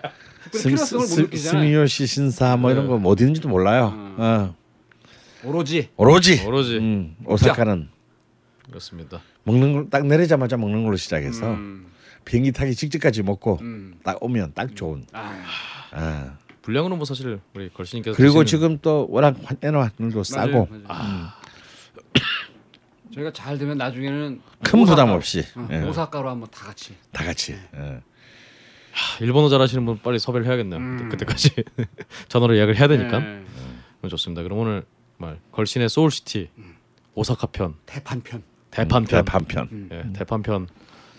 [0.51, 1.61] 특별히 필요성을 못 스- 느끼잖아요.
[1.63, 2.89] 스미요시 신사 뭐 이런 네.
[2.89, 3.89] 거뭐 어디는지도 몰라요.
[3.95, 4.15] 음.
[4.17, 4.55] 어.
[5.43, 7.89] 오로지 오로지, 오로지 음, 오사카는
[8.67, 9.21] 그렇습니다.
[9.43, 11.85] 먹는 걸 딱 내리자마자 먹는 걸로 시작해서 음.
[12.25, 13.93] 비행기 타기 직전까지 먹고 음.
[14.03, 15.05] 딱 오면 딱 좋은.
[15.13, 15.43] 아,
[15.91, 16.33] 아.
[16.63, 21.27] 분량으로는 뭐 사실 우리 걸씨님께서 그리고 드시는- 지금 또 워낙 환전 환율도 싸고 맞아요, 맞아요.
[23.15, 27.23] 저희가 잘 되면 나중에는 큰 오사카- 부담 없이 어, 예, 오사카로 한번 다 같이 다
[27.23, 27.53] 같이.
[27.53, 27.79] 예.
[28.91, 30.79] 하, 일본어 잘하시는 분 빨리 섭외를 해야겠네요.
[30.79, 31.09] 음.
[31.09, 31.49] 그때 까지
[32.27, 33.43] 전화로 예약을 해야 되니까 네.
[34.09, 34.43] 좋습니다.
[34.43, 34.85] 그럼 오늘
[35.17, 36.49] 말 걸신의 소울시티
[37.15, 39.69] 오사카 편 대판편 대판 편 대판편.
[39.71, 39.89] 음.
[39.91, 40.67] 예, 대판 편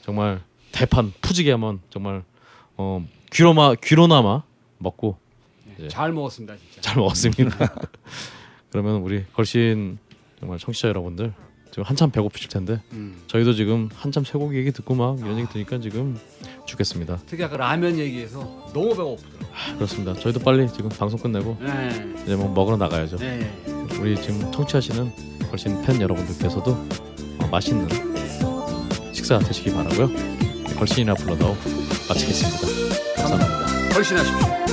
[0.02, 0.40] 정말
[0.72, 2.22] 대판 푸지게 한번 정말
[2.76, 4.42] 어 귀로마 귀로나마
[4.78, 5.18] 먹고
[5.80, 5.88] 예.
[5.88, 6.80] 잘 먹었습니다 진짜.
[6.82, 7.56] 잘 먹었습니다.
[8.70, 9.98] 그러면 우리 걸신
[10.38, 11.32] 정말 청취자 여러분들
[11.76, 13.20] 지금 한참 배고프실 텐데 음.
[13.26, 16.18] 저희도 지금 한참 쇠고기 얘기 듣고 막 이런 얘기 들으니까 지금
[16.64, 17.18] 죽겠습니다.
[17.26, 18.38] 특히 아까 라면 얘기해서
[18.72, 19.74] 너무 배고프더라고요.
[19.74, 20.14] 그렇습니다.
[20.14, 22.14] 저희도 빨리 지금 방송 끝내고 네.
[22.22, 23.18] 이제 뭐 먹으러 나가야죠.
[23.18, 23.62] 네.
[24.00, 25.12] 우리 지금 청취하시는
[25.50, 26.70] 걸신 팬 여러분들께서도
[27.40, 27.86] 어, 맛있는
[29.12, 30.08] 식사 되시기 바라고요.
[30.78, 31.54] 걸신이나 불러다오
[32.08, 33.22] 마치겠습니다.
[33.22, 33.88] 감사합니다.
[33.92, 34.65] 걸신하십시오.